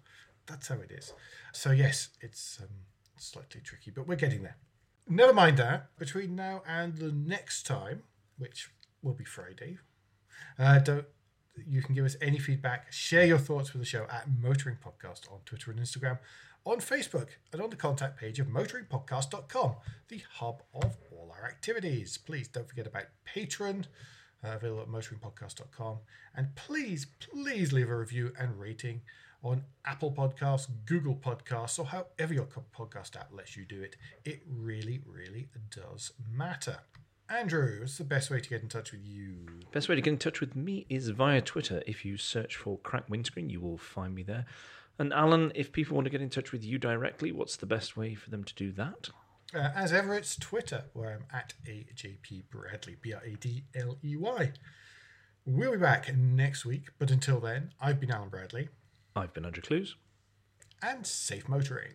that's 0.47 0.68
how 0.68 0.76
it 0.76 0.90
is. 0.92 1.12
So 1.53 1.70
yes, 1.72 2.11
it's 2.20 2.61
um, 2.61 2.68
slightly 3.16 3.61
tricky, 3.62 3.90
but 3.90 4.07
we're 4.07 4.14
getting 4.16 4.42
there. 4.42 4.57
Never 5.09 5.32
mind 5.32 5.59
that. 5.59 5.96
Between 5.98 6.34
now 6.34 6.62
and 6.66 6.96
the 6.96 7.12
next 7.12 7.64
time, 7.66 8.02
which 8.38 8.70
will 9.02 9.12
be 9.12 9.24
Friday, 9.24 9.78
uh, 10.59 10.78
don't 10.78 11.07
you 11.66 11.82
can 11.82 11.94
give 11.94 12.05
us 12.05 12.16
any 12.20 12.38
feedback, 12.38 12.90
share 12.92 13.24
your 13.24 13.38
thoughts 13.38 13.72
with 13.72 13.82
the 13.82 13.86
show 13.86 14.07
at 14.11 14.26
Motoring 14.40 14.76
Podcast 14.84 15.30
on 15.30 15.38
Twitter 15.44 15.70
and 15.70 15.80
Instagram, 15.80 16.18
on 16.64 16.78
Facebook, 16.78 17.28
and 17.52 17.62
on 17.62 17.70
the 17.70 17.76
contact 17.76 18.18
page 18.18 18.40
of 18.40 18.48
motoringpodcast.com, 18.48 19.74
the 20.09 20.22
hub 20.32 20.62
of 20.74 20.96
all 21.12 21.32
our 21.38 21.46
activities. 21.46 22.18
Please 22.18 22.48
don't 22.48 22.68
forget 22.68 22.86
about 22.86 23.05
Patreon, 23.34 23.84
uh, 24.42 24.52
available 24.57 24.82
at 24.82 24.88
motoringpodcast.com. 24.88 25.98
And 26.34 26.55
please, 26.57 27.07
please 27.20 27.72
leave 27.72 27.90
a 27.90 27.96
review 27.96 28.32
and 28.38 28.59
rating 28.59 29.02
on 29.45 29.62
Apple 29.84 30.11
Podcasts, 30.11 30.66
Google 30.86 31.14
Podcasts, 31.14 31.78
or 31.78 31.84
however 31.84 32.34
your 32.34 32.49
podcast 32.76 33.14
app 33.14 33.30
lets 33.32 33.57
you 33.57 33.64
do 33.64 33.82
it. 33.82 33.97
It 34.24 34.42
really, 34.49 35.03
really 35.07 35.49
does 35.70 36.12
matter. 36.32 36.78
Andrew, 37.28 37.80
what's 37.80 37.99
the 37.99 38.05
best 38.05 38.30
way 38.30 38.40
to 38.40 38.49
get 38.49 38.62
in 38.62 38.68
touch 38.68 38.92
with 38.92 39.05
you? 39.05 39.47
Best 39.72 39.88
way 39.88 39.95
to 39.95 40.01
get 40.01 40.11
in 40.11 40.18
touch 40.18 40.40
with 40.40 40.57
me 40.57 40.86
is 40.88 41.11
via 41.11 41.40
Twitter. 41.40 41.82
If 41.86 42.05
you 42.05 42.16
search 42.16 42.57
for 42.57 42.78
Crack 42.78 43.05
Windscreen, 43.09 43.51
you 43.51 43.61
will 43.61 43.78
find 43.78 44.14
me 44.14 44.22
there. 44.22 44.47
And 44.99 45.12
Alan, 45.12 45.53
if 45.55 45.72
people 45.72 45.95
want 45.95 46.07
to 46.07 46.11
get 46.11 46.22
in 46.22 46.30
touch 46.30 46.53
with 46.53 46.64
you 46.64 46.78
directly, 46.78 47.32
what's 47.32 47.57
the 47.57 47.66
best 47.66 47.97
way 47.97 48.14
for 48.14 48.30
them 48.30 48.45
to 48.45 48.55
do 48.55 48.72
that? 48.72 49.11
Uh, 49.55 49.70
as 49.74 49.92
ever, 49.92 50.14
it's 50.14 50.36
Twitter, 50.36 50.84
where 50.95 51.11
I'm 51.11 51.26
at 51.32 51.55
AJP 51.66 52.45
Bradley, 52.51 52.97
B 53.01 53.12
R 53.12 53.22
A 53.24 53.36
D 53.36 53.64
L 53.74 53.99
E 54.03 54.16
Y. 54.16 54.53
We'll 55.47 55.72
be 55.72 55.78
back 55.78 56.14
next 56.16 56.64
week, 56.64 56.88
but 56.99 57.11
until 57.11 57.40
then, 57.40 57.72
I've 57.80 58.01
been 58.01 58.11
Alan 58.11 58.30
Bradley, 58.30 58.68
I've 59.16 59.32
been 59.32 59.44
Andrew 59.44 59.62
Clues. 59.62 59.96
and 60.82 61.06
safe 61.06 61.48
motoring. 61.48 61.94